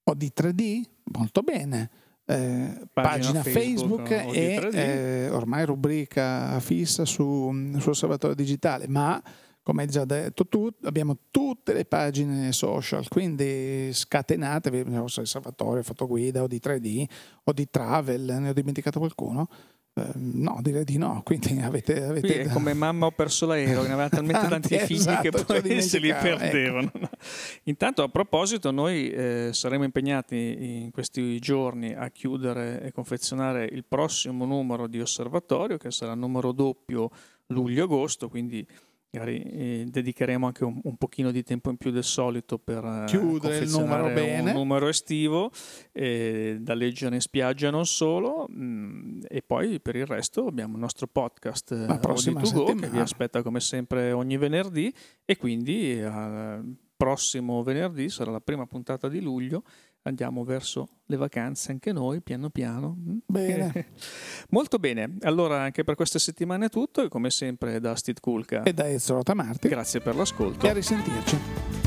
o 0.04 0.14
di 0.14 0.32
3D? 0.34 0.82
Molto 1.18 1.42
bene. 1.42 1.90
Eh, 2.28 2.88
pagina, 2.92 3.42
Pagina 3.42 3.44
Facebook, 3.44 4.08
Facebook 4.08 4.36
e 4.36 4.60
3D. 4.60 4.76
eh, 4.76 5.30
ormai 5.30 5.64
rubrica 5.66 6.60
fissa 6.60 7.06
su, 7.06 7.52
su 7.78 7.90
Osservatorio 7.90 8.36
Digitale, 8.36 8.88
ma 8.88 9.22
come 9.62 9.84
hai 9.84 9.88
già 9.88 10.06
detto 10.06 10.48
tu, 10.48 10.70
abbiamo 10.84 11.18
tutte 11.32 11.74
le 11.74 11.86
pagine 11.86 12.52
social, 12.52 13.08
quindi 13.08 13.90
scatenatevi, 13.92 14.84
non 14.92 15.10
so, 15.10 15.22
Osservatorio, 15.22 15.82
Fotoguida 15.82 16.44
o 16.44 16.48
di 16.48 16.60
3D 16.64 17.04
o 17.44 17.52
di 17.52 17.68
Travel, 17.70 18.38
ne 18.40 18.50
ho 18.50 18.54
dimenticato 18.54 19.00
qualcuno? 19.00 19.48
Eh, 19.98 20.12
no, 20.16 20.60
direi 20.62 20.84
di 20.84 20.98
no, 20.98 21.22
quindi 21.24 21.58
avete... 21.64 22.04
avete 22.04 22.42
Qui 22.42 22.50
come 22.50 22.74
mamma 22.74 23.06
ho 23.06 23.12
perso 23.12 23.46
l'aereo, 23.46 23.84
ne 23.84 23.94
aveva 23.94 24.10
talmente 24.10 24.48
tanti 24.50 24.76
Tanti, 24.76 24.86
figli 24.86 24.98
esatto, 24.98 25.30
che 25.30 25.62
poi 25.62 25.80
se 25.82 26.00
li 26.00 26.10
ecco. 26.10 26.22
perdevano. 26.22 26.92
Intanto 27.64 28.04
a 28.04 28.10
proposito 28.10 28.72
noi 28.72 29.10
eh, 29.10 29.50
saremo 29.54 29.86
impegnati 29.86 30.84
in 30.84 30.92
questi 30.92 31.40
giorni 31.40 31.94
a 31.94 32.10
chiudere 32.10 32.82
e 32.82 32.92
confezionare 32.92 33.64
il 33.72 33.86
prossimo 33.86 34.44
numero 34.46 34.88
di 34.88 35.00
osservatorio 35.00 35.78
che 35.78 35.92
sarà 35.92 36.12
il 36.12 36.20
numero 36.20 36.52
doppio 36.52 37.10
luglio-agosto, 37.48 38.28
quindi 38.28 38.68
magari 39.16 39.42
eh, 39.42 39.86
dedicheremo 39.88 40.46
anche 40.46 40.64
un, 40.66 40.80
un 40.84 40.98
pochino 40.98 41.32
di 41.32 41.44
tempo 41.44 41.70
in 41.70 41.78
più 41.78 41.92
del 41.92 42.04
solito 42.04 42.58
per 42.58 42.84
eh, 42.84 43.04
Chiudere 43.08 43.60
il 43.60 43.70
numero 43.70 44.12
bene. 44.14 44.52
un 44.52 44.58
numero 44.58 44.88
estivo 44.88 45.52
eh, 45.94 46.58
da 46.60 46.74
leggere 46.74 47.16
in 47.16 47.22
spiaggia 47.22 47.70
non 47.70 47.86
solo 47.86 48.48
mm, 48.52 49.22
e 49.28 49.42
poi 49.42 49.80
per 49.80 49.96
il 49.96 50.06
resto 50.06 50.46
abbiamo 50.46 50.74
il 50.74 50.82
nostro 50.82 51.08
podcast 51.08 51.72
eh, 51.72 51.88
La 51.88 52.00
prossima 52.00 52.42
to 52.42 52.52
Go, 52.52 52.66
che 52.74 52.90
vi 52.90 53.00
aspetta 53.00 53.42
come 53.42 53.60
sempre 53.60 54.12
ogni 54.12 54.38
venerdì 54.38 54.94
e 55.24 55.38
quindi 55.38 56.00
eh, 56.00 56.60
prossimo 56.96 57.62
venerdì, 57.62 58.10
sarà 58.10 58.32
la 58.32 58.40
prima 58.40 58.66
puntata 58.66 59.10
di 59.10 59.20
luglio, 59.20 59.64
andiamo 60.06 60.44
verso 60.44 60.88
le 61.06 61.18
vacanze 61.18 61.72
anche 61.72 61.92
noi, 61.92 62.22
piano 62.22 62.50
piano. 62.50 62.96
Bene. 63.26 63.88
Molto 64.50 64.78
bene, 64.78 65.18
allora 65.22 65.62
anche 65.62 65.84
per 65.84 65.96
questa 65.96 66.20
settimana 66.20 66.66
è 66.66 66.70
tutto 66.70 67.04
e 67.04 67.10
come 67.10 67.30
sempre 67.30 67.80
da 67.80 67.96
Steve 67.96 68.20
Kulka. 68.20 68.64
E 68.64 68.74
da 68.74 68.90
Ezio 68.90 69.16
Rotamarti. 69.16 69.68
Grazie 69.68 70.00
per 70.02 70.16
l'ascolto. 70.16 70.66
E 70.66 70.70
a 70.70 70.74
risentirci. 70.74 71.85